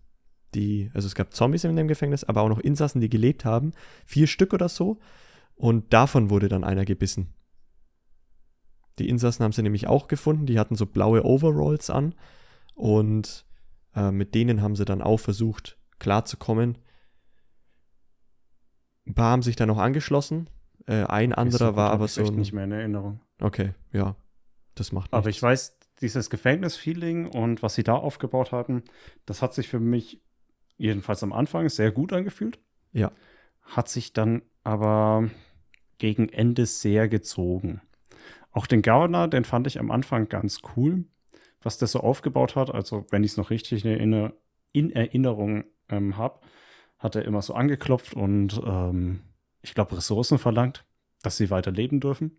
Die, 0.55 0.90
also 0.94 1.07
es 1.07 1.14
gab 1.14 1.32
Zombies 1.32 1.64
in 1.64 1.76
dem 1.76 1.88
Gefängnis, 1.88 2.24
aber 2.24 2.42
auch 2.42 2.48
noch 2.48 2.59
Insassen, 2.59 3.00
die 3.00 3.09
gelebt 3.09 3.44
haben. 3.44 3.72
Vier 4.05 4.26
Stück 4.26 4.53
oder 4.53 4.68
so. 4.68 4.98
Und 5.55 5.92
davon 5.92 6.30
wurde 6.30 6.48
dann 6.48 6.64
einer 6.64 6.84
gebissen. 6.84 7.34
Die 8.98 9.09
Insassen 9.09 9.44
haben 9.44 9.53
sie 9.53 9.62
nämlich 9.62 9.86
auch 9.86 10.09
gefunden. 10.09 10.46
Die 10.46 10.59
hatten 10.59 10.76
so 10.76 10.86
blaue 10.86 11.24
Overalls 11.24 11.88
an. 11.88 12.14
Und 12.74 13.46
äh, 13.94 14.11
mit 14.11 14.34
denen 14.34 14.61
haben 14.62 14.76
sie 14.76 14.84
dann 14.84 15.03
auch 15.03 15.18
versucht, 15.18 15.78
klarzukommen. 15.98 16.78
Ein 19.07 19.14
paar 19.14 19.32
haben 19.32 19.42
sich 19.42 19.57
dann 19.57 19.68
noch 19.68 19.78
angeschlossen. 19.78 20.48
Äh, 20.86 21.05
ein 21.05 21.32
anderer 21.32 21.70
so 21.70 21.76
war 21.76 21.90
aber 21.90 22.09
so. 22.09 22.24
Ein, 22.24 22.36
nicht 22.36 22.53
mehr 22.53 22.64
in 22.64 22.72
Erinnerung. 22.72 23.20
Okay, 23.40 23.74
ja. 23.92 24.16
Das 24.74 24.92
macht 24.92 25.07
nichts. 25.07 25.14
Aber 25.14 25.28
ich 25.28 25.42
weiß, 25.42 25.78
dieses 26.00 26.30
Gefängnisfeeling 26.30 27.26
und 27.26 27.62
was 27.62 27.74
sie 27.74 27.84
da 27.84 27.94
aufgebaut 27.94 28.53
hatten, 28.53 28.82
das 29.26 29.42
hat 29.42 29.55
sich 29.55 29.68
für 29.68 29.80
mich 29.80 30.20
jedenfalls 30.77 31.23
am 31.23 31.33
Anfang 31.33 31.68
sehr 31.68 31.93
gut 31.93 32.12
angefühlt. 32.12 32.59
Ja. 32.93 33.12
Hat 33.62 33.89
sich 33.89 34.12
dann 34.12 34.43
aber 34.64 35.31
gegen 35.99 36.29
Ende 36.29 36.66
sehr 36.66 37.09
gezogen. 37.09 37.81
Auch 38.51 38.66
den 38.66 38.83
Governor, 38.83 39.29
den 39.29 39.45
fand 39.45 39.66
ich 39.66 39.79
am 39.79 39.91
Anfang 39.91 40.29
ganz 40.29 40.61
cool, 40.77 41.05
was 41.62 41.79
der 41.79 41.89
so 41.89 42.01
aufgebaut 42.01 42.57
hat. 42.57 42.75
Also, 42.75 43.07
wenn 43.11 43.25
ich 43.25 43.33
es 43.33 43.37
noch 43.37 43.51
richtig 43.51 43.85
in, 43.85 44.33
in 44.73 44.91
Erinnerung 44.91 45.64
ähm, 45.89 46.16
habe, 46.16 46.41
hat 46.99 47.16
er 47.16 47.25
immer 47.25 47.43
so 47.43 47.55
angeklopft 47.55 48.14
und 48.14 48.61
ähm, 48.64 49.20
ich 49.62 49.75
glaube 49.75 49.97
Ressourcen 49.97 50.39
verlangt, 50.39 50.85
dass 51.23 51.37
sie 51.37 51.51
weiter 51.51 51.70
leben 51.70 52.01
dürfen 52.01 52.39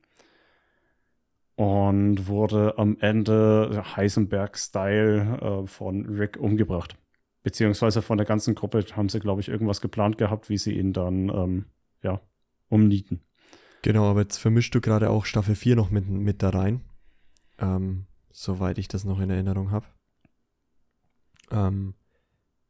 und 1.55 2.27
wurde 2.27 2.77
am 2.77 2.97
Ende 2.99 3.83
Heisenberg-Style 3.95 5.63
äh, 5.63 5.67
von 5.67 6.05
Rick 6.05 6.37
umgebracht. 6.37 6.97
Beziehungsweise 7.43 8.01
von 8.01 8.17
der 8.17 8.25
ganzen 8.25 8.55
Gruppe 8.55 8.85
haben 8.95 9.09
sie, 9.09 9.19
glaube 9.19 9.41
ich, 9.41 9.49
irgendwas 9.49 9.81
geplant 9.81 10.17
gehabt, 10.17 10.49
wie 10.49 10.57
sie 10.57 10.77
ihn 10.77 10.93
dann, 10.93 11.29
ähm, 11.29 11.65
ja, 12.01 12.21
umnieten. 12.69 13.21
Genau, 13.81 14.09
aber 14.09 14.21
jetzt 14.21 14.37
vermischst 14.37 14.73
du 14.73 14.81
gerade 14.81 15.09
auch 15.09 15.25
Staffel 15.25 15.55
4 15.55 15.75
noch 15.75 15.91
mit, 15.91 16.07
mit 16.07 16.41
da 16.41 16.49
rein. 16.49 16.81
Ähm, 17.59 18.05
soweit 18.31 18.77
ich 18.77 18.87
das 18.87 19.03
noch 19.03 19.19
in 19.19 19.29
Erinnerung 19.29 19.71
habe. 19.71 19.85
Ähm, 21.51 21.93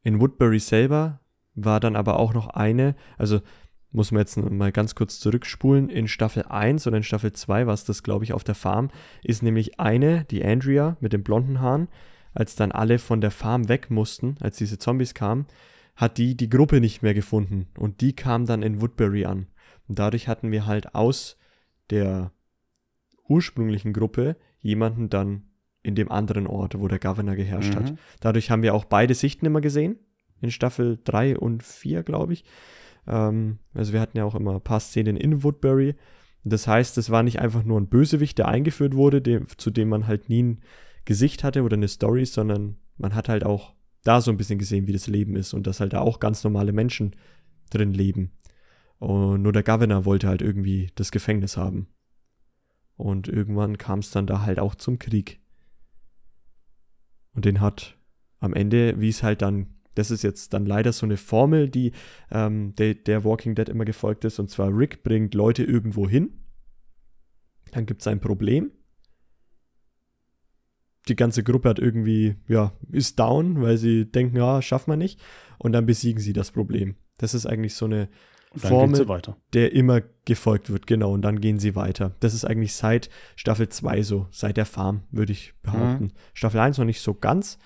in 0.02 0.20
Woodbury 0.20 0.58
selber 0.58 1.20
war 1.54 1.80
dann 1.80 1.96
aber 1.96 2.18
auch 2.18 2.34
noch 2.34 2.48
eine, 2.48 2.96
also 3.16 3.40
muss 3.90 4.10
man 4.10 4.20
jetzt 4.20 4.36
mal 4.36 4.72
ganz 4.72 4.96
kurz 4.96 5.20
zurückspulen. 5.20 5.88
In 5.88 6.08
Staffel 6.08 6.44
1 6.48 6.86
oder 6.86 6.96
in 6.96 7.04
Staffel 7.04 7.32
2 7.32 7.66
war 7.66 7.74
es 7.74 7.84
das, 7.84 8.02
glaube 8.02 8.24
ich, 8.24 8.32
auf 8.32 8.42
der 8.42 8.56
Farm, 8.56 8.90
ist 9.22 9.42
nämlich 9.42 9.78
eine, 9.78 10.24
die 10.24 10.44
Andrea 10.44 10.96
mit 11.00 11.12
den 11.12 11.22
blonden 11.22 11.60
Haaren, 11.60 11.88
als 12.34 12.56
dann 12.56 12.72
alle 12.72 12.98
von 12.98 13.20
der 13.20 13.30
Farm 13.30 13.68
weg 13.68 13.90
mussten, 13.90 14.36
als 14.40 14.56
diese 14.58 14.78
Zombies 14.78 15.14
kamen, 15.14 15.46
hat 15.96 16.18
die 16.18 16.36
die 16.36 16.50
Gruppe 16.50 16.80
nicht 16.80 17.02
mehr 17.02 17.14
gefunden 17.14 17.68
und 17.78 18.00
die 18.00 18.14
kam 18.14 18.46
dann 18.46 18.62
in 18.62 18.80
Woodbury 18.80 19.24
an. 19.24 19.46
Und 19.88 19.98
dadurch 19.98 20.28
hatten 20.28 20.50
wir 20.50 20.66
halt 20.66 20.94
aus 20.94 21.36
der 21.90 22.32
ursprünglichen 23.28 23.92
Gruppe 23.92 24.36
jemanden 24.60 25.08
dann 25.08 25.44
in 25.82 25.94
dem 25.94 26.10
anderen 26.10 26.46
Ort, 26.46 26.78
wo 26.78 26.88
der 26.88 26.98
Governor 26.98 27.36
geherrscht 27.36 27.74
mhm. 27.74 27.78
hat. 27.78 27.94
Dadurch 28.20 28.50
haben 28.50 28.62
wir 28.62 28.74
auch 28.74 28.86
beide 28.86 29.14
Sichten 29.14 29.46
immer 29.46 29.60
gesehen, 29.60 29.98
in 30.40 30.50
Staffel 30.50 30.98
3 31.04 31.38
und 31.38 31.62
4, 31.62 32.02
glaube 32.02 32.32
ich. 32.32 32.44
Ähm, 33.06 33.58
also 33.74 33.92
wir 33.92 34.00
hatten 34.00 34.16
ja 34.16 34.24
auch 34.24 34.34
immer 34.34 34.54
ein 34.54 34.60
paar 34.62 34.80
Szenen 34.80 35.16
in 35.16 35.42
Woodbury. 35.42 35.94
Das 36.42 36.66
heißt, 36.66 36.98
es 36.98 37.10
war 37.10 37.22
nicht 37.22 37.40
einfach 37.40 37.64
nur 37.64 37.80
ein 37.80 37.88
Bösewicht, 37.88 38.38
der 38.38 38.48
eingeführt 38.48 38.94
wurde, 38.94 39.22
dem, 39.22 39.46
zu 39.56 39.70
dem 39.70 39.88
man 39.88 40.06
halt 40.06 40.28
nie 40.28 40.42
ein 40.42 40.62
Gesicht 41.04 41.44
hatte 41.44 41.62
oder 41.62 41.76
eine 41.76 41.88
Story, 41.88 42.24
sondern 42.24 42.76
man 42.96 43.14
hat 43.14 43.28
halt 43.28 43.44
auch 43.44 43.74
da 44.02 44.20
so 44.20 44.30
ein 44.30 44.36
bisschen 44.36 44.58
gesehen, 44.58 44.86
wie 44.86 44.92
das 44.92 45.06
Leben 45.06 45.36
ist 45.36 45.54
und 45.54 45.66
dass 45.66 45.80
halt 45.80 45.92
da 45.92 46.00
auch 46.00 46.20
ganz 46.20 46.44
normale 46.44 46.72
Menschen 46.72 47.16
drin 47.70 47.92
leben. 47.92 48.32
Und 48.98 49.42
nur 49.42 49.52
der 49.52 49.62
Governor 49.62 50.04
wollte 50.04 50.28
halt 50.28 50.42
irgendwie 50.42 50.90
das 50.94 51.10
Gefängnis 51.10 51.56
haben. 51.56 51.88
Und 52.96 53.28
irgendwann 53.28 53.78
kam 53.78 53.98
es 53.98 54.10
dann 54.10 54.26
da 54.26 54.42
halt 54.42 54.58
auch 54.58 54.74
zum 54.74 54.98
Krieg. 54.98 55.40
Und 57.32 57.44
den 57.44 57.60
hat 57.60 57.98
am 58.38 58.54
Ende, 58.54 59.00
wie 59.00 59.08
es 59.08 59.22
halt 59.22 59.42
dann 59.42 59.74
das 59.94 60.10
ist 60.10 60.22
jetzt 60.22 60.52
dann 60.52 60.66
leider 60.66 60.92
so 60.92 61.06
eine 61.06 61.16
Formel, 61.16 61.68
die 61.68 61.92
ähm, 62.30 62.74
der, 62.76 62.94
der 62.94 63.24
Walking 63.24 63.54
Dead 63.54 63.68
immer 63.68 63.84
gefolgt 63.84 64.24
ist. 64.24 64.38
Und 64.38 64.50
zwar 64.50 64.76
Rick 64.76 65.02
bringt 65.02 65.34
Leute 65.34 65.64
irgendwo 65.64 66.08
hin. 66.08 66.32
Dann 67.72 67.86
gibt 67.86 68.00
es 68.00 68.06
ein 68.06 68.20
Problem. 68.20 68.72
Die 71.08 71.16
ganze 71.16 71.42
Gruppe 71.42 71.68
hat 71.68 71.78
irgendwie, 71.78 72.36
ja, 72.48 72.72
ist 72.90 73.18
down, 73.18 73.60
weil 73.60 73.76
sie 73.76 74.06
denken, 74.06 74.36
ja, 74.36 74.62
schaffen 74.62 74.92
wir 74.92 74.96
nicht. 74.96 75.20
Und 75.58 75.72
dann 75.72 75.86
besiegen 75.86 76.20
sie 76.20 76.32
das 76.32 76.50
Problem. 76.50 76.96
Das 77.18 77.34
ist 77.34 77.46
eigentlich 77.46 77.74
so 77.74 77.84
eine 77.84 78.08
Formel, 78.56 79.06
der 79.52 79.72
immer 79.72 80.02
gefolgt 80.24 80.70
wird, 80.70 80.86
genau. 80.86 81.12
Und 81.12 81.22
dann 81.22 81.40
gehen 81.40 81.58
sie 81.58 81.74
weiter. 81.74 82.14
Das 82.20 82.34
ist 82.34 82.44
eigentlich 82.44 82.74
seit 82.74 83.10
Staffel 83.36 83.68
2 83.68 84.02
so, 84.02 84.28
seit 84.30 84.56
der 84.56 84.66
Farm, 84.66 85.02
würde 85.10 85.32
ich 85.32 85.54
behaupten. 85.62 86.04
Mhm. 86.04 86.12
Staffel 86.32 86.60
1 86.60 86.78
noch 86.78 86.84
nicht 86.84 87.00
so 87.00 87.14
ganz. 87.14 87.58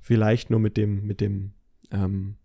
Vielleicht 0.00 0.50
nur 0.50 0.60
mit 0.60 0.76
dem, 0.76 1.06
mit 1.06 1.20
dem 1.20 1.52
ähm, 1.90 2.36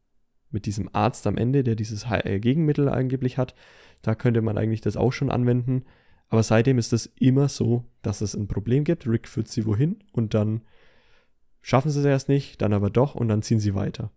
mit 0.51 0.65
diesem 0.65 0.89
Arzt 0.93 1.27
am 1.27 1.37
Ende, 1.37 1.63
der 1.63 1.75
dieses 1.75 2.05
äh, 2.09 2.39
Gegenmittel 2.39 2.89
angeblich 2.89 3.37
hat, 3.37 3.53
da 4.01 4.15
könnte 4.15 4.41
man 4.41 4.57
eigentlich 4.57 4.81
das 4.81 4.97
auch 4.97 5.11
schon 5.11 5.31
anwenden. 5.31 5.85
Aber 6.29 6.43
seitdem 6.43 6.77
ist 6.77 6.93
es 6.93 7.07
immer 7.17 7.49
so, 7.49 7.83
dass 8.01 8.21
es 8.21 8.35
ein 8.35 8.47
Problem 8.47 8.83
gibt. 8.83 9.07
Rick 9.07 9.27
führt 9.27 9.47
sie 9.47 9.65
wohin 9.65 10.03
und 10.11 10.33
dann 10.33 10.61
schaffen 11.61 11.91
sie 11.91 11.99
es 11.99 12.05
erst 12.05 12.29
nicht, 12.29 12.61
dann 12.61 12.73
aber 12.73 12.89
doch 12.89 13.15
und 13.15 13.27
dann 13.27 13.41
ziehen 13.41 13.59
sie 13.59 13.75
weiter. 13.75 14.11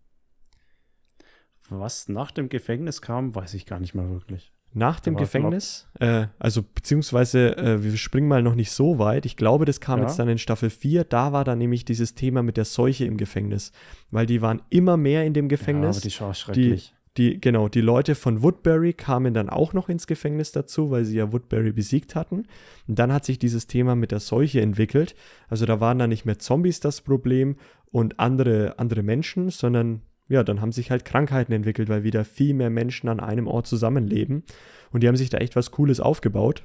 Was 1.68 2.08
nach 2.08 2.30
dem 2.30 2.48
Gefängnis 2.48 3.00
kam, 3.00 3.34
weiß 3.34 3.54
ich 3.54 3.66
gar 3.66 3.80
nicht 3.80 3.94
mehr 3.94 4.10
wirklich. 4.10 4.52
Nach 4.74 5.00
dem 5.00 5.16
Gefängnis, 5.16 5.86
äh, 6.00 6.28
also 6.38 6.62
beziehungsweise 6.62 7.56
äh, 7.58 7.84
wir 7.84 7.94
springen 7.98 8.26
mal 8.26 8.42
noch 8.42 8.54
nicht 8.54 8.70
so 8.70 8.98
weit. 8.98 9.26
Ich 9.26 9.36
glaube, 9.36 9.66
das 9.66 9.80
kam 9.80 10.00
ja. 10.00 10.06
jetzt 10.06 10.18
dann 10.18 10.28
in 10.28 10.38
Staffel 10.38 10.70
4. 10.70 11.04
Da 11.04 11.32
war 11.32 11.44
dann 11.44 11.58
nämlich 11.58 11.84
dieses 11.84 12.14
Thema 12.14 12.42
mit 12.42 12.56
der 12.56 12.64
Seuche 12.64 13.04
im 13.04 13.18
Gefängnis. 13.18 13.72
Weil 14.10 14.24
die 14.24 14.40
waren 14.40 14.62
immer 14.70 14.96
mehr 14.96 15.26
in 15.26 15.34
dem 15.34 15.48
Gefängnis. 15.50 15.96
Ja, 15.96 16.00
aber 16.00 16.08
die 16.08 16.20
war 16.20 16.34
schrecklich. 16.34 16.94
Die, 16.96 17.01
genau, 17.14 17.68
die 17.68 17.80
Leute 17.80 18.14
von 18.14 18.42
Woodbury 18.42 18.94
kamen 18.94 19.34
dann 19.34 19.48
auch 19.50 19.72
noch 19.72 19.88
ins 19.88 20.06
Gefängnis 20.06 20.52
dazu, 20.52 20.90
weil 20.90 21.04
sie 21.04 21.16
ja 21.16 21.32
Woodbury 21.32 21.72
besiegt 21.72 22.14
hatten. 22.14 22.46
Und 22.88 22.98
dann 22.98 23.12
hat 23.12 23.24
sich 23.24 23.38
dieses 23.38 23.66
Thema 23.66 23.94
mit 23.94 24.12
der 24.12 24.20
Seuche 24.20 24.60
entwickelt. 24.60 25.14
Also 25.48 25.66
da 25.66 25.80
waren 25.80 25.98
dann 25.98 26.10
nicht 26.10 26.24
mehr 26.24 26.38
Zombies 26.38 26.80
das 26.80 27.02
Problem 27.02 27.56
und 27.90 28.18
andere, 28.18 28.78
andere 28.78 29.02
Menschen, 29.02 29.50
sondern 29.50 30.02
ja, 30.28 30.42
dann 30.42 30.62
haben 30.62 30.72
sich 30.72 30.90
halt 30.90 31.04
Krankheiten 31.04 31.52
entwickelt, 31.52 31.90
weil 31.90 32.04
wieder 32.04 32.24
viel 32.24 32.54
mehr 32.54 32.70
Menschen 32.70 33.08
an 33.08 33.20
einem 33.20 33.46
Ort 33.46 33.66
zusammenleben. 33.66 34.44
Und 34.90 35.02
die 35.02 35.08
haben 35.08 35.16
sich 35.16 35.28
da 35.28 35.38
echt 35.38 35.56
was 35.56 35.70
Cooles 35.70 36.00
aufgebaut. 36.00 36.64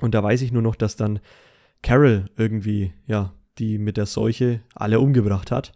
Und 0.00 0.14
da 0.14 0.22
weiß 0.22 0.42
ich 0.42 0.52
nur 0.52 0.62
noch, 0.62 0.74
dass 0.74 0.96
dann 0.96 1.20
Carol 1.82 2.26
irgendwie, 2.36 2.92
ja, 3.06 3.32
die 3.58 3.78
mit 3.78 3.96
der 3.96 4.06
Seuche 4.06 4.60
alle 4.74 5.00
umgebracht 5.00 5.50
hat. 5.50 5.72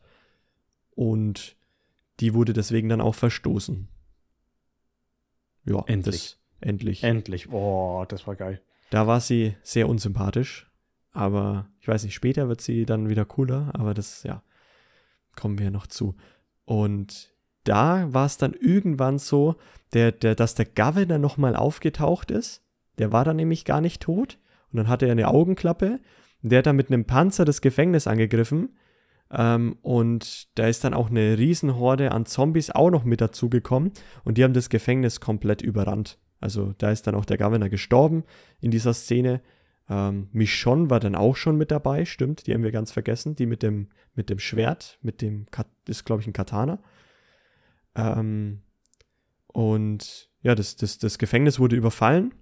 Und 0.90 1.56
die 2.22 2.34
wurde 2.34 2.52
deswegen 2.52 2.88
dann 2.88 3.00
auch 3.00 3.16
verstoßen. 3.16 3.88
Ja, 5.64 5.82
endlich. 5.86 6.38
Das, 6.60 6.68
endlich. 6.68 7.02
Endlich. 7.02 7.52
Oh, 7.52 8.04
das 8.08 8.28
war 8.28 8.36
geil. 8.36 8.62
Da 8.90 9.08
war 9.08 9.20
sie 9.20 9.56
sehr 9.62 9.88
unsympathisch. 9.88 10.70
Aber 11.10 11.68
ich 11.80 11.88
weiß 11.88 12.04
nicht, 12.04 12.14
später 12.14 12.48
wird 12.48 12.60
sie 12.60 12.86
dann 12.86 13.08
wieder 13.08 13.24
cooler. 13.24 13.70
Aber 13.74 13.92
das, 13.92 14.22
ja, 14.22 14.44
kommen 15.34 15.58
wir 15.58 15.72
noch 15.72 15.88
zu. 15.88 16.14
Und 16.64 17.34
da 17.64 18.12
war 18.12 18.26
es 18.26 18.38
dann 18.38 18.54
irgendwann 18.54 19.18
so, 19.18 19.56
der, 19.92 20.12
der, 20.12 20.36
dass 20.36 20.54
der 20.54 20.66
Governor 20.66 21.18
nochmal 21.18 21.56
aufgetaucht 21.56 22.30
ist. 22.30 22.62
Der 22.98 23.10
war 23.10 23.24
dann 23.24 23.36
nämlich 23.36 23.64
gar 23.64 23.80
nicht 23.80 24.00
tot. 24.00 24.38
Und 24.70 24.76
dann 24.76 24.88
hatte 24.88 25.06
er 25.06 25.12
eine 25.12 25.26
Augenklappe. 25.26 25.98
Der 26.42 26.58
hat 26.58 26.66
dann 26.66 26.76
mit 26.76 26.86
einem 26.86 27.04
Panzer 27.04 27.44
das 27.44 27.62
Gefängnis 27.62 28.06
angegriffen. 28.06 28.76
Ähm, 29.32 29.76
und 29.82 30.56
da 30.58 30.68
ist 30.68 30.84
dann 30.84 30.94
auch 30.94 31.10
eine 31.10 31.38
Riesenhorde 31.38 32.12
an 32.12 32.26
Zombies 32.26 32.70
auch 32.70 32.90
noch 32.90 33.04
mit 33.04 33.20
dazugekommen. 33.20 33.92
Und 34.24 34.36
die 34.38 34.44
haben 34.44 34.52
das 34.52 34.68
Gefängnis 34.68 35.20
komplett 35.20 35.62
überrannt. 35.62 36.18
Also 36.38 36.74
da 36.78 36.90
ist 36.90 37.06
dann 37.06 37.14
auch 37.14 37.24
der 37.24 37.38
Governor 37.38 37.68
gestorben 37.68 38.24
in 38.60 38.70
dieser 38.70 38.92
Szene. 38.92 39.40
Ähm, 39.88 40.28
Michonne 40.32 40.90
war 40.90 41.00
dann 41.00 41.14
auch 41.14 41.36
schon 41.36 41.56
mit 41.56 41.70
dabei, 41.70 42.04
stimmt, 42.04 42.46
die 42.46 42.54
haben 42.54 42.62
wir 42.62 42.72
ganz 42.72 42.92
vergessen. 42.92 43.34
Die 43.34 43.46
mit 43.46 43.62
dem, 43.62 43.88
mit 44.14 44.28
dem 44.28 44.38
Schwert, 44.38 44.98
mit 45.02 45.22
dem, 45.22 45.46
Kat 45.50 45.68
ist 45.88 46.04
glaube 46.04 46.20
ich 46.20 46.28
ein 46.28 46.32
Katana. 46.32 46.82
Ähm, 47.94 48.62
und 49.46 50.30
ja, 50.42 50.54
das, 50.54 50.76
das, 50.76 50.98
das 50.98 51.18
Gefängnis 51.18 51.58
wurde 51.58 51.76
überfallen, 51.76 52.34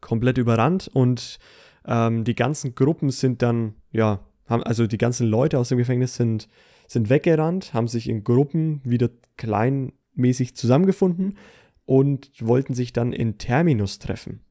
komplett 0.00 0.38
überrannt 0.38 0.88
und 0.92 1.38
ähm, 1.84 2.24
die 2.24 2.34
ganzen 2.34 2.74
Gruppen 2.74 3.10
sind 3.10 3.42
dann, 3.42 3.74
ja, 3.90 4.20
haben, 4.50 4.62
also 4.62 4.86
die 4.86 4.98
ganzen 4.98 5.26
Leute 5.26 5.58
aus 5.58 5.70
dem 5.70 5.78
Gefängnis 5.78 6.16
sind, 6.16 6.48
sind 6.86 7.08
weggerannt, 7.08 7.72
haben 7.72 7.88
sich 7.88 8.08
in 8.08 8.24
Gruppen 8.24 8.80
wieder 8.84 9.08
kleinmäßig 9.36 10.54
zusammengefunden 10.54 11.38
und 11.86 12.30
wollten 12.40 12.74
sich 12.74 12.92
dann 12.92 13.12
in 13.12 13.38
Terminus 13.38 13.98
treffen. 13.98 14.44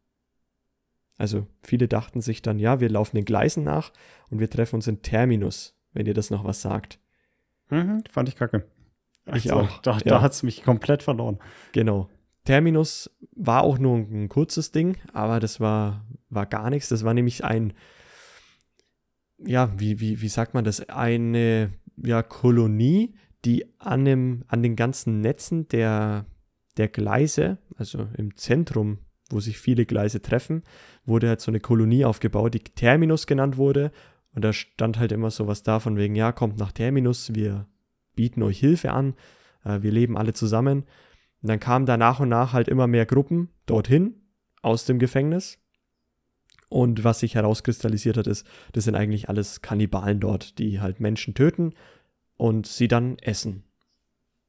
Also 1.18 1.48
viele 1.62 1.90
dachten 1.90 2.22
sich 2.22 2.42
dann, 2.42 2.60
ja, 2.60 2.80
wir 2.80 2.90
laufen 2.90 3.18
den 3.18 3.26
Gleisen 3.26 3.64
nach 3.64 3.92
und 4.30 4.40
wir 4.40 4.50
treffen 4.50 4.76
uns 4.76 4.88
in 4.88 5.02
Terminus, 5.02 5.76
wenn 5.92 6.06
ihr 6.06 6.14
das 6.14 6.30
noch 6.32 6.46
was 6.46 6.62
sagt. 6.62 7.00
Mhm, 7.70 8.04
fand 8.10 8.30
ich 8.30 8.36
kacke. 8.36 8.66
Ich 9.28 9.52
also, 9.52 9.56
auch. 9.56 9.82
Da, 9.82 9.92
ja. 9.94 10.00
da 10.06 10.22
hat 10.22 10.32
es 10.32 10.44
mich 10.44 10.64
komplett 10.64 11.04
verloren. 11.04 11.38
Genau. 11.74 12.10
Terminus 12.46 13.12
war 13.36 13.64
auch 13.64 13.78
nur 13.78 13.98
ein, 13.98 14.24
ein 14.24 14.30
kurzes 14.30 14.72
Ding, 14.72 14.98
aber 15.14 15.40
das 15.40 15.60
war, 15.60 16.06
war 16.30 16.46
gar 16.46 16.70
nichts. 16.70 16.90
Das 16.90 17.04
war 17.04 17.14
nämlich 17.14 17.44
ein, 17.44 17.74
ja, 19.46 19.72
wie, 19.78 20.00
wie, 20.00 20.22
wie 20.22 20.28
sagt 20.28 20.54
man 20.54 20.64
das? 20.64 20.88
Eine 20.90 21.72
ja, 21.98 22.24
Kolonie, 22.24 23.16
die 23.46 23.66
an, 23.80 24.06
dem, 24.06 24.44
an 24.48 24.64
den 24.64 24.76
ganzen 24.76 25.22
Netzen 25.22 25.68
der, 25.70 26.26
der 26.78 26.88
Gleise, 26.88 27.58
also 27.78 28.08
im 28.18 28.36
Zentrum, 28.36 29.00
wo 29.30 29.40
sich 29.40 29.60
viele 29.60 29.86
Gleise 29.86 30.22
treffen, 30.22 30.64
wurde 31.06 31.30
halt 31.30 31.42
so 31.42 31.52
eine 31.52 31.60
Kolonie 31.60 32.06
aufgebaut, 32.06 32.54
die 32.54 32.60
Terminus 32.60 33.28
genannt 33.28 33.58
wurde. 33.58 33.92
Und 34.34 34.44
da 34.44 34.54
stand 34.54 35.00
halt 35.00 35.12
immer 35.12 35.32
so 35.32 35.48
was 35.48 35.64
da 35.64 35.80
von 35.80 35.98
wegen, 35.98 36.16
ja, 36.16 36.32
kommt 36.32 36.58
nach 36.58 36.72
Terminus, 36.72 37.34
wir 37.36 37.68
bieten 38.16 38.44
euch 38.44 38.60
Hilfe 38.60 38.92
an, 38.92 39.16
äh, 39.64 39.82
wir 39.82 39.92
leben 39.92 40.18
alle 40.18 40.34
zusammen. 40.34 40.84
Und 41.42 41.50
dann 41.50 41.60
kamen 41.60 41.86
da 41.86 41.98
nach 41.98 42.20
und 42.20 42.30
nach 42.30 42.54
halt 42.54 42.68
immer 42.68 42.88
mehr 42.88 43.06
Gruppen 43.06 43.50
dorthin 43.66 44.16
aus 44.62 44.86
dem 44.86 45.00
Gefängnis. 45.00 45.58
Und 46.70 47.04
was 47.04 47.20
sich 47.20 47.36
herauskristallisiert 47.36 48.18
hat, 48.18 48.28
ist, 48.28 48.46
das 48.74 48.84
sind 48.84 48.96
eigentlich 48.96 49.28
alles 49.28 49.62
Kannibalen 49.62 50.20
dort, 50.20 50.60
die 50.60 50.80
halt 50.80 51.00
Menschen 51.00 51.34
töten 51.34 51.74
und 52.38 52.68
sie 52.68 52.88
dann 52.88 53.18
essen. 53.20 53.64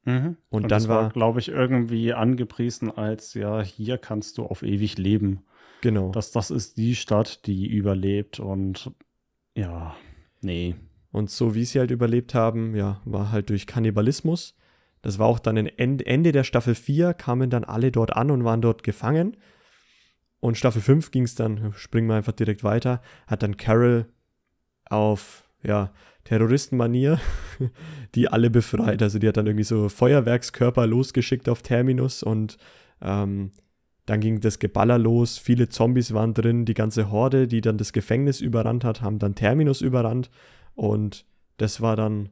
Mhm. 0.04 0.36
Und, 0.50 0.64
und, 0.64 0.70
dann 0.70 0.86
war, 0.88 1.04
war 1.04 1.10
glaube 1.10 1.40
ich, 1.40 1.48
irgendwie 1.48 2.12
angepriesen 2.12 2.90
als, 2.90 3.34
ja, 3.34 3.62
hier 3.62 3.98
kannst 3.98 4.38
du 4.38 4.44
auf 4.44 4.62
ewig 4.62 4.98
leben. 4.98 5.44
Genau. 5.80 6.10
Dass 6.10 6.30
das 6.30 6.50
ist 6.50 6.76
die 6.76 6.94
Stadt, 6.94 7.46
die 7.46 7.66
überlebt 7.66 8.38
und 8.38 8.92
ja, 9.56 9.96
nee. 10.40 10.74
Und 11.12 11.30
so 11.30 11.54
wie 11.54 11.64
sie 11.64 11.78
halt 11.80 11.90
überlebt 11.90 12.34
haben, 12.34 12.76
ja, 12.76 13.00
war 13.04 13.32
halt 13.32 13.50
durch 13.50 13.66
Kannibalismus. 13.66 14.56
Das 15.02 15.18
war 15.18 15.26
auch 15.26 15.38
dann 15.38 15.56
Ende 15.56 16.32
der 16.32 16.44
Staffel 16.44 16.74
4, 16.74 17.14
kamen 17.14 17.50
dann 17.50 17.64
alle 17.64 17.90
dort 17.90 18.14
an 18.14 18.30
und 18.30 18.44
waren 18.44 18.60
dort 18.60 18.82
gefangen. 18.82 19.36
Und 20.40 20.56
Staffel 20.56 20.80
5 20.80 21.10
ging 21.10 21.24
es 21.24 21.34
dann, 21.34 21.72
springen 21.74 22.08
wir 22.08 22.16
einfach 22.16 22.32
direkt 22.32 22.64
weiter, 22.64 23.02
hat 23.26 23.42
dann 23.42 23.56
Carol 23.58 24.06
auf, 24.86 25.48
ja, 25.62 25.92
Terroristenmanier, 26.24 27.20
die 28.14 28.28
alle 28.28 28.50
befreit. 28.50 29.02
Also 29.02 29.18
die 29.18 29.28
hat 29.28 29.36
dann 29.36 29.46
irgendwie 29.46 29.64
so 29.64 29.88
Feuerwerkskörper 29.88 30.86
losgeschickt 30.86 31.48
auf 31.48 31.62
Terminus 31.62 32.22
und 32.22 32.56
ähm, 33.02 33.52
dann 34.06 34.20
ging 34.20 34.40
das 34.40 34.58
Geballer 34.58 34.98
los, 34.98 35.38
viele 35.38 35.68
Zombies 35.68 36.12
waren 36.14 36.34
drin, 36.34 36.64
die 36.64 36.74
ganze 36.74 37.10
Horde, 37.10 37.46
die 37.46 37.60
dann 37.60 37.78
das 37.78 37.92
Gefängnis 37.92 38.40
überrannt 38.40 38.84
hat, 38.84 39.02
haben 39.02 39.18
dann 39.18 39.34
Terminus 39.34 39.82
überrannt 39.82 40.30
und 40.74 41.24
das 41.58 41.80
war 41.80 41.96
dann 41.96 42.30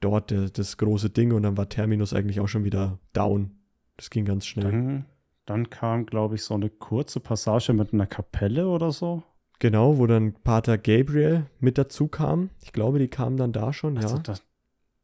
dort 0.00 0.30
de, 0.30 0.50
das 0.50 0.76
große 0.76 1.10
Ding 1.10 1.32
und 1.32 1.42
dann 1.42 1.56
war 1.56 1.68
Terminus 1.68 2.12
eigentlich 2.12 2.40
auch 2.40 2.48
schon 2.48 2.64
wieder 2.64 2.98
down. 3.12 3.52
Das 3.96 4.10
ging 4.10 4.24
ganz 4.24 4.46
schnell. 4.46 4.70
Dann, 4.70 5.04
dann 5.46 5.70
kam, 5.70 6.06
glaube 6.06 6.36
ich, 6.36 6.44
so 6.44 6.54
eine 6.54 6.70
kurze 6.70 7.20
Passage 7.20 7.72
mit 7.72 7.92
einer 7.92 8.06
Kapelle 8.06 8.68
oder 8.68 8.92
so. 8.92 9.22
Genau, 9.58 9.98
wo 9.98 10.06
dann 10.06 10.34
Pater 10.34 10.78
Gabriel 10.78 11.46
mit 11.60 11.78
dazu 11.78 12.08
kam. 12.08 12.50
Ich 12.62 12.72
glaube, 12.72 12.98
die 12.98 13.08
kamen 13.08 13.36
dann 13.36 13.52
da 13.52 13.72
schon, 13.72 13.96
also 13.98 14.16
ja. 14.16 14.22
Das 14.22 14.42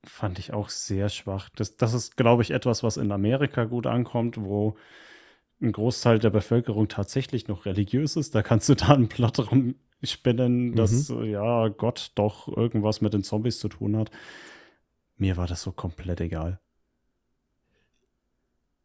fand 0.04 0.38
ich 0.38 0.52
auch 0.52 0.70
sehr 0.70 1.08
schwach. 1.08 1.50
Das, 1.56 1.76
das 1.76 1.94
ist, 1.94 2.16
glaube 2.16 2.42
ich, 2.42 2.50
etwas, 2.50 2.82
was 2.82 2.96
in 2.96 3.12
Amerika 3.12 3.64
gut 3.64 3.86
ankommt, 3.86 4.42
wo 4.42 4.76
ein 5.60 5.72
Großteil 5.72 6.18
der 6.18 6.30
Bevölkerung 6.30 6.88
tatsächlich 6.88 7.48
noch 7.48 7.66
religiös 7.66 8.16
ist. 8.16 8.34
Da 8.34 8.42
kannst 8.42 8.68
du 8.68 8.74
da 8.74 8.88
einen 8.88 9.08
Plot 9.08 9.50
rumspinnen, 9.50 10.74
dass 10.74 11.10
mhm. 11.10 11.24
ja 11.24 11.68
Gott 11.68 12.12
doch 12.14 12.48
irgendwas 12.48 13.02
mit 13.02 13.12
den 13.12 13.22
Zombies 13.22 13.58
zu 13.58 13.68
tun 13.68 13.96
hat. 13.96 14.10
Mir 15.16 15.36
war 15.36 15.46
das 15.46 15.62
so 15.62 15.70
komplett 15.70 16.20
egal. 16.22 16.60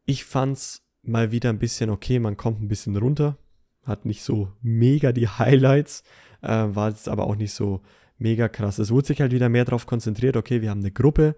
Ich 0.04 0.24
fand's 0.24 0.85
mal 1.08 1.32
wieder 1.32 1.50
ein 1.50 1.58
bisschen 1.58 1.90
okay, 1.90 2.18
man 2.18 2.36
kommt 2.36 2.60
ein 2.60 2.68
bisschen 2.68 2.96
runter, 2.96 3.38
hat 3.82 4.04
nicht 4.04 4.22
so 4.22 4.52
mega 4.62 5.12
die 5.12 5.28
Highlights, 5.28 6.02
äh, 6.42 6.48
war 6.48 6.90
jetzt 6.90 7.08
aber 7.08 7.26
auch 7.26 7.36
nicht 7.36 7.52
so 7.52 7.82
mega 8.18 8.48
krass. 8.48 8.78
Es 8.78 8.90
wurde 8.90 9.08
sich 9.08 9.20
halt 9.20 9.32
wieder 9.32 9.48
mehr 9.48 9.64
darauf 9.64 9.86
konzentriert, 9.86 10.36
okay, 10.36 10.62
wir 10.62 10.70
haben 10.70 10.80
eine 10.80 10.92
Gruppe, 10.92 11.36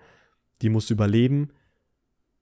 die 0.62 0.68
muss 0.68 0.90
überleben 0.90 1.50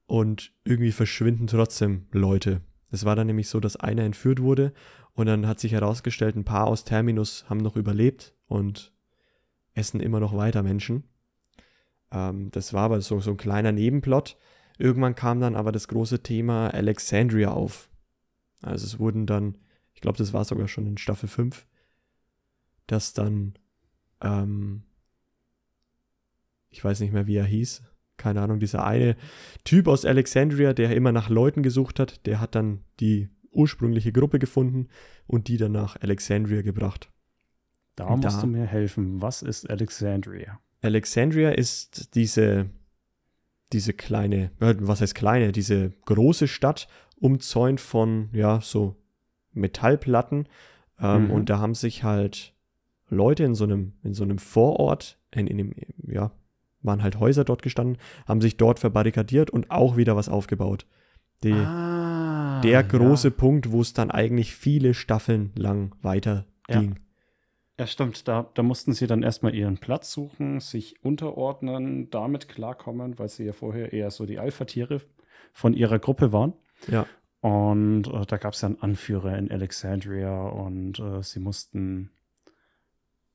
und 0.07 0.53
irgendwie 0.65 0.93
verschwinden 0.93 1.47
trotzdem 1.47 2.07
Leute. 2.13 2.61
Es 2.91 3.05
war 3.05 3.17
dann 3.17 3.27
nämlich 3.27 3.49
so, 3.49 3.61
dass 3.61 3.77
einer 3.77 4.05
entführt 4.05 4.41
wurde 4.41 4.73
und 5.15 5.27
dann 5.27 5.47
hat 5.47 5.61
sich 5.61 5.73
herausgestellt, 5.73 6.37
ein 6.37 6.45
paar 6.45 6.67
aus 6.67 6.85
Terminus 6.85 7.47
haben 7.49 7.59
noch 7.59 7.77
überlebt 7.77 8.35
und 8.47 8.93
essen 9.75 10.01
immer 10.01 10.21
noch 10.21 10.37
weiter 10.37 10.63
Menschen. 10.63 11.05
Ähm, 12.13 12.51
das 12.53 12.73
war 12.73 12.85
aber 12.85 13.01
so, 13.01 13.21
so 13.21 13.33
ein 13.33 13.37
kleiner 13.37 13.73
Nebenplot. 13.73 14.37
Irgendwann 14.79 15.15
kam 15.15 15.41
dann 15.41 15.57
aber 15.57 15.73
das 15.73 15.89
große 15.89 16.23
Thema 16.23 16.69
Alexandria 16.69 17.51
auf. 17.51 17.89
Also 18.63 18.85
es 18.85 18.99
wurden 18.99 19.27
dann 19.27 19.57
ich 19.97 20.03
glaube, 20.03 20.19
das 20.19 20.35
war 20.35 20.45
sogar 20.45 20.69
schon 20.69 20.87
in 20.87 20.99
Staffel 20.99 21.27
5, 21.27 21.67
dass 22.87 23.15
dann, 23.15 23.55
ähm, 24.21 24.83
ich 26.69 26.85
weiß 26.85 27.01
nicht 27.01 27.15
mehr, 27.15 27.27
wie 27.27 27.37
er 27.37 27.47
hieß, 27.47 27.83
keine 28.19 28.43
Ahnung, 28.43 28.61
dieser 28.61 28.85
eine 28.85 29.17
Typ 29.65 29.89
aus 29.89 30.05
Alexandria, 30.05 30.75
der 30.75 30.95
immer 30.95 31.13
nach 31.13 31.31
Leuten 31.31 31.63
gesucht 31.63 31.99
hat, 31.99 32.27
der 32.27 32.41
hat 32.41 32.55
dann 32.55 32.85
die 33.01 33.31
ursprüngliche 33.53 34.13
Gruppe 34.13 34.39
gefunden 34.39 34.89
und 35.27 35.49
die 35.49 35.57
dann 35.57 35.73
nach 35.73 35.97
Alexandria 35.97 36.61
gebracht. 36.61 37.11
Da 37.95 38.15
musst 38.15 38.37
da, 38.37 38.41
du 38.43 38.49
mir 38.49 38.67
helfen. 38.67 39.23
Was 39.23 39.41
ist 39.41 39.69
Alexandria? 39.71 40.61
Alexandria 40.83 41.53
ist 41.53 42.15
diese, 42.15 42.69
diese 43.77 43.93
kleine, 43.93 44.51
äh, 44.61 44.75
was 44.79 45.03
heißt 45.03 45.15
kleine, 45.15 45.53
diese 45.53 45.93
große 46.07 46.49
Stadt, 46.49 46.89
umzäunt 47.21 47.79
von, 47.79 48.31
ja, 48.33 48.63
so 48.63 48.97
Metallplatten. 49.53 50.49
Ähm, 50.99 51.25
mhm. 51.25 51.31
Und 51.31 51.51
da 51.51 51.59
haben 51.59 51.75
sich 51.75 52.03
halt 52.03 52.55
Leute 53.11 53.45
in 53.45 53.55
so 53.55 53.65
einem, 53.65 53.93
in 54.03 54.15
so 54.15 54.25
einem 54.25 54.39
Vorort, 54.39 55.19
in, 55.31 55.47
in 55.47 55.59
dem, 55.59 55.75
ja, 56.07 56.33
waren 56.81 57.03
halt 57.03 57.21
Häuser 57.21 57.45
dort 57.45 57.61
gestanden, 57.61 57.99
haben 58.27 58.41
sich 58.41 58.57
dort 58.57 58.79
verbarrikadiert 58.79 59.51
und 59.51 59.71
auch 59.71 59.99
wieder 59.99 60.17
was 60.17 60.31
aufgebaut. 60.31 60.87
Die, 61.45 61.53
ah, 61.53 62.63
der 62.63 62.83
große 62.83 63.29
ja. 63.29 63.35
Punkt, 63.35 63.73
wo 63.73 63.83
es 63.83 63.93
dann 63.93 64.11
eigentlich 64.11 64.55
viele 64.57 64.95
Staffeln 64.95 65.53
lang 65.55 65.95
weiter 66.01 66.47
ging. 66.67 66.95
Ja. 66.95 67.01
Ja, 67.79 67.87
stimmt. 67.87 68.27
Da, 68.27 68.51
da 68.55 68.63
mussten 68.63 68.95
sie 68.95 69.07
dann 69.07 69.23
erstmal 69.23 69.55
ihren 69.55 69.79
Platz 69.79 70.13
suchen, 70.13 70.61
sich 70.61 71.05
unterordnen, 71.05 72.09
damit 72.11 72.49
klarkommen, 72.49 73.19
weil 73.19 73.29
sie 73.29 73.45
ja 73.45 73.53
vorher 73.53 73.93
eher 73.93 74.11
so 74.11 74.25
die 74.25 74.39
Alpha-Tiere 74.39 75.03
von 75.53 75.75
ihrer 75.75 75.99
Gruppe 75.99 76.33
waren. 76.33 76.55
Ja. 76.89 77.07
Und 77.41 78.07
äh, 78.07 78.25
da 78.27 78.39
gab 78.39 78.55
es 78.55 78.63
ja 78.63 78.69
einen 78.69 78.81
Anführer 78.81 79.37
in 79.37 79.51
Alexandria 79.51 80.49
und 80.49 80.99
äh, 80.99 81.23
sie 81.23 81.39
mussten 81.39 82.11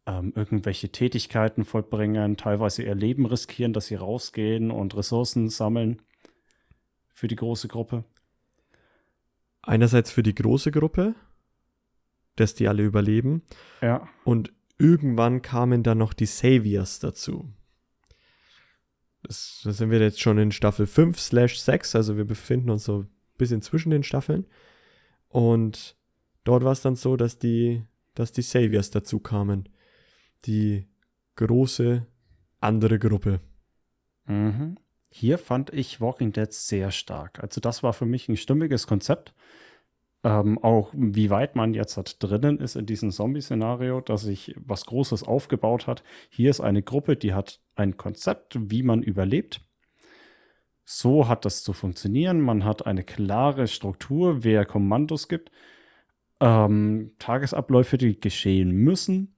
ähm, 0.07 0.33
irgendwelche 0.35 0.89
Tätigkeiten 0.89 1.63
vollbringen, 1.63 2.35
teilweise 2.35 2.83
ihr 2.83 2.95
Leben 2.95 3.25
riskieren, 3.25 3.73
dass 3.73 3.87
sie 3.87 3.95
rausgehen 3.95 4.71
und 4.71 4.95
Ressourcen 4.95 5.49
sammeln 5.49 6.01
für 7.13 7.27
die 7.27 7.35
große 7.35 7.67
Gruppe. 7.67 8.03
Einerseits 9.61 10.11
für 10.11 10.23
die 10.23 10.33
große 10.33 10.71
Gruppe, 10.71 11.13
dass 12.41 12.55
die 12.55 12.67
alle 12.67 12.83
überleben. 12.83 13.43
Ja. 13.81 14.07
Und 14.23 14.51
irgendwann 14.77 15.41
kamen 15.41 15.83
dann 15.83 15.99
noch 15.99 16.13
die 16.13 16.25
Saviors 16.25 16.99
dazu. 16.99 17.53
Das, 19.23 19.61
da 19.63 19.71
sind 19.71 19.91
wir 19.91 19.99
jetzt 19.99 20.19
schon 20.19 20.37
in 20.37 20.51
Staffel 20.51 20.87
5 20.87 21.19
slash 21.19 21.59
6, 21.59 21.95
also 21.95 22.17
wir 22.17 22.25
befinden 22.25 22.71
uns 22.71 22.85
so 22.85 23.03
ein 23.03 23.09
bisschen 23.37 23.61
zwischen 23.61 23.91
den 23.91 24.03
Staffeln. 24.03 24.47
Und 25.27 25.95
dort 26.43 26.63
war 26.63 26.71
es 26.71 26.81
dann 26.81 26.95
so, 26.95 27.15
dass 27.15 27.37
die, 27.37 27.83
dass 28.15 28.31
die 28.31 28.41
Saviors 28.41 28.89
dazu 28.89 29.19
kamen. 29.19 29.69
Die 30.45 30.87
große 31.35 32.07
andere 32.59 32.99
Gruppe. 32.99 33.39
Mhm. 34.25 34.77
Hier 35.09 35.37
fand 35.37 35.71
ich 35.73 36.01
Walking 36.01 36.31
Dead 36.31 36.51
sehr 36.51 36.89
stark. 36.91 37.39
Also 37.43 37.61
das 37.61 37.83
war 37.83 37.93
für 37.93 38.05
mich 38.05 38.29
ein 38.29 38.37
stimmiges 38.37 38.87
Konzept 38.87 39.33
ähm, 40.24 40.59
auch 40.59 40.91
wie 40.93 41.30
weit 41.30 41.55
man 41.55 41.74
jetzt 41.74 41.97
halt 41.97 42.22
drinnen 42.22 42.59
ist 42.59 42.76
in 42.76 42.86
diesem 42.86 43.11
Zombie-Szenario, 43.11 44.01
dass 44.01 44.22
sich 44.22 44.53
was 44.57 44.86
Großes 44.86 45.24
aufgebaut 45.24 45.88
hat. 45.88 46.03
Hier 46.30 46.49
ist 46.49 46.61
eine 46.61 46.84
Gruppe, 46.84 47.15
die 47.15 47.34
hat 47.34 47.59
ein 47.76 47.97
Konzept, 47.97 48.57
wie 48.59 48.84
man 48.84 49.01
überlebt. 49.01 49.61
So 50.86 51.28
hat 51.28 51.45
das 51.45 51.63
zu 51.63 51.74
funktionieren. 51.74 52.41
Man 52.41 52.65
hat 52.65 52.86
eine 52.86 53.03
klare 53.03 53.67
Struktur, 53.67 54.43
wer 54.43 54.65
Kommandos 54.65 55.28
gibt. 55.28 55.51
Ähm, 56.39 57.11
Tagesabläufe, 57.17 57.97
die 57.97 58.19
geschehen 58.19 58.72
müssen. 58.72 59.36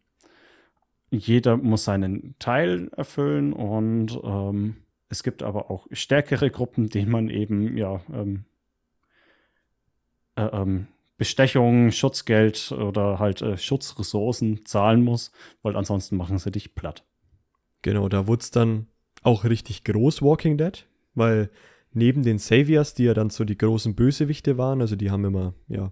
Jeder 1.11 1.57
muss 1.57 1.85
seinen 1.85 2.35
Teil 2.39 2.89
erfüllen 2.95 3.53
und 3.53 4.19
ähm, 4.23 4.77
es 5.09 5.21
gibt 5.21 5.43
aber 5.43 5.69
auch 5.69 5.85
stärkere 5.91 6.49
Gruppen, 6.49 6.89
denen 6.89 7.11
man 7.11 7.29
eben 7.29 7.77
ja 7.77 8.01
ähm, 8.11 8.45
äh, 10.35 10.45
ähm, 10.45 10.87
Bestechung, 11.17 11.91
Schutzgeld 11.91 12.71
oder 12.71 13.19
halt 13.19 13.41
äh, 13.41 13.57
Schutzressourcen 13.57 14.65
zahlen 14.65 15.03
muss, 15.03 15.31
weil 15.61 15.75
ansonsten 15.75 16.17
machen 16.17 16.37
sie 16.37 16.51
dich 16.51 16.75
platt. 16.75 17.05
Genau, 17.81 18.09
da 18.09 18.27
wurde 18.27 18.41
es 18.41 18.51
dann 18.51 18.87
auch 19.21 19.43
richtig 19.43 19.83
groß, 19.83 20.21
Walking 20.21 20.57
Dead, 20.57 20.85
weil 21.13 21.49
neben 21.91 22.23
den 22.23 22.39
Saviors, 22.39 22.93
die 22.93 23.03
ja 23.03 23.13
dann 23.13 23.29
so 23.29 23.45
die 23.45 23.57
großen 23.57 23.95
Bösewichte 23.95 24.57
waren, 24.57 24.81
also 24.81 24.95
die 24.95 25.11
haben 25.11 25.25
immer, 25.25 25.53
ja, 25.67 25.91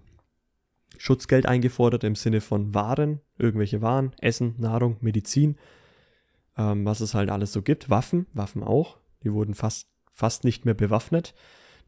Schutzgeld 0.98 1.46
eingefordert 1.46 2.04
im 2.04 2.14
Sinne 2.14 2.40
von 2.40 2.74
Waren, 2.74 3.20
irgendwelche 3.38 3.80
Waren, 3.80 4.12
Essen, 4.20 4.54
Nahrung, 4.58 4.98
Medizin, 5.00 5.56
ähm, 6.58 6.84
was 6.84 7.00
es 7.00 7.14
halt 7.14 7.30
alles 7.30 7.52
so 7.52 7.62
gibt, 7.62 7.88
Waffen, 7.88 8.26
Waffen 8.34 8.62
auch, 8.62 8.98
die 9.22 9.32
wurden 9.32 9.54
fast, 9.54 9.88
fast 10.10 10.44
nicht 10.44 10.64
mehr 10.64 10.74
bewaffnet 10.74 11.34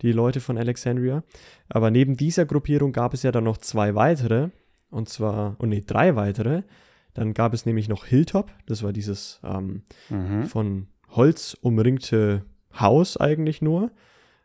die 0.03 0.13
Leute 0.13 0.41
von 0.41 0.59
Alexandria. 0.59 1.23
Aber 1.69 1.91
neben 1.91 2.17
dieser 2.17 2.47
Gruppierung 2.47 2.93
gab 2.93 3.15
es 3.15 3.23
ja 3.23 3.33
dann 3.33 3.45
noch 3.45 3.59
zwei 3.59 3.95
weitere, 3.95 4.51
und 4.91 5.09
zwar, 5.09 5.57
oh 5.59 5.67
nee, 5.67 5.83
drei 5.85 6.17
weitere. 6.17 6.63
Dann 7.15 7.35
gab 7.35 7.55
es 7.55 7.67
nämlich 7.67 7.89
noch 7.89 8.05
Hilltop, 8.05 8.51
das 8.67 8.83
war 8.83 8.93
dieses 8.93 9.41
ähm, 9.45 9.83
mhm. 10.09 10.45
von 10.45 10.89
Holz 11.11 11.57
umringte 11.61 12.45
Haus 12.79 13.17
eigentlich 13.17 13.63
nur. 13.63 13.93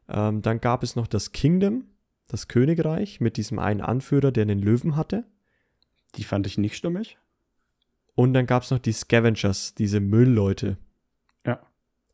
Ähm, 0.07 0.41
dann 0.41 0.61
gab 0.61 0.83
es 0.83 0.95
noch 0.95 1.07
das 1.07 1.31
Kingdom, 1.31 1.85
das 2.27 2.47
Königreich, 2.47 3.19
mit 3.19 3.37
diesem 3.37 3.59
einen 3.59 3.81
Anführer, 3.81 4.31
der 4.31 4.45
den 4.45 4.59
Löwen 4.59 4.95
hatte. 4.95 5.25
Die 6.15 6.23
fand 6.23 6.47
ich 6.47 6.57
nicht 6.57 6.75
stimmig. 6.75 7.17
Und 8.15 8.33
dann 8.33 8.45
gab 8.45 8.63
es 8.63 8.71
noch 8.71 8.79
die 8.79 8.91
Scavengers, 8.91 9.75
diese 9.75 9.99
Müllleute. 9.99 10.77
Ja. 11.45 11.61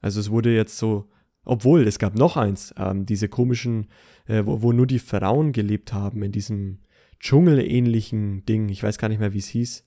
Also 0.02 0.20
es 0.20 0.30
wurde 0.30 0.54
jetzt 0.54 0.78
so 0.78 1.10
obwohl, 1.46 1.88
es 1.88 2.00
gab 2.00 2.16
noch 2.16 2.38
eins, 2.38 2.74
ähm, 2.78 3.06
diese 3.06 3.30
komischen, 3.30 3.88
äh, 4.28 4.44
wo, 4.46 4.62
wo, 4.62 4.72
nur 4.72 4.88
die 4.88 5.00
Frauen 5.00 5.52
gelebt 5.52 5.94
haben, 5.94 6.24
in 6.24 6.32
diesem 6.32 6.80
dschungelähnlichen 7.20 8.46
Ding. 8.46 8.70
Ich 8.70 8.84
weiß 8.84 8.98
gar 8.98 9.10
nicht 9.10 9.20
mehr, 9.20 9.34
wie 9.34 9.40
es 9.40 9.48
hieß. 9.48 9.86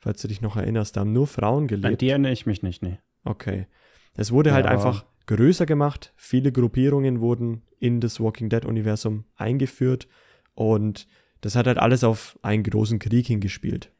Falls 0.00 0.22
du 0.22 0.28
dich 0.28 0.40
noch 0.40 0.56
erinnerst, 0.56 0.96
da 0.96 1.00
haben 1.00 1.12
nur 1.12 1.26
Frauen 1.26 1.66
gelebt. 1.66 1.86
An 1.86 1.98
die 1.98 2.08
erinnere 2.08 2.32
ich 2.32 2.46
mich 2.46 2.62
nicht, 2.62 2.82
nee. 2.82 2.98
Okay. 3.24 3.66
Es 4.14 4.32
wurde 4.32 4.52
halt 4.52 4.64
ja. 4.64 4.70
halt 4.70 4.78
einfach 4.78 5.04
größer 5.26 5.66
gemacht. 5.66 6.12
Viele 6.16 6.52
Gruppierungen 6.52 7.20
wurden 7.20 7.62
in 7.78 8.00
das 8.00 8.20
Walking 8.20 8.48
Dead-Universum 8.48 9.24
eingeführt. 9.36 10.08
Und 10.54 11.06
das 11.40 11.54
hat 11.54 11.66
halt 11.66 11.78
alles 11.78 12.02
auf 12.02 12.38
einen 12.42 12.62
großen 12.62 12.98
Krieg 12.98 13.26
hingespielt. 13.26 13.92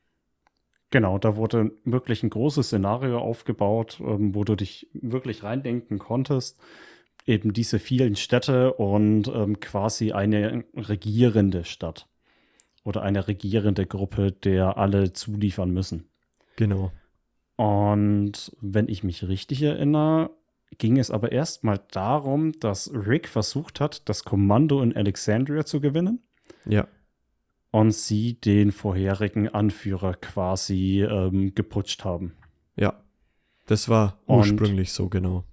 Genau, 0.90 1.18
da 1.18 1.36
wurde 1.36 1.72
wirklich 1.84 2.22
ein 2.22 2.30
großes 2.30 2.68
Szenario 2.68 3.18
aufgebaut, 3.18 4.00
ähm, 4.00 4.34
wo 4.34 4.44
du 4.44 4.54
dich 4.54 4.88
wirklich 4.94 5.42
reindenken 5.42 5.98
konntest. 5.98 6.58
Eben 7.26 7.52
diese 7.52 7.78
vielen 7.78 8.16
Städte 8.16 8.72
und 8.72 9.28
ähm, 9.28 9.60
quasi 9.60 10.12
eine 10.12 10.64
regierende 10.74 11.64
Stadt 11.64 12.08
oder 12.84 13.02
eine 13.02 13.28
regierende 13.28 13.84
Gruppe, 13.84 14.32
der 14.32 14.78
alle 14.78 15.12
zuliefern 15.12 15.70
müssen. 15.70 16.08
Genau. 16.56 16.90
Und 17.56 18.56
wenn 18.62 18.88
ich 18.88 19.04
mich 19.04 19.28
richtig 19.28 19.62
erinnere, 19.62 20.30
ging 20.78 20.98
es 20.98 21.10
aber 21.10 21.32
erstmal 21.32 21.80
darum, 21.90 22.52
dass 22.60 22.90
Rick 22.94 23.28
versucht 23.28 23.80
hat, 23.80 24.08
das 24.08 24.24
Kommando 24.24 24.80
in 24.80 24.96
Alexandria 24.96 25.66
zu 25.66 25.80
gewinnen. 25.80 26.22
Ja 26.64 26.88
und 27.70 27.92
sie 27.92 28.40
den 28.40 28.72
vorherigen 28.72 29.48
Anführer 29.48 30.14
quasi 30.14 31.02
ähm, 31.02 31.54
geputscht 31.54 32.04
haben. 32.04 32.36
Ja, 32.76 33.02
das 33.66 33.88
war 33.88 34.20
ursprünglich 34.26 34.88
und, 34.88 34.94
so 34.94 35.08
genau. 35.08 35.44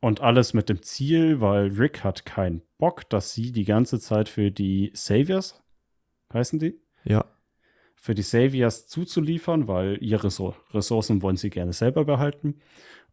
Und 0.00 0.20
alles 0.20 0.52
mit 0.52 0.68
dem 0.68 0.82
Ziel, 0.82 1.40
weil 1.40 1.68
Rick 1.68 2.02
hat 2.02 2.24
keinen 2.24 2.62
Bock, 2.78 3.08
dass 3.08 3.34
sie 3.34 3.52
die 3.52 3.64
ganze 3.64 4.00
Zeit 4.00 4.28
für 4.28 4.50
die 4.50 4.90
Saviors, 4.94 5.62
heißen 6.32 6.58
die? 6.58 6.80
Ja. 7.04 7.24
Für 7.94 8.14
die 8.14 8.22
Saviors 8.22 8.88
zuzuliefern, 8.88 9.68
weil 9.68 9.98
ihre 10.02 10.26
Ressourcen 10.74 11.22
wollen 11.22 11.36
sie 11.36 11.50
gerne 11.50 11.72
selber 11.72 12.04
behalten. 12.04 12.56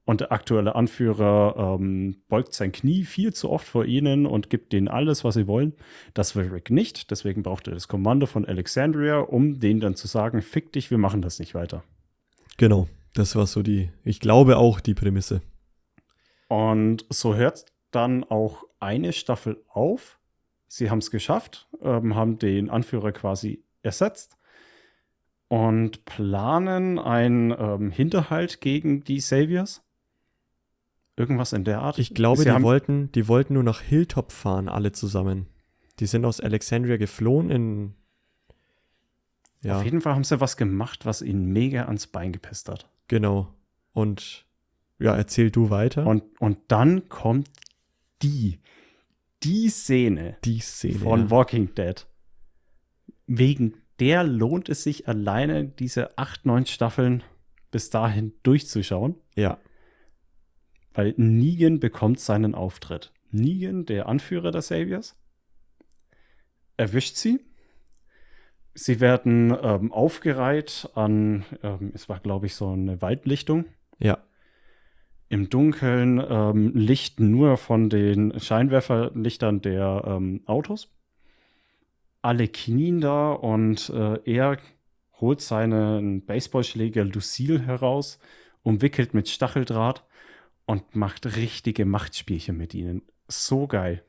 Und 0.09 0.21
der 0.21 0.31
aktuelle 0.31 0.73
Anführer 0.73 1.77
ähm, 1.79 2.23
beugt 2.29 2.55
sein 2.55 2.71
Knie 2.71 3.03
viel 3.03 3.31
zu 3.31 3.51
oft 3.51 3.67
vor 3.67 3.85
ihnen 3.85 4.25
und 4.25 4.49
gibt 4.49 4.73
denen 4.73 4.87
alles, 4.87 5.23
was 5.23 5.35
sie 5.35 5.45
wollen. 5.45 5.75
Das 6.15 6.35
will 6.35 6.47
Rick 6.47 6.71
nicht. 6.71 7.11
Deswegen 7.11 7.43
braucht 7.43 7.67
er 7.67 7.75
das 7.75 7.87
Kommando 7.87 8.25
von 8.25 8.43
Alexandria, 8.43 9.19
um 9.19 9.59
denen 9.59 9.81
dann 9.81 9.93
zu 9.93 10.07
sagen, 10.07 10.41
fick 10.41 10.73
dich, 10.73 10.89
wir 10.89 10.97
machen 10.97 11.21
das 11.21 11.37
nicht 11.37 11.53
weiter. 11.53 11.83
Genau, 12.57 12.87
das 13.13 13.35
war 13.35 13.45
so 13.45 13.61
die, 13.61 13.91
ich 14.03 14.19
glaube 14.19 14.57
auch 14.57 14.79
die 14.79 14.95
Prämisse. 14.95 15.43
Und 16.47 17.05
so 17.09 17.35
hört 17.35 17.67
dann 17.91 18.23
auch 18.23 18.63
eine 18.79 19.13
Staffel 19.13 19.63
auf. 19.67 20.17
Sie 20.65 20.89
haben 20.89 20.97
es 20.97 21.11
geschafft, 21.11 21.69
ähm, 21.83 22.15
haben 22.15 22.39
den 22.39 22.71
Anführer 22.71 23.11
quasi 23.11 23.63
ersetzt 23.83 24.37
und 25.49 26.03
planen 26.05 26.97
einen 26.97 27.51
ähm, 27.51 27.91
Hinterhalt 27.91 28.59
gegen 28.59 29.03
die 29.03 29.19
Saviors. 29.19 29.83
Irgendwas 31.19 31.51
in 31.51 31.65
der 31.65 31.81
Art. 31.81 31.99
Ich 31.99 32.13
glaube, 32.13 32.45
die 32.45 32.63
wollten, 32.63 33.11
die 33.11 33.27
wollten 33.27 33.55
nur 33.55 33.63
nach 33.63 33.81
Hilltop 33.81 34.31
fahren, 34.31 34.69
alle 34.69 34.93
zusammen. 34.93 35.47
Die 35.99 36.05
sind 36.05 36.23
aus 36.23 36.39
Alexandria 36.39 36.95
geflohen 36.95 37.49
in. 37.49 37.93
Ja. 39.61 39.79
Auf 39.79 39.83
jeden 39.83 39.99
Fall 39.99 40.15
haben 40.15 40.23
sie 40.23 40.39
was 40.39 40.55
gemacht, 40.55 41.05
was 41.05 41.21
ihnen 41.21 41.51
mega 41.51 41.87
ans 41.87 42.07
Bein 42.07 42.31
gepisst 42.31 42.69
hat. 42.69 42.89
Genau. 43.09 43.53
Und 43.91 44.45
ja, 44.97 45.13
erzähl 45.13 45.51
du 45.51 45.69
weiter. 45.69 46.07
Und, 46.07 46.23
und 46.39 46.57
dann 46.69 47.09
kommt 47.09 47.49
die, 48.21 48.61
die 49.43 49.67
Szene, 49.67 50.37
die 50.45 50.59
Szene 50.59 50.99
von 50.99 51.19
ja. 51.23 51.31
Walking 51.31 51.75
Dead. 51.75 52.07
Wegen 53.27 53.73
der 53.99 54.23
lohnt 54.23 54.69
es 54.69 54.83
sich 54.83 55.09
alleine, 55.09 55.65
diese 55.65 56.17
acht, 56.17 56.45
neun 56.45 56.65
Staffeln 56.65 57.23
bis 57.71 57.89
dahin 57.89 58.31
durchzuschauen. 58.43 59.15
Ja. 59.35 59.57
Weil 60.99 61.13
Negan 61.15 61.79
bekommt 61.79 62.19
seinen 62.19 62.53
Auftritt. 62.53 63.13
Negan, 63.31 63.85
der 63.85 64.09
Anführer 64.09 64.51
der 64.51 64.61
Saviors, 64.61 65.15
erwischt 66.75 67.15
sie. 67.15 67.39
Sie 68.73 68.99
werden 68.99 69.57
ähm, 69.61 69.93
aufgereiht 69.93 70.89
an, 70.95 71.45
ähm, 71.63 71.93
es 71.93 72.09
war 72.09 72.19
glaube 72.19 72.47
ich 72.47 72.55
so 72.55 72.73
eine 72.73 73.01
Waldlichtung. 73.01 73.63
Ja. 73.97 74.17
im 75.29 75.49
Dunkeln 75.49 76.21
ähm, 76.29 76.73
Licht 76.75 77.21
nur 77.21 77.55
von 77.55 77.89
den 77.89 78.37
Scheinwerferlichtern 78.37 79.61
der 79.61 80.03
ähm, 80.05 80.41
Autos. 80.47 80.93
Alle 82.21 82.49
knien 82.49 82.99
da 82.99 83.31
und 83.31 83.89
äh, 83.89 84.19
er 84.25 84.57
holt 85.21 85.39
seinen 85.39 86.25
Baseballschläger 86.25 87.05
Lucille 87.05 87.61
heraus, 87.61 88.19
umwickelt 88.63 89.13
mit 89.13 89.29
Stacheldraht 89.29 90.03
und 90.69 90.95
macht 90.95 91.35
richtige 91.35 91.83
Machtspielchen 91.83 92.55
mit 92.55 92.75
ihnen. 92.75 93.01
So 93.27 93.65
geil. 93.65 94.03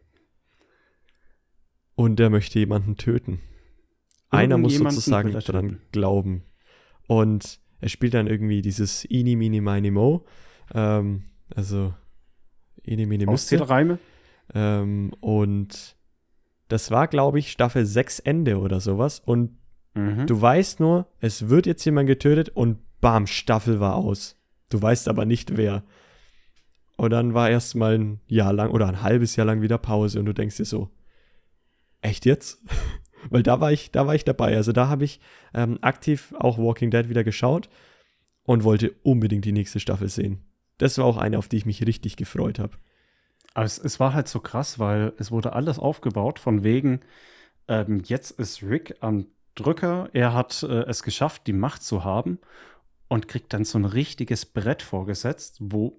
Und 1.95 2.21
er 2.21 2.29
möchte 2.29 2.59
jemanden 2.59 2.99
töten. 2.99 3.41
Einer 4.29 4.59
muss 4.59 4.75
sozusagen 4.77 5.33
dran 5.33 5.81
glauben. 5.91 6.43
Und 7.07 7.61
er 7.81 7.89
spielt 7.89 8.13
dann 8.13 8.27
irgendwie 8.27 8.61
dieses 8.61 9.07
Ini, 9.07 9.37
Mini, 9.37 9.63
Mini, 9.63 9.91
Mo. 9.91 10.27
Ähm, 10.75 11.25
also 11.55 11.95
Ini, 12.83 13.07
Mini, 13.07 13.27
Auszählreime. 13.27 13.99
Ähm, 14.53 15.15
und 15.21 15.97
das 16.69 16.91
war, 16.91 17.09
glaube 17.09 17.39
ich, 17.39 17.53
Staffel 17.53 17.87
6 17.87 18.19
Ende 18.19 18.59
oder 18.59 18.81
sowas. 18.81 19.19
Und 19.19 19.57
mhm. 19.95 20.27
du 20.27 20.39
weißt 20.39 20.79
nur, 20.79 21.07
es 21.21 21.49
wird 21.49 21.65
jetzt 21.65 21.87
jemand 21.87 22.07
getötet 22.07 22.51
und 22.51 22.81
bam, 23.01 23.27
Staffel 23.27 23.81
war 23.81 23.95
aus. 23.95 24.39
Du 24.69 24.83
weißt 24.83 25.09
aber 25.09 25.25
nicht 25.25 25.57
wer. 25.57 25.85
Und 27.01 27.13
dann 27.13 27.33
war 27.33 27.49
erst 27.49 27.77
mal 27.77 27.99
ein 27.99 28.21
Jahr 28.27 28.53
lang 28.53 28.73
oder 28.73 28.87
ein 28.87 29.01
halbes 29.01 29.35
Jahr 29.35 29.47
lang 29.47 29.63
wieder 29.63 29.79
Pause 29.79 30.19
und 30.21 30.27
du 30.27 30.35
denkst 30.35 30.59
dir 30.59 30.67
so, 30.67 30.91
echt 32.03 32.27
jetzt? 32.27 32.63
Weil 33.31 33.43
da 33.43 33.59
war 33.59 33.73
ich, 33.73 33.91
da 33.91 34.07
war 34.07 34.15
ich 34.15 34.27
dabei. 34.27 34.55
Also 34.55 34.73
da 34.73 34.89
habe 34.89 35.05
ich 35.05 35.19
ähm, 35.55 35.79
aktiv 35.81 36.35
auch 36.39 36.59
Walking 36.59 36.91
Dead 36.91 37.09
wieder 37.09 37.25
geschaut 37.25 37.71
und 38.43 38.65
wollte 38.65 38.95
unbedingt 39.03 39.47
die 39.47 39.53
nächste 39.53 39.81
Staffel 39.81 40.11
sehen. 40.11 40.45
Das 40.77 40.99
war 40.99 41.07
auch 41.07 41.17
eine, 41.17 41.39
auf 41.39 41.49
die 41.49 41.57
ich 41.57 41.65
mich 41.65 41.87
richtig 41.87 42.17
gefreut 42.17 42.59
habe. 42.59 42.77
Aber 43.55 43.65
es, 43.65 43.79
es, 43.79 43.99
war 43.99 44.13
halt 44.13 44.29
so 44.29 44.41
krass, 44.41 44.79
weil 44.79 45.15
es 45.17 45.31
wurde 45.31 45.55
alles 45.55 45.79
aufgebaut 45.79 46.39
von 46.39 46.65
wegen, 46.65 47.01
ähm, 47.67 48.03
jetzt 48.05 48.33
ist 48.33 48.63
Rick 48.63 48.97
am 49.01 49.27
Drücker, 49.55 50.11
er 50.13 50.35
hat 50.35 50.63
äh, 50.65 50.83
es 50.83 51.03
geschafft, 51.03 51.47
die 51.47 51.55
Macht 51.55 51.83
zu 51.83 52.05
haben 52.05 52.41
und 53.09 53.27
kriegt 53.27 53.55
dann 53.55 53.65
so 53.65 53.79
ein 53.79 53.87
richtiges 53.87 54.45
Brett 54.45 54.83
vorgesetzt, 54.83 55.57
wo 55.61 55.99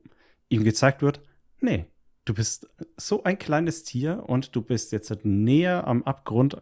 ihm 0.52 0.64
gezeigt 0.64 1.02
wird, 1.02 1.22
nee, 1.60 1.86
du 2.26 2.34
bist 2.34 2.68
so 2.98 3.24
ein 3.24 3.40
kleines 3.40 3.84
Tier 3.84 4.24
und 4.28 4.56
du 4.56 4.62
bist 4.62 4.92
jetzt 4.92 5.26
näher 5.26 5.88
am 5.88 6.04
Abgrund 6.04 6.62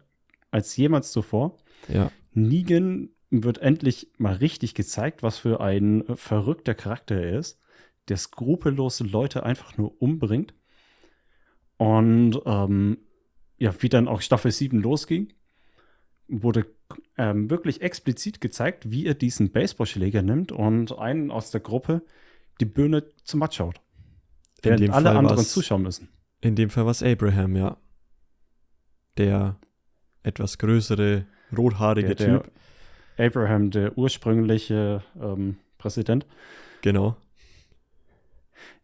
als 0.50 0.76
jemals 0.76 1.12
zuvor. 1.12 1.56
Ja. 1.88 2.10
Negan 2.32 3.10
wird 3.30 3.58
endlich 3.58 4.08
mal 4.18 4.34
richtig 4.34 4.74
gezeigt, 4.74 5.22
was 5.22 5.38
für 5.38 5.60
ein 5.60 6.04
verrückter 6.14 6.74
Charakter 6.74 7.16
er 7.16 7.38
ist, 7.38 7.60
der 8.08 8.16
skrupellose 8.16 9.04
Leute 9.04 9.44
einfach 9.44 9.76
nur 9.76 10.00
umbringt. 10.00 10.54
Und 11.76 12.40
ähm, 12.44 12.98
ja, 13.58 13.72
wie 13.80 13.88
dann 13.88 14.08
auch 14.08 14.20
Staffel 14.20 14.50
7 14.50 14.80
losging, 14.80 15.32
wurde 16.26 16.66
ähm, 17.16 17.50
wirklich 17.50 17.82
explizit 17.82 18.40
gezeigt, 18.40 18.90
wie 18.90 19.06
er 19.06 19.14
diesen 19.14 19.50
Baseballschläger 19.50 20.22
nimmt 20.22 20.52
und 20.52 20.96
einen 20.98 21.30
aus 21.30 21.50
der 21.50 21.60
Gruppe 21.60 22.02
die 22.60 22.66
Bühne 22.66 23.04
zum 23.24 23.40
Matsch 23.40 23.56
schaut. 23.56 23.80
Während 24.62 24.90
alle 24.90 25.08
Fall 25.08 25.16
anderen 25.16 25.44
zuschauen 25.44 25.82
müssen. 25.82 26.08
In 26.40 26.54
dem 26.54 26.70
Fall 26.70 26.84
war 26.84 26.90
es 26.90 27.02
Abraham, 27.02 27.56
ja. 27.56 27.76
Der 29.16 29.58
etwas 30.22 30.58
größere, 30.58 31.26
rothaarige 31.56 32.14
der, 32.14 32.26
Typ. 32.26 32.52
Der 33.16 33.26
Abraham, 33.26 33.70
der 33.70 33.96
ursprüngliche 33.96 35.02
ähm, 35.20 35.56
Präsident. 35.78 36.26
Genau. 36.82 37.16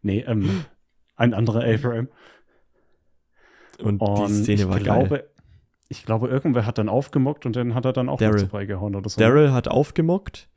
Nee, 0.01 0.19
ähm, 0.27 0.65
ein 1.15 1.33
anderer 1.33 1.63
Abraham. 1.63 2.09
Und, 3.79 4.01
und 4.01 4.29
die 4.29 4.33
Szene 4.33 4.69
war 4.69 4.79
glaube, 4.79 5.09
geil. 5.09 5.29
Ich 5.89 6.05
glaube, 6.05 6.27
irgendwer 6.27 6.65
hat 6.65 6.77
dann 6.77 6.89
aufgemockt 6.89 7.45
und 7.45 7.55
dann 7.55 7.73
hat 7.73 7.85
er 7.85 7.93
dann 7.93 8.09
auch 8.09 8.19
Daryl. 8.19 8.45
beigehauen 8.47 8.95
oder 8.95 9.09
so. 9.09 9.19
Daryl 9.19 9.51
hat 9.51 9.67
aufgemockt 9.67 10.49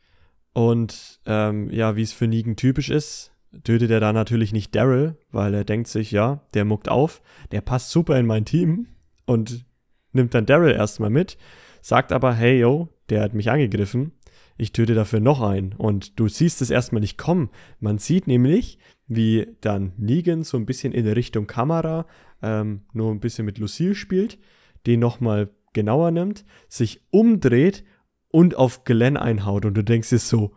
und 0.53 1.21
ähm, 1.27 1.71
ja, 1.71 1.97
wie 1.97 2.03
es 2.03 2.13
für 2.13 2.27
Negan 2.27 2.57
typisch 2.57 2.91
ist, 2.91 3.33
tötet 3.65 3.91
er 3.91 4.01
da 4.01 4.13
natürlich 4.13 4.53
nicht 4.53 4.75
Daryl, 4.75 5.17
weil 5.31 5.55
er 5.55 5.65
denkt 5.65 5.89
sich, 5.89 6.11
ja, 6.11 6.47
der 6.55 6.65
muckt 6.65 6.89
auf, 6.89 7.23
der 7.53 7.61
passt 7.61 7.91
super 7.91 8.19
in 8.19 8.27
mein 8.27 8.45
Team 8.45 8.87
und 9.27 9.65
nimmt 10.13 10.35
dann 10.35 10.47
Daryl 10.47 10.73
erstmal 10.73 11.11
mit, 11.11 11.37
sagt 11.83 12.13
aber, 12.13 12.35
hey 12.35 12.61
yo, 12.61 12.89
der 13.11 13.23
hat 13.23 13.35
mich 13.35 13.51
angegriffen, 13.51 14.13
ich 14.57 14.73
töte 14.73 14.95
dafür 14.95 15.21
noch 15.21 15.41
einen. 15.41 15.73
Und 15.73 16.21
du 16.21 16.29
siehst 16.29 16.61
es 16.61 16.71
erstmal 16.71 17.01
nicht 17.01 17.17
kommen. 17.17 17.49
Man 17.81 17.99
sieht 17.99 18.27
nämlich, 18.27 18.79
wie 19.07 19.47
dann 19.63 19.93
Negan 19.97 20.45
so 20.45 20.59
ein 20.59 20.67
bisschen 20.67 20.93
in 20.93 21.09
Richtung 21.09 21.47
Kamera 21.47 22.07
ähm, 22.43 22.83
nur 22.93 23.11
ein 23.11 23.21
bisschen 23.21 23.47
mit 23.47 23.59
Lucille 23.59 23.95
spielt, 23.95 24.39
den 24.87 25.01
nochmal 25.01 25.51
genauer 25.73 26.11
nimmt, 26.11 26.45
sich 26.69 27.01
umdreht 27.11 27.85
und 28.31 28.57
auf 28.57 28.85
Glenn 28.85 29.17
einhaut. 29.17 29.65
Und 29.65 29.75
du 29.75 29.85
denkst 29.85 30.11
dir 30.11 30.19
so, 30.19 30.53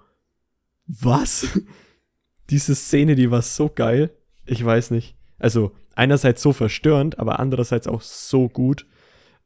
was? 0.87 1.59
Diese 2.49 2.75
Szene, 2.75 3.15
die 3.15 3.31
war 3.31 3.41
so 3.41 3.69
geil. 3.69 4.11
Ich 4.45 4.63
weiß 4.63 4.91
nicht. 4.91 5.15
Also 5.39 5.71
einerseits 5.95 6.41
so 6.41 6.53
verstörend, 6.53 7.19
aber 7.19 7.39
andererseits 7.39 7.87
auch 7.87 8.01
so 8.01 8.49
gut. 8.49 8.85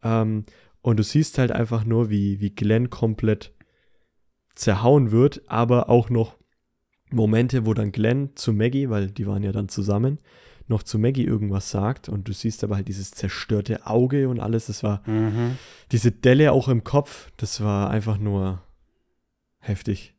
Ähm, 0.03 0.43
und 0.81 0.97
du 0.97 1.03
siehst 1.03 1.37
halt 1.37 1.51
einfach 1.51 1.85
nur, 1.85 2.09
wie, 2.09 2.39
wie 2.39 2.51
Glenn 2.51 2.89
komplett 2.89 3.53
zerhauen 4.55 5.11
wird, 5.11 5.41
aber 5.47 5.89
auch 5.89 6.09
noch 6.09 6.37
Momente, 7.11 7.65
wo 7.65 7.73
dann 7.73 7.91
Glenn 7.91 8.35
zu 8.35 8.53
Maggie, 8.53 8.89
weil 8.89 9.07
die 9.07 9.27
waren 9.27 9.43
ja 9.43 9.51
dann 9.51 9.69
zusammen, 9.69 10.19
noch 10.67 10.83
zu 10.83 10.99
Maggie 10.99 11.23
irgendwas 11.23 11.71
sagt 11.71 12.09
und 12.09 12.27
du 12.27 12.33
siehst 12.33 12.63
aber 12.63 12.75
halt 12.75 12.87
dieses 12.87 13.11
zerstörte 13.11 13.85
Auge 13.85 14.29
und 14.29 14.39
alles, 14.39 14.67
das 14.67 14.83
war 14.83 15.01
mhm. 15.07 15.57
diese 15.91 16.11
Delle 16.11 16.51
auch 16.51 16.67
im 16.67 16.83
Kopf, 16.83 17.31
das 17.37 17.61
war 17.61 17.89
einfach 17.89 18.17
nur 18.17 18.61
heftig. 19.59 20.15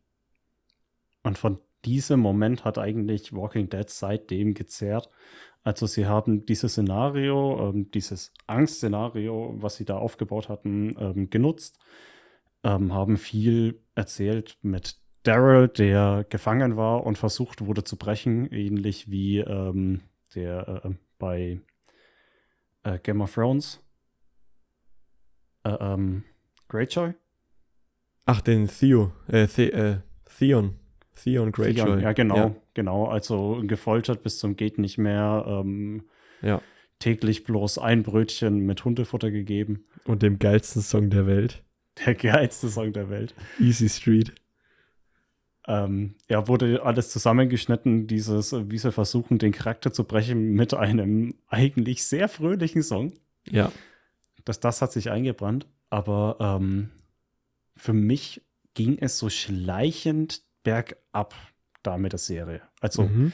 Und 1.23 1.39
von 1.39 1.59
diesem 1.85 2.21
Moment 2.21 2.65
hat 2.65 2.79
eigentlich 2.79 3.33
Walking 3.33 3.69
Dead 3.69 3.89
seitdem 3.89 4.55
gezerrt. 4.55 5.09
Also 5.63 5.87
sie 5.87 6.07
haben 6.07 6.47
dieses 6.47 6.73
Szenario, 6.73 7.71
ähm, 7.71 7.91
dieses 7.91 8.33
Angstszenario, 8.47 9.55
was 9.59 9.77
sie 9.77 9.85
da 9.85 9.99
aufgebaut 9.99 10.49
hatten, 10.49 10.95
ähm, 10.99 11.31
genutzt, 11.31 11.79
ähm, 12.65 12.93
haben 12.93 13.17
viel 13.17 13.81
erzählt 13.95 14.57
mit 14.63 14.97
Daryl, 15.25 15.69
der 15.69 16.25
gefangen 16.29 16.77
war 16.77 17.05
und 17.05 17.19
versucht 17.19 17.67
wurde 17.67 17.85
zu 17.85 17.97
brechen, 17.97 18.51
ähnlich 18.51 19.11
wie 19.11 19.39
ähm, 19.39 20.01
der 20.35 20.83
äh, 20.85 20.91
bei 21.19 21.61
äh, 22.83 22.99
Game 22.99 23.21
of 23.21 23.35
Thrones. 23.35 23.81
Äh, 25.65 25.71
ähm, 25.71 26.25
Greyjoy? 26.69 27.15
Ach, 28.27 28.41
den 28.41 28.69
Theo, 28.69 29.13
äh, 29.29 29.47
The 29.47 29.73
äh, 29.73 29.97
Theon. 30.39 30.75
Theon 31.15 31.51
Greyjoy. 31.51 31.75
Theon, 31.75 32.01
ja, 32.01 32.13
genau, 32.13 32.37
ja. 32.37 32.55
genau. 32.75 33.07
Also 33.07 33.63
gefoltert 33.67 34.23
bis 34.23 34.39
zum 34.39 34.57
geht 34.57 34.79
nicht 34.79 34.99
mehr. 34.99 35.45
Ähm, 35.47 36.05
ja. 36.43 36.61
Täglich 36.99 37.45
bloß 37.45 37.79
ein 37.79 38.03
Brötchen 38.03 38.67
mit 38.67 38.85
Hundefutter 38.85 39.31
gegeben. 39.31 39.85
Und 40.05 40.23
dem 40.23 40.39
geilsten 40.39 40.83
Song 40.83 41.11
der 41.11 41.27
Welt. 41.27 41.65
Der 42.05 42.15
geilste 42.15 42.69
Song 42.69 42.93
der 42.93 43.09
Welt. 43.11 43.35
Easy 43.59 43.89
Street. 43.89 44.33
Ähm, 45.69 46.15
ja, 46.31 46.49
wurde 46.49 46.83
alles 46.83 47.11
zusammengeschnitten, 47.11 48.07
dieses, 48.07 48.55
wie 48.71 48.79
sie 48.79 48.91
versuchen, 48.91 49.39
den 49.39 49.53
Charakter 49.53 49.93
zu 49.93 50.05
brechen 50.05 50.55
mit 50.55 50.73
einem 50.73 51.35
eigentlich 51.47 52.05
sehr 52.05 52.29
fröhlichen 52.29 52.83
Song. 52.83 53.13
Ja. 53.51 53.71
Das, 54.47 54.61
das 54.61 54.81
hat 54.81 54.93
sich 54.93 55.11
eingebrannt, 55.11 55.67
aber 55.91 56.39
ähm, 56.41 56.89
für 57.77 57.93
mich 57.93 58.43
ging 58.73 58.97
es 58.99 59.19
so 59.19 59.29
schleichend 59.29 60.43
bergab 60.63 61.35
da 61.83 61.99
mit 61.99 62.13
der 62.13 62.19
Serie. 62.19 62.63
Also 62.81 63.03
mhm. 63.03 63.33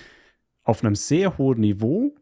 auf 0.65 0.83
einem 0.83 0.97
sehr 0.97 1.39
hohen 1.39 1.61
Niveau 1.61 2.17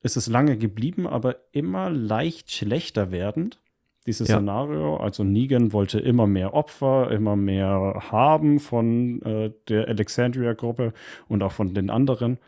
ist 0.00 0.16
es 0.16 0.28
lange 0.28 0.56
geblieben, 0.56 1.08
aber 1.08 1.36
immer 1.50 1.90
leicht 1.90 2.52
schlechter 2.52 3.10
werdend 3.10 3.60
dieses 4.06 4.28
ja. 4.28 4.36
Szenario. 4.36 4.96
Also 4.96 5.24
Negan 5.24 5.72
wollte 5.72 5.98
immer 5.98 6.26
mehr 6.26 6.54
Opfer, 6.54 7.10
immer 7.10 7.36
mehr 7.36 8.06
haben 8.10 8.60
von 8.60 9.20
äh, 9.22 9.52
der 9.68 9.88
Alexandria-Gruppe 9.88 10.92
und 11.28 11.42
auch 11.42 11.52
von 11.52 11.74
den 11.74 11.90
anderen, 11.90 12.38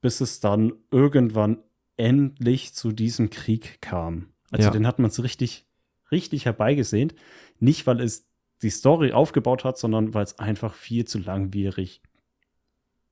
bis 0.00 0.20
es 0.20 0.40
dann 0.40 0.72
irgendwann 0.90 1.58
endlich 1.96 2.74
zu 2.74 2.92
diesem 2.92 3.30
Krieg 3.30 3.80
kam. 3.80 4.28
Also 4.50 4.66
ja. 4.66 4.70
den 4.70 4.86
hat 4.86 4.98
man 4.98 5.10
es 5.10 5.22
richtig, 5.22 5.66
richtig 6.12 6.44
herbeigesehnt. 6.44 7.14
Nicht, 7.58 7.86
weil 7.86 8.00
es 8.00 8.28
die 8.62 8.70
Story 8.70 9.12
aufgebaut 9.12 9.64
hat, 9.64 9.78
sondern 9.78 10.14
weil 10.14 10.24
es 10.24 10.38
einfach 10.38 10.74
viel 10.74 11.04
zu 11.04 11.18
langwierig 11.18 12.02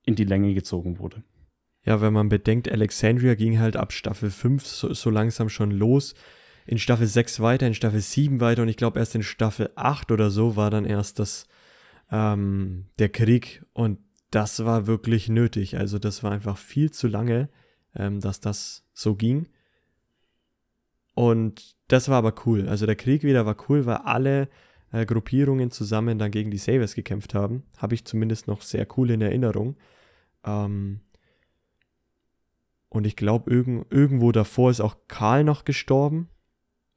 in 0.03 0.15
die 0.15 0.23
Länge 0.23 0.53
gezogen 0.53 0.99
wurde. 0.99 1.23
Ja, 1.83 2.01
wenn 2.01 2.13
man 2.13 2.29
bedenkt, 2.29 2.69
Alexandria 2.69 3.35
ging 3.35 3.59
halt 3.59 3.77
ab 3.77 3.93
Staffel 3.93 4.29
5 4.29 4.65
so, 4.65 4.93
so 4.93 5.09
langsam 5.09 5.49
schon 5.49 5.71
los 5.71 6.15
in 6.67 6.77
Staffel 6.77 7.07
6 7.07 7.39
weiter, 7.39 7.65
in 7.65 7.73
Staffel 7.73 8.01
7 8.01 8.39
weiter 8.41 8.61
und 8.61 8.67
ich 8.67 8.77
glaube 8.77 8.99
erst 8.99 9.15
in 9.15 9.23
Staffel 9.23 9.71
8 9.75 10.11
oder 10.11 10.29
so 10.29 10.55
war 10.57 10.69
dann 10.69 10.85
erst 10.85 11.17
das, 11.17 11.47
ähm, 12.11 12.85
der 12.99 13.09
Krieg 13.09 13.65
und 13.73 13.99
das 14.31 14.65
war 14.65 14.85
wirklich 14.85 15.29
nötig. 15.29 15.77
Also 15.77 15.97
das 15.97 16.23
war 16.23 16.31
einfach 16.31 16.57
viel 16.57 16.91
zu 16.91 17.07
lange, 17.07 17.49
ähm, 17.95 18.19
dass 18.19 18.41
das 18.41 18.85
so 18.93 19.15
ging. 19.15 19.47
Und 21.15 21.77
das 21.87 22.09
war 22.09 22.17
aber 22.17 22.33
cool. 22.45 22.67
Also 22.67 22.85
der 22.85 22.97
Krieg 22.97 23.23
wieder 23.23 23.45
war 23.45 23.55
cool, 23.69 23.85
weil 23.85 23.97
alle 23.97 24.49
äh, 24.91 25.05
Gruppierungen 25.05 25.71
zusammen 25.71 26.19
dann 26.19 26.31
gegen 26.31 26.51
die 26.51 26.57
Savers 26.57 26.95
gekämpft 26.95 27.33
haben. 27.33 27.63
Habe 27.77 27.95
ich 27.95 28.03
zumindest 28.03 28.47
noch 28.47 28.61
sehr 28.61 28.85
cool 28.97 29.09
in 29.09 29.21
Erinnerung. 29.21 29.77
Ähm, 30.43 30.99
und 32.89 33.07
ich 33.07 33.15
glaube, 33.15 33.49
irgend, 33.49 33.91
irgendwo 33.91 34.33
davor 34.33 34.69
ist 34.69 34.81
auch 34.81 34.97
Karl 35.07 35.45
noch 35.45 35.63
gestorben. 35.63 36.29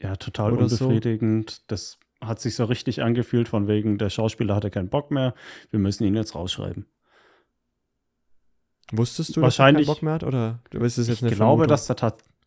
Ja, 0.03 0.17
total 0.17 0.53
unbefriedigend. 0.53 1.51
So. 1.51 1.63
Das 1.67 1.99
hat 2.21 2.41
sich 2.41 2.55
so 2.55 2.65
richtig 2.65 3.03
angefühlt, 3.03 3.49
von 3.49 3.69
wegen, 3.69 3.99
der 3.99 4.11
Schauspieler 4.11 4.55
hatte 4.55 4.71
keinen 4.71 4.89
Bock 4.89 5.11
mehr, 5.11 5.35
wir 5.71 5.79
müssen 5.79 6.05
ihn 6.05 6.15
jetzt 6.15 6.35
rausschreiben. 6.35 6.87
Wusstest 8.93 9.37
du, 9.37 9.41
Wahrscheinlich, 9.41 9.87
dass 9.87 9.97
er 9.97 10.01
keinen 10.01 10.01
Bock 10.01 10.03
mehr 10.03 10.15
hat? 10.15 10.25
Oder 10.25 10.61
ist 10.85 10.99
es 10.99 11.09
jetzt 11.09 11.23
eine 11.23 11.31
ich 11.31 11.37
glaube, 11.37 11.67
dass 11.67 11.87
da 11.87 11.95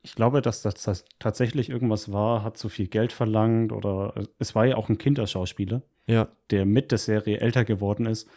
ich 0.05 0.15
glaube, 0.15 0.41
dass 0.41 0.61
das 0.61 1.05
tatsächlich 1.17 1.69
irgendwas 1.69 2.11
war, 2.11 2.43
hat 2.43 2.57
zu 2.57 2.67
viel 2.67 2.87
Geld 2.87 3.13
verlangt 3.13 3.71
oder 3.71 4.13
es 4.37 4.53
war 4.53 4.65
ja 4.65 4.75
auch 4.75 4.89
ein 4.89 4.97
Kinderschauspieler, 4.97 5.81
ja. 6.07 6.27
der 6.51 6.65
mit 6.65 6.91
der 6.91 6.97
Serie 6.97 7.39
älter 7.39 7.63
geworden 7.63 8.05
ist. 8.05 8.27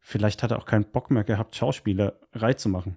Vielleicht 0.00 0.42
hat 0.42 0.50
er 0.50 0.58
auch 0.58 0.66
keinen 0.66 0.86
Bock 0.86 1.12
mehr 1.12 1.22
gehabt, 1.22 1.54
Schauspielerei 1.54 2.54
zu 2.54 2.68
machen. 2.68 2.96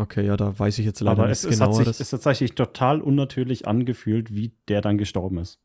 Okay, 0.00 0.24
ja, 0.24 0.34
da 0.38 0.58
weiß 0.58 0.78
ich 0.78 0.86
jetzt 0.86 1.00
leider 1.00 1.20
Aber 1.20 1.28
nicht 1.28 1.44
es. 1.44 1.44
Es 1.44 1.60
hat 1.60 1.74
sich 1.74 1.86
ist 1.86 2.08
tatsächlich 2.08 2.54
total 2.54 3.02
unnatürlich 3.02 3.68
angefühlt, 3.68 4.34
wie 4.34 4.54
der 4.66 4.80
dann 4.80 4.96
gestorben 4.96 5.36
ist. 5.36 5.60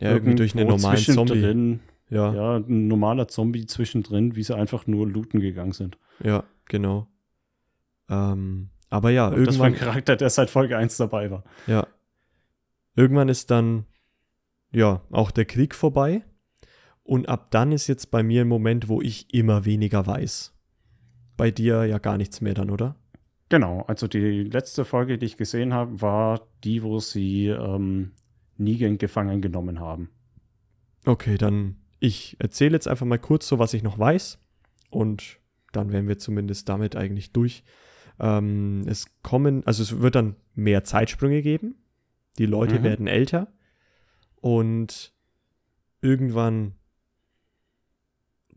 Ja, 0.00 0.10
irgendwie 0.10 0.34
durch 0.34 0.56
einen 0.56 0.66
normalen 0.66 0.98
Zombie. 0.98 1.78
Ja. 2.08 2.34
ja, 2.34 2.56
ein 2.56 2.88
normaler 2.88 3.28
Zombie 3.28 3.66
zwischendrin, 3.66 4.34
wie 4.34 4.42
sie 4.42 4.56
einfach 4.56 4.88
nur 4.88 5.06
looten 5.06 5.38
gegangen 5.38 5.70
sind. 5.70 5.96
Ja, 6.24 6.42
genau. 6.64 7.06
Ähm, 8.08 8.70
aber 8.88 9.10
ja, 9.10 9.28
Und 9.28 9.34
irgendwann. 9.34 9.46
Das 9.46 9.58
war 9.60 9.66
ein 9.66 9.74
Charakter, 9.76 10.16
der 10.16 10.30
seit 10.30 10.50
Folge 10.50 10.76
1 10.76 10.96
dabei 10.96 11.30
war. 11.30 11.44
Ja. 11.68 11.86
Irgendwann 12.96 13.28
ist 13.28 13.52
dann, 13.52 13.86
ja, 14.72 15.02
auch 15.12 15.30
der 15.30 15.44
Krieg 15.44 15.72
vorbei. 15.72 16.24
Und 17.04 17.28
ab 17.28 17.52
dann 17.52 17.70
ist 17.70 17.86
jetzt 17.86 18.10
bei 18.10 18.24
mir 18.24 18.40
ein 18.40 18.48
Moment, 18.48 18.88
wo 18.88 19.00
ich 19.00 19.32
immer 19.32 19.64
weniger 19.64 20.04
weiß. 20.04 20.52
Bei 21.40 21.50
dir 21.50 21.86
ja 21.86 21.96
gar 21.96 22.18
nichts 22.18 22.42
mehr 22.42 22.52
dann, 22.52 22.68
oder? 22.68 22.96
Genau, 23.48 23.80
also 23.86 24.06
die 24.06 24.44
letzte 24.44 24.84
Folge, 24.84 25.16
die 25.16 25.24
ich 25.24 25.38
gesehen 25.38 25.72
habe, 25.72 26.02
war 26.02 26.46
die, 26.64 26.82
wo 26.82 27.00
sie 27.00 27.46
ähm, 27.46 28.10
Negan 28.58 28.98
gefangen 28.98 29.40
genommen 29.40 29.80
haben. 29.80 30.10
Okay, 31.06 31.38
dann 31.38 31.76
ich 31.98 32.36
erzähle 32.40 32.74
jetzt 32.74 32.88
einfach 32.88 33.06
mal 33.06 33.18
kurz 33.18 33.48
so, 33.48 33.58
was 33.58 33.72
ich 33.72 33.82
noch 33.82 33.98
weiß. 33.98 34.38
Und 34.90 35.38
dann 35.72 35.92
wären 35.92 36.08
wir 36.08 36.18
zumindest 36.18 36.68
damit 36.68 36.94
eigentlich 36.94 37.32
durch. 37.32 37.64
Ähm, 38.18 38.84
es 38.86 39.06
kommen, 39.22 39.66
also 39.66 39.82
es 39.82 39.98
wird 39.98 40.16
dann 40.16 40.36
mehr 40.54 40.84
Zeitsprünge 40.84 41.40
geben. 41.40 41.76
Die 42.36 42.44
Leute 42.44 42.80
mhm. 42.80 42.84
werden 42.84 43.06
älter. 43.06 43.50
Und 44.42 45.14
irgendwann 46.02 46.74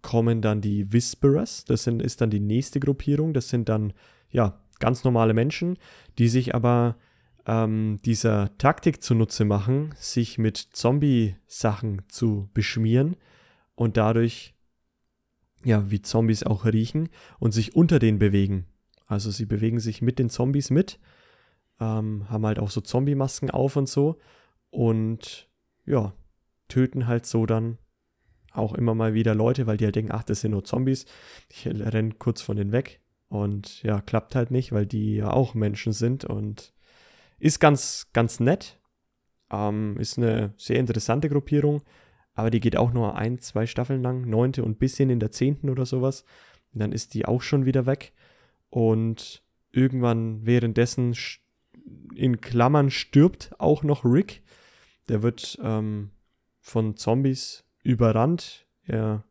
kommen 0.04 0.42
dann 0.42 0.62
die 0.62 0.94
Whisperers. 0.94 1.66
Das 1.66 1.84
sind, 1.84 2.02
ist 2.02 2.22
dann 2.22 2.30
die 2.30 2.40
nächste 2.40 2.80
Gruppierung. 2.80 3.34
Das 3.34 3.50
sind 3.50 3.70
dann, 3.70 3.94
ja, 4.30 4.62
ganz 4.80 5.04
normale 5.04 5.34
Menschen, 5.34 5.80
die 6.20 6.28
sich 6.28 6.54
aber 6.54 6.98
ähm, 7.46 8.00
dieser 8.06 8.56
Taktik 8.58 9.02
zunutze 9.02 9.46
machen, 9.46 9.96
sich 9.98 10.38
mit 10.38 10.58
Zombie-Sachen 10.58 12.04
zu 12.08 12.50
beschmieren 12.54 13.16
und 13.76 13.98
dadurch, 13.98 14.54
ja, 15.64 15.90
wie 15.90 16.02
Zombies 16.02 16.44
auch 16.44 16.66
riechen 16.66 17.10
und 17.40 17.52
sich 17.52 17.76
unter 17.76 18.00
denen 18.00 18.20
bewegen. 18.20 18.68
Also 19.08 19.32
sie 19.32 19.46
bewegen 19.46 19.80
sich 19.80 20.02
mit 20.02 20.20
den 20.20 20.30
Zombies 20.30 20.70
mit, 20.70 21.00
ähm, 21.80 22.30
haben 22.30 22.46
halt 22.46 22.60
auch 22.60 22.70
so 22.70 22.82
Zombie-Masken 22.82 23.52
auf 23.52 23.76
und 23.76 23.88
so 23.88 24.20
und 24.70 25.50
ja, 25.86 26.14
töten 26.68 27.08
halt 27.08 27.26
so 27.26 27.46
dann 27.46 27.78
auch 28.54 28.74
immer 28.74 28.96
mal 28.96 29.14
wieder 29.14 29.36
Leute, 29.36 29.68
weil 29.68 29.78
die 29.78 29.86
halt 29.86 29.96
denken, 29.96 30.12
ach, 30.12 30.24
das 30.24 30.42
sind 30.42 30.52
nur 30.52 30.64
Zombies. 30.64 31.06
Ich 31.50 31.68
renne 31.68 32.14
kurz 32.18 32.42
von 32.42 32.58
denen 32.58 32.72
weg 32.72 33.02
und 33.30 33.82
ja, 33.84 34.02
klappt 34.02 34.36
halt 34.36 34.52
nicht, 34.52 34.72
weil 34.72 34.86
die 34.86 35.16
ja 35.16 35.32
auch 35.32 35.54
Menschen 35.54 35.92
sind 35.92 36.24
und 36.26 36.74
ist 37.40 37.60
ganz, 37.60 38.08
ganz 38.14 38.40
nett. 38.40 38.80
Ähm, 39.52 39.98
ist 39.98 40.18
eine 40.18 40.54
sehr 40.58 40.80
interessante 40.80 41.30
Gruppierung, 41.30 41.82
aber 42.36 42.50
die 42.50 42.60
geht 42.60 42.78
auch 42.78 42.94
nur 42.94 43.16
ein, 43.16 43.40
zwei 43.40 43.66
Staffeln 43.66 44.02
lang, 44.02 44.30
neunte 44.30 44.64
und 44.64 44.80
bisschen 44.80 45.10
in 45.10 45.20
der 45.20 45.32
zehnten 45.32 45.70
oder 45.70 45.86
sowas. 45.86 46.24
Und 46.74 46.80
dann 46.80 46.92
ist 46.92 47.14
die 47.14 47.26
auch 47.26 47.42
schon 47.42 47.66
wieder 47.66 47.86
weg. 47.86 48.14
Und 48.70 49.44
irgendwann 49.72 50.46
währenddessen 50.46 51.16
in 52.16 52.42
Klammern 52.42 52.90
stirbt 52.90 53.52
auch 53.60 53.84
noch 53.84 54.06
Rick. 54.06 54.42
Der 55.10 55.22
wird 55.22 55.60
ähm, 55.62 56.12
von 56.62 56.96
Zombies 56.96 57.63
überrannt. 57.84 58.66
Er 58.86 59.24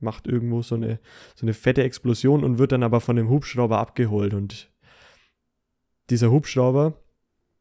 macht 0.00 0.26
irgendwo 0.26 0.62
so 0.62 0.74
eine, 0.74 0.98
so 1.34 1.44
eine 1.44 1.54
fette 1.54 1.84
Explosion 1.84 2.42
und 2.42 2.58
wird 2.58 2.72
dann 2.72 2.82
aber 2.82 3.00
von 3.00 3.16
dem 3.16 3.28
Hubschrauber 3.28 3.78
abgeholt. 3.78 4.34
Und 4.34 4.70
dieser 6.10 6.30
Hubschrauber 6.30 6.94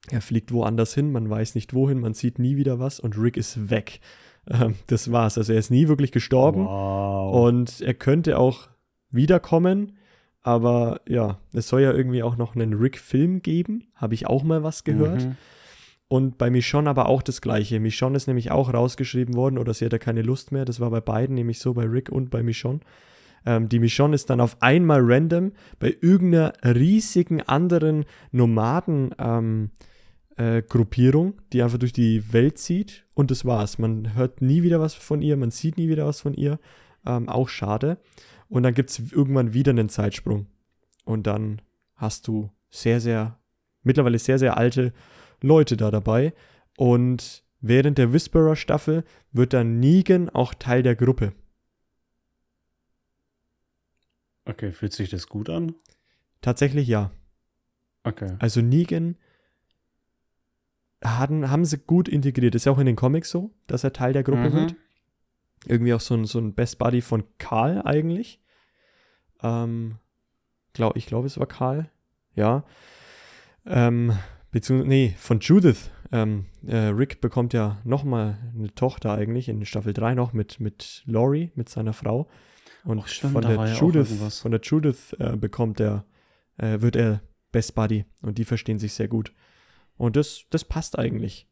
er 0.09 0.21
fliegt 0.21 0.51
woanders 0.51 0.93
hin, 0.93 1.11
man 1.11 1.29
weiß 1.29 1.55
nicht 1.55 1.73
wohin, 1.73 1.99
man 1.99 2.13
sieht 2.13 2.39
nie 2.39 2.55
wieder 2.55 2.79
was 2.79 2.99
und 2.99 3.17
Rick 3.17 3.37
ist 3.37 3.69
weg. 3.69 3.99
Ähm, 4.49 4.75
das 4.87 5.11
war's. 5.11 5.37
Also 5.37 5.53
er 5.53 5.59
ist 5.59 5.69
nie 5.69 5.87
wirklich 5.87 6.11
gestorben 6.11 6.65
wow. 6.65 7.45
und 7.45 7.81
er 7.81 7.93
könnte 7.93 8.39
auch 8.39 8.69
wiederkommen, 9.11 9.97
aber 10.41 11.01
ja, 11.07 11.37
es 11.53 11.67
soll 11.67 11.81
ja 11.81 11.91
irgendwie 11.91 12.23
auch 12.23 12.35
noch 12.35 12.55
einen 12.55 12.73
Rick-Film 12.73 13.43
geben, 13.43 13.87
habe 13.93 14.15
ich 14.15 14.25
auch 14.25 14.43
mal 14.43 14.63
was 14.63 14.83
gehört. 14.83 15.25
Mhm. 15.25 15.37
Und 16.11 16.37
bei 16.37 16.49
Michonne 16.49 16.89
aber 16.89 17.05
auch 17.07 17.21
das 17.21 17.39
gleiche. 17.39 17.79
Michonne 17.79 18.17
ist 18.17 18.27
nämlich 18.27 18.51
auch 18.51 18.73
rausgeschrieben 18.73 19.33
worden 19.33 19.57
oder 19.57 19.73
sie 19.73 19.85
hatte 19.85 19.97
keine 19.97 20.23
Lust 20.23 20.51
mehr. 20.51 20.65
Das 20.65 20.81
war 20.81 20.89
bei 20.89 20.99
beiden 20.99 21.35
nämlich 21.35 21.59
so, 21.59 21.73
bei 21.73 21.85
Rick 21.85 22.09
und 22.09 22.29
bei 22.29 22.43
Michonne. 22.43 22.81
Ähm, 23.45 23.69
die 23.69 23.79
Michonne 23.79 24.15
ist 24.15 24.29
dann 24.29 24.41
auf 24.41 24.61
einmal 24.61 24.99
random 25.01 25.53
bei 25.79 25.95
irgendeiner 26.01 26.51
riesigen 26.65 27.41
anderen 27.43 28.03
Nomaden- 28.33 29.15
ähm, 29.19 29.69
äh, 30.35 30.61
Gruppierung, 30.63 31.41
die 31.53 31.63
einfach 31.63 31.77
durch 31.77 31.93
die 31.93 32.33
Welt 32.33 32.57
zieht 32.57 33.05
und 33.13 33.31
das 33.31 33.45
war's. 33.45 33.79
Man 33.79 34.13
hört 34.13 34.41
nie 34.41 34.63
wieder 34.63 34.81
was 34.81 34.93
von 34.93 35.21
ihr, 35.21 35.37
man 35.37 35.51
sieht 35.51 35.77
nie 35.77 35.87
wieder 35.87 36.05
was 36.05 36.19
von 36.19 36.33
ihr. 36.33 36.59
Ähm, 37.05 37.29
auch 37.29 37.47
schade. 37.47 37.99
Und 38.49 38.63
dann 38.63 38.73
gibt 38.73 38.89
es 38.89 39.13
irgendwann 39.13 39.53
wieder 39.53 39.69
einen 39.69 39.87
Zeitsprung. 39.87 40.47
Und 41.05 41.25
dann 41.25 41.61
hast 41.95 42.27
du 42.27 42.51
sehr, 42.69 42.99
sehr, 42.99 43.39
mittlerweile 43.81 44.19
sehr, 44.19 44.39
sehr 44.39 44.57
alte 44.57 44.91
Leute 45.41 45.77
da 45.77 45.91
dabei. 45.91 46.33
Und 46.77 47.43
während 47.59 47.97
der 47.97 48.13
Whisperer-Staffel 48.13 49.03
wird 49.31 49.53
dann 49.53 49.79
Negan 49.79 50.29
auch 50.29 50.53
Teil 50.53 50.83
der 50.83 50.95
Gruppe. 50.95 51.33
Okay, 54.45 54.71
fühlt 54.71 54.93
sich 54.93 55.09
das 55.09 55.27
gut 55.27 55.49
an? 55.49 55.75
Tatsächlich 56.41 56.87
ja. 56.87 57.11
Okay. 58.03 58.35
Also 58.39 58.61
Negan 58.61 59.17
haben, 61.03 61.49
haben 61.49 61.65
sie 61.65 61.77
gut 61.77 62.07
integriert. 62.07 62.55
Ist 62.55 62.65
ja 62.65 62.71
auch 62.71 62.79
in 62.79 62.85
den 62.85 62.95
Comics 62.95 63.29
so, 63.29 63.51
dass 63.67 63.83
er 63.83 63.93
Teil 63.93 64.13
der 64.13 64.23
Gruppe 64.23 64.49
mhm. 64.49 64.53
wird. 64.53 64.75
Irgendwie 65.65 65.93
auch 65.93 66.01
so 66.01 66.15
ein, 66.15 66.25
so 66.25 66.39
ein 66.39 66.53
Best 66.53 66.79
Buddy 66.79 67.01
von 67.01 67.23
Karl 67.37 67.83
eigentlich. 67.85 68.39
Ähm, 69.43 69.97
glaub, 70.73 70.95
ich 70.95 71.05
glaube, 71.05 71.27
es 71.27 71.37
war 71.37 71.47
Karl. 71.47 71.89
Ja. 72.35 72.63
Ähm, 73.65 74.17
beziehungsweise, 74.51 74.89
nee, 74.89 75.15
von 75.17 75.39
Judith. 75.39 75.89
Ähm, 76.13 76.45
äh, 76.67 76.75
Rick 76.75 77.21
bekommt 77.21 77.53
ja 77.53 77.77
nochmal 77.85 78.37
eine 78.53 78.73
Tochter 78.75 79.13
eigentlich 79.13 79.47
in 79.47 79.65
Staffel 79.65 79.93
3 79.93 80.13
noch 80.13 80.33
mit, 80.33 80.59
mit 80.59 81.03
Laurie, 81.05 81.51
mit 81.55 81.69
seiner 81.69 81.93
Frau. 81.93 82.27
Und 82.83 82.99
Och, 82.99 83.07
stimmt, 83.07 83.33
von, 83.33 83.41
der 83.43 83.65
Judith, 83.73 84.39
von 84.41 84.51
der 84.51 84.61
Judith 84.61 85.13
äh, 85.19 85.37
bekommt 85.37 85.79
er, 85.79 86.05
äh, 86.57 86.81
wird 86.81 86.95
er 86.95 87.21
Best 87.51 87.75
Buddy 87.75 88.05
und 88.21 88.37
die 88.37 88.43
verstehen 88.43 88.79
sich 88.79 88.93
sehr 88.93 89.07
gut. 89.07 89.33
Und 89.97 90.15
das, 90.15 90.45
das 90.49 90.65
passt 90.65 90.97
eigentlich. 90.97 91.47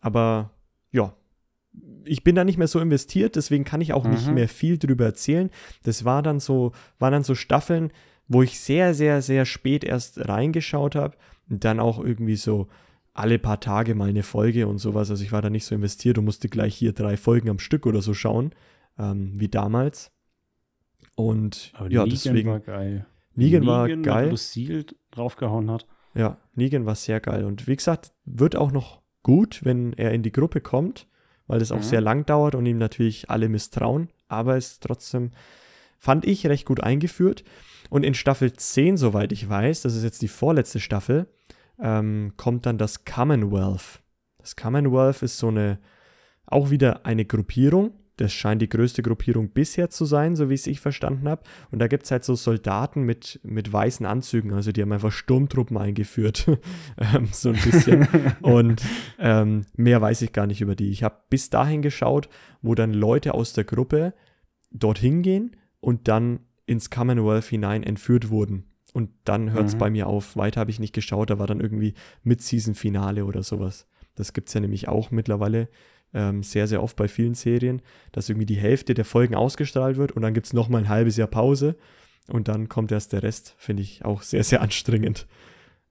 Aber 0.00 0.50
ja, 0.90 1.14
ich 2.04 2.22
bin 2.22 2.34
da 2.34 2.44
nicht 2.44 2.58
mehr 2.58 2.68
so 2.68 2.80
investiert, 2.80 3.36
deswegen 3.36 3.64
kann 3.64 3.80
ich 3.80 3.92
auch 3.92 4.04
mhm. 4.04 4.10
nicht 4.10 4.30
mehr 4.30 4.48
viel 4.48 4.76
drüber 4.78 5.06
erzählen. 5.06 5.50
Das 5.84 6.04
war 6.04 6.22
dann 6.22 6.40
so, 6.40 6.72
waren 6.98 7.12
dann 7.12 7.24
so 7.24 7.34
Staffeln, 7.34 7.92
wo 8.28 8.42
ich 8.42 8.60
sehr, 8.60 8.92
sehr, 8.94 9.22
sehr 9.22 9.46
spät 9.46 9.84
erst 9.84 10.28
reingeschaut 10.28 10.94
habe 10.94 11.16
und 11.48 11.64
dann 11.64 11.80
auch 11.80 11.98
irgendwie 12.02 12.36
so 12.36 12.68
alle 13.12 13.38
paar 13.38 13.60
Tage 13.60 13.94
mal 13.94 14.08
eine 14.08 14.22
Folge 14.22 14.66
und 14.66 14.78
sowas. 14.78 15.10
Also 15.10 15.22
ich 15.22 15.32
war 15.32 15.40
da 15.40 15.50
nicht 15.50 15.64
so 15.64 15.74
investiert 15.74 16.18
und 16.18 16.24
musste 16.24 16.48
gleich 16.48 16.74
hier 16.74 16.92
drei 16.92 17.16
Folgen 17.16 17.48
am 17.48 17.60
Stück 17.60 17.86
oder 17.86 18.02
so 18.02 18.12
schauen, 18.12 18.52
ähm, 18.98 19.32
wie 19.36 19.48
damals. 19.48 20.10
Und 21.16 21.72
Aber 21.74 21.90
ja, 21.90 22.02
Negan 22.02 22.10
deswegen. 22.10 22.50
War 22.50 22.60
geil. 22.60 23.06
Negan, 23.36 23.66
war 23.66 23.88
geil. 23.88 24.30
Lucille 24.30 24.84
draufgehauen 25.12 25.70
hat. 25.70 25.86
Ja, 26.14 26.38
Negan 26.54 26.86
war 26.86 26.94
sehr 26.94 27.20
geil. 27.20 27.44
Und 27.44 27.66
wie 27.66 27.76
gesagt, 27.76 28.12
wird 28.24 28.56
auch 28.56 28.72
noch 28.72 29.02
gut, 29.22 29.64
wenn 29.64 29.92
er 29.94 30.12
in 30.12 30.22
die 30.22 30.32
Gruppe 30.32 30.60
kommt, 30.60 31.06
weil 31.46 31.58
das 31.58 31.72
auch 31.72 31.78
mhm. 31.78 31.82
sehr 31.82 32.00
lang 32.00 32.26
dauert 32.26 32.54
und 32.54 32.66
ihm 32.66 32.78
natürlich 32.78 33.30
alle 33.30 33.48
misstrauen. 33.48 34.08
Aber 34.28 34.56
es 34.56 34.72
ist 34.72 34.82
trotzdem 34.82 35.30
fand 36.04 36.26
ich 36.26 36.46
recht 36.46 36.66
gut 36.66 36.82
eingeführt. 36.82 37.44
Und 37.88 38.04
in 38.04 38.14
Staffel 38.14 38.52
10, 38.52 38.98
soweit 38.98 39.32
ich 39.32 39.48
weiß, 39.48 39.82
das 39.82 39.94
ist 39.94 40.04
jetzt 40.04 40.20
die 40.20 40.28
vorletzte 40.28 40.78
Staffel, 40.78 41.26
ähm, 41.80 42.34
kommt 42.36 42.66
dann 42.66 42.76
das 42.76 43.04
Commonwealth. 43.04 44.02
Das 44.38 44.54
Commonwealth 44.54 45.22
ist 45.22 45.38
so 45.38 45.48
eine, 45.48 45.78
auch 46.46 46.70
wieder 46.70 47.06
eine 47.06 47.24
Gruppierung. 47.24 47.94
Das 48.16 48.32
scheint 48.32 48.60
die 48.60 48.68
größte 48.68 49.02
Gruppierung 49.02 49.48
bisher 49.48 49.88
zu 49.88 50.04
sein, 50.04 50.36
so 50.36 50.50
wie 50.50 50.54
es 50.54 50.66
ich 50.66 50.78
verstanden 50.78 51.26
habe. 51.26 51.42
Und 51.70 51.78
da 51.78 51.88
gibt 51.88 52.04
es 52.04 52.10
halt 52.10 52.22
so 52.22 52.34
Soldaten 52.34 53.02
mit, 53.02 53.40
mit 53.42 53.72
weißen 53.72 54.04
Anzügen, 54.04 54.52
also 54.52 54.72
die 54.72 54.82
haben 54.82 54.92
einfach 54.92 55.10
Sturmtruppen 55.10 55.78
eingeführt. 55.78 56.46
ähm, 56.98 57.28
so 57.32 57.48
ein 57.48 57.56
bisschen. 57.56 58.06
Und 58.42 58.82
ähm, 59.18 59.64
mehr 59.74 60.00
weiß 60.02 60.20
ich 60.22 60.32
gar 60.32 60.46
nicht 60.46 60.60
über 60.60 60.76
die. 60.76 60.90
Ich 60.90 61.02
habe 61.02 61.16
bis 61.30 61.48
dahin 61.48 61.80
geschaut, 61.80 62.28
wo 62.60 62.74
dann 62.74 62.92
Leute 62.92 63.32
aus 63.34 63.54
der 63.54 63.64
Gruppe 63.64 64.12
dorthin 64.70 65.22
gehen 65.22 65.56
und 65.84 66.08
dann 66.08 66.40
ins 66.66 66.90
Commonwealth 66.90 67.44
hinein 67.44 67.82
entführt 67.82 68.30
wurden. 68.30 68.64
Und 68.92 69.10
dann 69.24 69.52
hört 69.52 69.66
es 69.66 69.74
mhm. 69.74 69.78
bei 69.78 69.90
mir 69.90 70.06
auf. 70.06 70.36
Weiter 70.36 70.60
habe 70.60 70.70
ich 70.70 70.78
nicht 70.78 70.94
geschaut. 70.94 71.30
Da 71.30 71.38
war 71.38 71.46
dann 71.46 71.60
irgendwie 71.60 71.94
Mid-Season-Finale 72.22 73.24
oder 73.24 73.42
sowas. 73.42 73.86
Das 74.14 74.32
gibt 74.32 74.48
es 74.48 74.54
ja 74.54 74.60
nämlich 74.60 74.88
auch 74.88 75.10
mittlerweile 75.10 75.68
ähm, 76.14 76.42
sehr, 76.42 76.68
sehr 76.68 76.82
oft 76.82 76.96
bei 76.96 77.08
vielen 77.08 77.34
Serien, 77.34 77.82
dass 78.12 78.28
irgendwie 78.28 78.46
die 78.46 78.56
Hälfte 78.56 78.94
der 78.94 79.04
Folgen 79.04 79.34
ausgestrahlt 79.34 79.96
wird 79.96 80.12
und 80.12 80.22
dann 80.22 80.32
gibt 80.32 80.46
es 80.46 80.52
nochmal 80.52 80.82
ein 80.82 80.88
halbes 80.88 81.16
Jahr 81.16 81.28
Pause 81.28 81.76
und 82.28 82.46
dann 82.46 82.68
kommt 82.68 82.92
erst 82.92 83.12
der 83.12 83.24
Rest. 83.24 83.54
Finde 83.58 83.82
ich 83.82 84.04
auch 84.04 84.22
sehr, 84.22 84.44
sehr 84.44 84.62
anstrengend. 84.62 85.26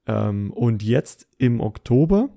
Ähm, 0.06 0.50
und 0.52 0.82
jetzt 0.82 1.28
im 1.38 1.60
Oktober 1.60 2.30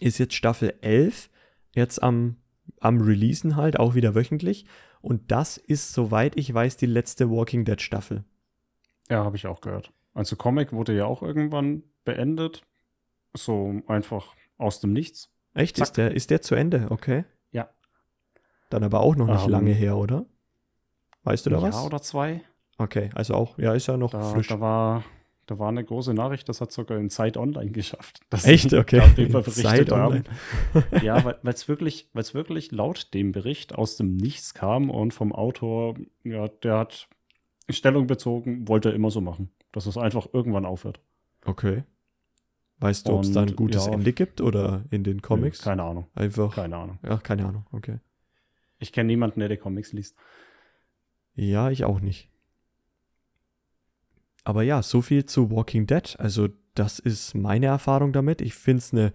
ist 0.00 0.18
jetzt 0.18 0.34
Staffel 0.34 0.74
11 0.80 1.28
jetzt 1.74 2.02
am, 2.02 2.36
am 2.80 3.00
Releasen 3.00 3.56
halt, 3.56 3.78
auch 3.78 3.94
wieder 3.94 4.14
wöchentlich. 4.14 4.64
Und 5.02 5.30
das 5.30 5.56
ist, 5.58 5.92
soweit 5.92 6.36
ich 6.36 6.52
weiß, 6.52 6.76
die 6.76 6.86
letzte 6.86 7.30
Walking 7.30 7.64
Dead 7.64 7.80
Staffel. 7.82 8.24
Ja, 9.10 9.24
habe 9.24 9.36
ich 9.36 9.46
auch 9.46 9.60
gehört. 9.60 9.92
Also 10.14 10.36
Comic 10.36 10.72
wurde 10.72 10.96
ja 10.96 11.04
auch 11.06 11.22
irgendwann 11.22 11.82
beendet. 12.04 12.62
So 13.34 13.82
einfach 13.86 14.34
aus 14.58 14.80
dem 14.80 14.92
Nichts. 14.92 15.30
Echt? 15.54 15.78
Ist 15.78 15.96
der, 15.96 16.12
ist 16.14 16.30
der 16.30 16.40
zu 16.40 16.54
Ende? 16.54 16.86
Okay. 16.90 17.24
Ja. 17.50 17.68
Dann 18.70 18.84
aber 18.84 19.00
auch 19.00 19.16
noch 19.16 19.26
nicht 19.26 19.40
um, 19.40 19.44
ähm, 19.44 19.50
lange 19.50 19.72
her, 19.72 19.96
oder? 19.96 20.24
Weißt 21.24 21.44
du 21.46 21.50
da 21.50 21.60
was? 21.60 21.74
Ja 21.74 21.82
oder 21.82 22.00
zwei. 22.00 22.42
Okay, 22.78 23.10
also 23.14 23.34
auch, 23.34 23.58
ja, 23.58 23.74
ist 23.74 23.86
ja 23.86 23.96
noch 23.96 24.10
da, 24.10 24.22
frisch. 24.22 24.48
Da 24.48 24.60
war, 24.60 25.04
da 25.46 25.58
war 25.58 25.68
eine 25.68 25.84
große 25.84 26.14
Nachricht, 26.14 26.48
das 26.48 26.60
hat 26.60 26.72
sogar 26.72 26.98
in 26.98 27.10
Zeit 27.10 27.36
Online 27.36 27.70
geschafft. 27.70 28.20
Echt? 28.44 28.72
Okay. 28.72 29.02
Zeit 29.50 29.90
Online. 29.90 30.24
ja, 31.02 31.24
weil 31.24 31.38
es 31.44 31.68
wirklich, 31.68 32.08
wirklich 32.12 32.70
laut 32.70 33.12
dem 33.14 33.32
Bericht 33.32 33.74
aus 33.74 33.96
dem 33.96 34.16
Nichts 34.16 34.54
kam 34.54 34.90
und 34.90 35.12
vom 35.12 35.32
Autor, 35.32 35.94
ja, 36.24 36.48
der 36.48 36.78
hat 36.78 37.08
Stellung 37.68 38.06
bezogen, 38.06 38.68
wollte 38.68 38.90
er 38.90 38.94
immer 38.94 39.10
so 39.10 39.20
machen, 39.20 39.50
dass 39.72 39.86
es 39.86 39.96
einfach 39.96 40.28
irgendwann 40.32 40.64
aufhört. 40.64 41.00
Okay. 41.44 41.84
Weißt 42.78 43.06
du, 43.06 43.12
ob 43.12 43.22
es 43.22 43.32
da 43.32 43.42
ein 43.42 43.54
gutes 43.54 43.86
ja, 43.86 43.92
Ende 43.92 44.12
gibt 44.12 44.40
oder 44.40 44.84
in 44.90 45.04
den 45.04 45.22
Comics? 45.22 45.60
Nö, 45.60 45.64
keine 45.64 45.84
Ahnung. 45.84 46.06
Einfach. 46.14 46.54
Keine 46.54 46.76
Ahnung. 46.76 46.98
Ja, 47.04 47.16
keine 47.18 47.46
Ahnung, 47.46 47.64
okay. 47.70 47.98
Ich 48.78 48.92
kenne 48.92 49.06
niemanden, 49.06 49.38
der 49.38 49.48
die 49.48 49.56
Comics 49.56 49.92
liest. 49.92 50.16
Ja, 51.34 51.70
ich 51.70 51.84
auch 51.84 52.00
nicht. 52.00 52.31
Aber 54.44 54.62
ja, 54.62 54.82
so 54.82 55.02
viel 55.02 55.24
zu 55.24 55.50
Walking 55.50 55.86
Dead. 55.86 56.16
Also, 56.18 56.48
das 56.74 56.98
ist 56.98 57.34
meine 57.34 57.66
Erfahrung 57.66 58.12
damit. 58.12 58.40
Ich 58.40 58.54
finde 58.54 58.78
es 58.78 58.92
eine 58.92 59.12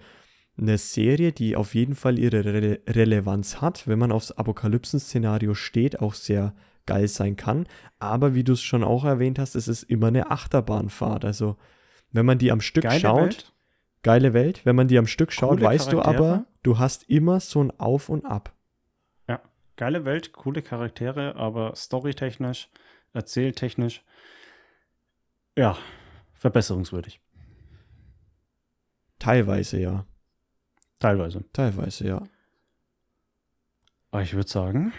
eine 0.60 0.78
Serie, 0.78 1.32
die 1.32 1.56
auf 1.56 1.76
jeden 1.76 1.96
Fall 1.96 2.18
ihre 2.18 2.44
Re 2.44 2.80
Relevanz 2.88 3.62
hat, 3.62 3.88
wenn 3.88 4.00
man 4.00 4.12
aufs 4.12 4.32
Apokalypsen-Szenario 4.32 5.54
steht, 5.54 6.02
auch 6.02 6.14
sehr 6.14 6.56
geil 6.86 7.08
sein 7.08 7.36
kann. 7.36 7.68
Aber 8.00 8.34
wie 8.34 8.44
du 8.44 8.54
es 8.54 8.62
schon 8.62 8.84
auch 8.84 9.06
erwähnt 9.06 9.40
hast, 9.40 9.56
es 9.56 9.68
ist 9.68 9.84
immer 9.84 10.08
eine 10.08 10.32
Achterbahnfahrt. 10.32 11.26
Also, 11.26 11.58
wenn 12.12 12.26
man 12.26 12.38
die 12.38 12.52
am 12.52 12.62
Stück 12.62 12.84
Geile 12.84 13.00
schaut, 13.00 13.22
Welt. 13.22 13.54
geile 14.02 14.34
Welt, 14.34 14.66
wenn 14.66 14.76
man 14.76 14.88
die 14.88 14.98
am 14.98 15.08
Stück 15.08 15.32
schaut, 15.32 15.58
coole 15.58 15.66
weißt 15.66 15.92
Charaktere. 15.92 16.16
du 16.16 16.24
aber, 16.24 16.46
du 16.64 16.80
hast 16.80 17.10
immer 17.10 17.40
so 17.40 17.64
ein 17.64 17.72
Auf 17.80 18.10
und 18.10 18.26
Ab. 18.26 18.54
Ja, 19.28 19.42
geile 19.76 20.06
Welt, 20.06 20.34
coole 20.34 20.62
Charaktere, 20.62 21.36
aber 21.36 21.76
storytechnisch, 21.76 22.70
erzähltechnisch, 23.14 24.04
ja, 25.58 25.78
verbesserungswürdig. 26.34 27.20
Teilweise, 29.20 29.80
ja. 29.80 30.06
Teilweise. 31.00 31.44
Teilweise, 31.52 32.08
ja. 32.08 32.24
Aber 34.12 34.22
ich 34.22 34.34
würde 34.34 34.50
sagen, 34.50 34.94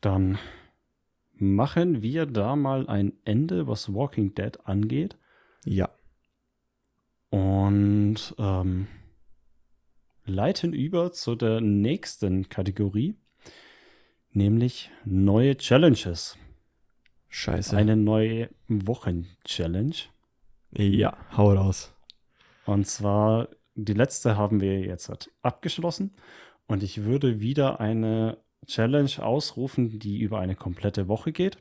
dann 0.00 0.38
machen 1.34 2.02
wir 2.02 2.26
da 2.26 2.56
mal 2.56 2.88
ein 2.88 3.12
Ende, 3.24 3.68
was 3.68 3.94
Walking 3.94 4.34
Dead 4.34 4.58
angeht. 4.64 5.16
Ja. 5.64 5.88
Und 7.30 8.34
ähm, 8.38 8.88
leiten 10.24 10.72
über 10.72 11.12
zu 11.12 11.36
der 11.36 11.60
nächsten 11.60 12.48
Kategorie, 12.48 13.14
nämlich 14.32 14.90
neue 15.04 15.56
Challenges. 15.56 16.36
Scheiße. 17.30 17.76
Eine 17.76 17.96
neue 17.96 18.50
Wochen-Challenge. 18.68 19.94
Ja, 20.72 21.16
hau 21.36 21.52
raus. 21.52 21.94
Und 22.66 22.86
zwar, 22.86 23.48
die 23.74 23.94
letzte 23.94 24.36
haben 24.36 24.60
wir 24.60 24.80
jetzt 24.80 25.30
abgeschlossen. 25.42 26.12
Und 26.66 26.82
ich 26.82 27.04
würde 27.04 27.40
wieder 27.40 27.80
eine 27.80 28.38
Challenge 28.66 29.10
ausrufen, 29.18 29.98
die 29.98 30.18
über 30.18 30.38
eine 30.40 30.54
komplette 30.54 31.08
Woche 31.08 31.32
geht. 31.32 31.58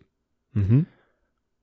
Mhm. 0.54 0.86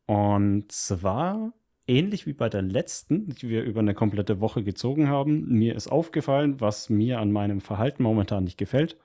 Und 0.07 0.73
zwar 0.73 1.53
ähnlich 1.87 2.27
wie 2.27 2.33
bei 2.33 2.49
der 2.49 2.63
letzten, 2.63 3.29
die 3.31 3.49
wir 3.49 3.63
über 3.65 3.81
eine 3.81 3.95
komplette 3.95 4.41
Woche 4.41 4.63
gezogen 4.63 5.09
haben. 5.09 5.47
Mir 5.49 5.75
ist 5.75 5.89
aufgefallen, 5.89 6.61
was 6.61 6.89
mir 6.89 7.21
an 7.21 7.33
meinem 7.33 7.61
Verhalten 7.61 8.03
momentan 8.03 8.45
nicht 8.45 8.59
gefällt. 8.59 8.97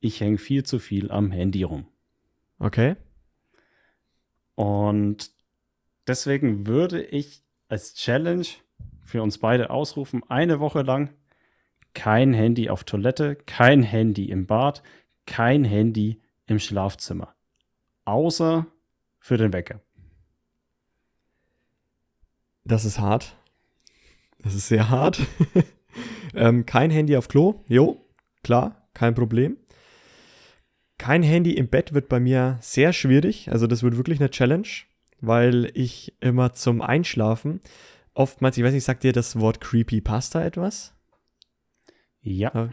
Ich 0.00 0.20
hänge 0.20 0.38
viel 0.38 0.64
zu 0.64 0.78
viel 0.78 1.10
am 1.10 1.30
Handy 1.30 1.62
rum. 1.62 1.86
Okay. 2.58 2.96
Und 4.54 5.30
deswegen 6.06 6.66
würde 6.66 7.02
ich 7.02 7.42
als 7.68 7.94
Challenge 7.94 8.46
für 9.02 9.22
uns 9.22 9.38
beide 9.38 9.70
ausrufen, 9.70 10.22
eine 10.28 10.60
Woche 10.60 10.82
lang 10.82 11.10
kein 11.94 12.34
Handy 12.34 12.68
auf 12.70 12.84
Toilette, 12.84 13.36
kein 13.36 13.82
Handy 13.82 14.28
im 14.28 14.46
Bad, 14.46 14.82
kein 15.26 15.64
Handy 15.64 16.20
im 16.46 16.58
Schlafzimmer. 16.58 17.34
Außer 18.04 18.66
für 19.20 19.36
den 19.36 19.52
Wecker. 19.52 19.80
Das 22.64 22.84
ist 22.84 22.98
hart. 22.98 23.36
Das 24.38 24.54
ist 24.54 24.68
sehr 24.68 24.90
hart. 24.90 25.20
ähm, 26.34 26.66
kein 26.66 26.90
Handy 26.90 27.16
auf 27.16 27.28
Klo. 27.28 27.62
Jo, 27.68 28.04
klar, 28.42 28.88
kein 28.92 29.14
Problem. 29.14 29.56
Kein 30.98 31.22
Handy 31.22 31.52
im 31.52 31.68
Bett 31.68 31.92
wird 31.92 32.08
bei 32.08 32.20
mir 32.20 32.58
sehr 32.60 32.92
schwierig. 32.92 33.50
Also 33.50 33.66
das 33.66 33.82
wird 33.82 33.96
wirklich 33.96 34.20
eine 34.20 34.30
Challenge, 34.30 34.68
weil 35.20 35.70
ich 35.74 36.14
immer 36.20 36.52
zum 36.52 36.80
Einschlafen 36.80 37.60
oftmals, 38.14 38.56
ich 38.56 38.64
weiß 38.64 38.72
nicht, 38.72 38.84
sagt 38.84 39.02
dir 39.02 39.12
das 39.12 39.38
Wort 39.38 39.60
Creepypasta 39.60 40.42
etwas? 40.42 40.94
Ja. 42.20 42.70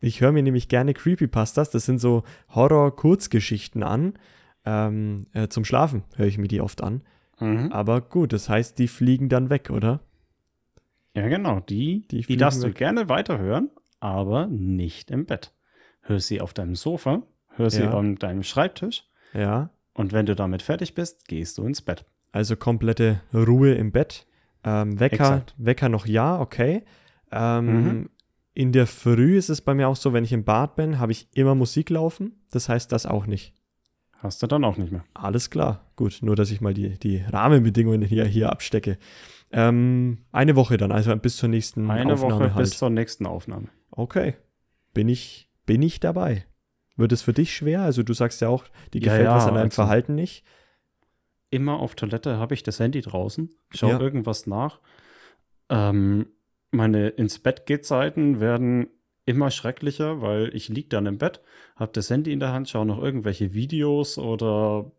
Ich 0.00 0.20
höre 0.20 0.32
mir 0.32 0.42
nämlich 0.42 0.68
gerne 0.68 0.94
Creepypastas. 0.94 1.70
Das 1.70 1.86
sind 1.86 1.98
so 1.98 2.22
Horror-Kurzgeschichten 2.50 3.82
an. 3.82 4.18
Ähm, 4.64 5.26
äh, 5.32 5.48
zum 5.48 5.64
Schlafen 5.64 6.04
höre 6.16 6.26
ich 6.26 6.38
mir 6.38 6.48
die 6.48 6.60
oft 6.60 6.82
an. 6.82 7.02
Mhm. 7.40 7.72
Aber 7.72 8.00
gut, 8.00 8.32
das 8.32 8.48
heißt, 8.48 8.78
die 8.78 8.88
fliegen 8.88 9.28
dann 9.28 9.50
weg, 9.50 9.70
oder? 9.70 10.00
Ja, 11.14 11.28
genau. 11.28 11.60
Die, 11.60 12.06
die, 12.08 12.22
die 12.22 12.36
darfst 12.36 12.62
weg. 12.62 12.74
du 12.74 12.78
gerne 12.78 13.08
weiterhören, 13.08 13.70
aber 14.00 14.46
nicht 14.46 15.10
im 15.10 15.24
Bett. 15.24 15.52
Hör 16.02 16.20
sie 16.20 16.40
auf 16.40 16.52
deinem 16.52 16.74
Sofa, 16.74 17.22
hör 17.56 17.70
sie 17.70 17.82
ja. 17.82 17.96
an 17.96 18.16
deinem 18.16 18.42
Schreibtisch. 18.42 19.04
Ja. 19.32 19.70
Und 19.94 20.12
wenn 20.12 20.26
du 20.26 20.34
damit 20.34 20.62
fertig 20.62 20.94
bist, 20.94 21.26
gehst 21.26 21.58
du 21.58 21.64
ins 21.64 21.82
Bett. 21.82 22.04
Also 22.32 22.56
komplette 22.56 23.20
Ruhe 23.32 23.72
im 23.74 23.92
Bett. 23.92 24.26
Ähm, 24.62 24.98
Wecker, 25.00 25.44
Wecker 25.56 25.88
noch 25.88 26.06
ja, 26.06 26.38
okay. 26.40 26.84
Ähm, 27.30 27.66
mhm. 27.66 28.10
In 28.52 28.72
der 28.72 28.86
Früh 28.86 29.36
ist 29.36 29.48
es 29.48 29.60
bei 29.60 29.74
mir 29.74 29.88
auch 29.88 29.96
so, 29.96 30.12
wenn 30.12 30.24
ich 30.24 30.32
im 30.32 30.44
Bad 30.44 30.76
bin, 30.76 30.98
habe 30.98 31.12
ich 31.12 31.28
immer 31.34 31.54
Musik 31.54 31.90
laufen. 31.90 32.32
Das 32.50 32.68
heißt 32.68 32.90
das 32.90 33.06
auch 33.06 33.26
nicht. 33.26 33.54
Hast 34.18 34.42
du 34.42 34.46
dann 34.46 34.64
auch 34.64 34.76
nicht 34.76 34.92
mehr. 34.92 35.04
Alles 35.14 35.50
klar. 35.50 35.90
Gut, 35.94 36.18
nur 36.22 36.36
dass 36.36 36.50
ich 36.50 36.60
mal 36.60 36.74
die, 36.74 36.98
die 36.98 37.18
Rahmenbedingungen 37.18 38.02
hier, 38.02 38.24
hier 38.24 38.50
abstecke. 38.50 38.98
Ähm, 39.52 40.24
eine 40.32 40.56
Woche 40.56 40.76
dann, 40.78 40.90
also 40.90 41.14
bis 41.16 41.36
zur 41.36 41.48
nächsten 41.48 41.90
eine 41.90 42.14
Aufnahme. 42.14 42.34
Eine 42.34 42.44
Woche 42.44 42.54
halt. 42.54 42.64
bis 42.64 42.78
zur 42.78 42.90
nächsten 42.90 43.26
Aufnahme. 43.26 43.68
Okay. 43.90 44.34
Bin 44.94 45.08
ich, 45.08 45.50
bin 45.66 45.82
ich 45.82 46.00
dabei. 46.00 46.44
Wird 46.96 47.12
es 47.12 47.22
für 47.22 47.32
dich 47.32 47.54
schwer? 47.54 47.82
Also 47.82 48.02
du 48.02 48.12
sagst 48.14 48.40
ja 48.40 48.48
auch, 48.48 48.64
die 48.92 48.98
ja, 48.98 49.04
gefällt 49.04 49.26
ja, 49.26 49.36
was 49.36 49.46
an 49.46 49.54
deinem 49.54 49.64
also 49.64 49.74
Verhalten 49.76 50.14
nicht. 50.14 50.44
Immer 51.50 51.78
auf 51.78 51.94
Toilette 51.94 52.38
habe 52.38 52.54
ich 52.54 52.62
das 52.62 52.80
Handy 52.80 53.00
draußen, 53.00 53.50
schaue 53.70 53.90
ja. 53.90 54.00
irgendwas 54.00 54.46
nach. 54.46 54.80
Ähm, 55.68 56.26
meine 56.70 57.08
ins 57.08 57.38
Bett 57.38 57.66
geht 57.66 57.86
Seiten 57.86 58.40
werden 58.40 58.88
immer 59.26 59.50
schrecklicher, 59.50 60.22
weil 60.22 60.54
ich 60.54 60.68
liege 60.68 60.88
dann 60.88 61.06
im 61.06 61.18
Bett, 61.18 61.40
habe 61.76 61.92
das 61.92 62.10
Handy 62.10 62.32
in 62.32 62.40
der 62.40 62.52
Hand, 62.52 62.68
schaue 62.68 62.86
noch 62.86 63.02
irgendwelche 63.02 63.52
Videos 63.52 64.18
oder 64.18 64.90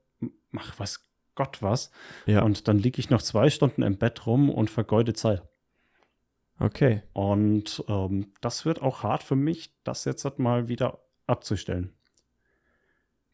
mach 0.51 0.79
was 0.79 1.09
Gott 1.35 1.61
was. 1.61 1.91
Ja. 2.25 2.43
Und 2.43 2.67
dann 2.67 2.77
liege 2.77 2.99
ich 2.99 3.09
noch 3.09 3.21
zwei 3.21 3.49
Stunden 3.49 3.83
im 3.83 3.97
Bett 3.97 4.25
rum 4.25 4.49
und 4.49 4.69
vergeude 4.69 5.13
Zeit. 5.13 5.43
Okay. 6.59 7.03
Und 7.13 7.83
ähm, 7.87 8.33
das 8.41 8.65
wird 8.65 8.81
auch 8.81 9.03
hart 9.03 9.23
für 9.23 9.35
mich, 9.35 9.73
das 9.83 10.05
jetzt 10.05 10.25
halt 10.25 10.39
mal 10.39 10.67
wieder 10.67 10.99
abzustellen. 11.27 11.93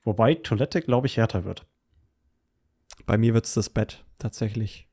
Wobei 0.03 0.35
Toilette, 0.35 0.81
glaube 0.81 1.07
ich, 1.07 1.17
härter 1.17 1.45
wird. 1.45 1.65
Bei 3.05 3.17
mir 3.17 3.33
wird's 3.33 3.53
das 3.53 3.69
Bett, 3.69 4.03
tatsächlich. 4.17 4.87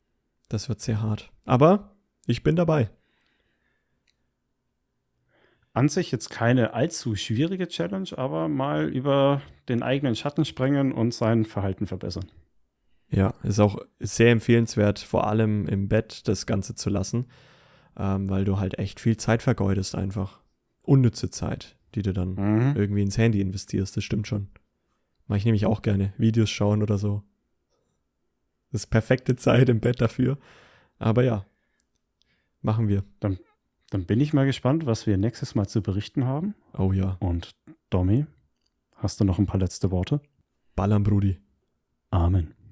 Das 0.49 0.69
wird 0.69 0.81
sehr 0.81 1.03
hart. 1.03 1.33
Aber 1.45 1.97
ich 2.27 2.43
bin 2.43 2.57
dabei. 2.57 2.91
An 5.73 5.89
sich 5.89 6.11
jetzt 6.11 6.31
keine 6.31 6.75
allzu 6.75 7.15
schwierige 7.15 7.69
Challenge, 7.69 8.09
aber 8.17 8.49
mal 8.49 8.89
über 8.89 9.41
den 9.69 9.83
eigenen 9.83 10.17
Schatten 10.17 10.45
sprengen 10.45 10.93
und 10.93 11.15
sein 11.15 11.45
Verhalten 11.45 11.87
verbessern. 11.87 12.31
Ja, 13.09 13.35
ist 13.43 13.61
auch 13.61 13.79
sehr 13.99 14.31
empfehlenswert, 14.31 14.99
vor 14.99 15.27
allem 15.27 15.67
im 15.67 15.89
Bett 15.89 16.27
das 16.29 16.47
Ganze 16.47 16.75
zu 16.75 16.91
lassen, 16.91 17.27
ähm, 17.97 18.29
weil 18.29 18.45
du 18.45 18.59
halt 18.59 18.79
echt 18.79 19.01
viel 19.01 19.17
Zeit 19.17 19.43
vergeudest 19.43 19.95
einfach. 19.95 20.41
Unnütze 20.83 21.31
Zeit, 21.31 21.77
die 21.95 22.03
du 22.03 22.13
dann 22.13 22.35
Mhm. 22.35 22.77
irgendwie 22.77 23.03
ins 23.03 23.19
Handy 23.19 23.41
investierst, 23.41 23.97
das 23.97 24.05
stimmt 24.05 24.27
schon. 24.27 24.49
Mache 25.27 25.39
ich 25.39 25.45
nämlich 25.45 25.67
auch 25.67 25.83
gerne. 25.83 26.13
Videos 26.19 26.51
schauen 26.51 26.83
oder 26.83 26.99
so. 26.99 27.23
Das 28.73 28.83
ist 28.83 28.87
perfekte 28.89 29.37
Zeit 29.37 29.69
im 29.69 29.81
Bett 29.81 30.01
dafür. 30.01 30.39
Aber 30.99 31.25
ja, 31.25 31.47
machen 32.63 32.89
wir. 32.89 33.05
Dann 33.21 33.39
bin 34.07 34.21
ich 34.21 34.33
mal 34.33 34.47
gespannt, 34.47 34.87
was 34.87 35.07
wir 35.07 35.17
nächstes 35.17 35.55
Mal 35.57 35.67
zu 35.67 35.83
berichten 35.83 36.25
haben. 36.25 36.55
Oh 36.79 36.93
ja, 36.93 37.17
Und 37.21 37.57
Domi, 37.91 38.27
hast 38.97 39.19
du 39.21 39.25
noch 39.25 39.39
ein 39.39 39.47
paar 39.47 39.61
letzte 39.61 39.91
Worte? 39.91 40.21
ballern, 40.77 41.03
Brudi. 41.03 41.39
Amen. 42.11 42.55